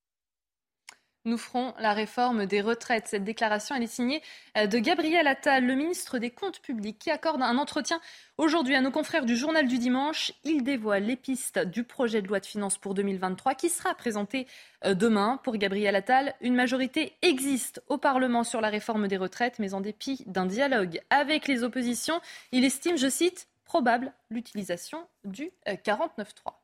[1.26, 3.08] Nous ferons la réforme des retraites.
[3.08, 4.22] Cette déclaration, est signée
[4.58, 8.00] euh, de Gabriel Attal, le ministre des Comptes publics, qui accorde un entretien
[8.38, 10.34] aujourd'hui à nos confrères du Journal du Dimanche.
[10.44, 14.48] Il dévoile les pistes du projet de loi de finances pour 2023 qui sera présenté
[14.86, 15.40] euh, demain.
[15.44, 19.82] Pour Gabriel Attal, une majorité existe au Parlement sur la réforme des retraites, mais en
[19.82, 26.59] dépit d'un dialogue avec les oppositions, il estime, je cite, probable l'utilisation du 49.3.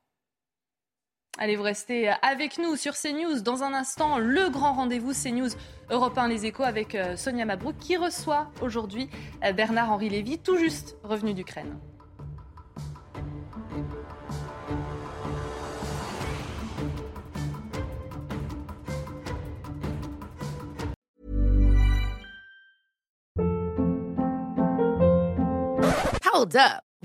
[1.38, 3.42] Allez, vous restez avec nous sur CNews.
[3.42, 5.50] Dans un instant, le grand rendez-vous CNews
[5.90, 9.10] Europe 1 Les Échos avec euh, Sonia Mabrouk qui reçoit aujourd'hui
[9.44, 11.78] euh, Bernard-Henri Lévy, tout juste revenu d'Ukraine.
[26.34, 26.95] Hold up.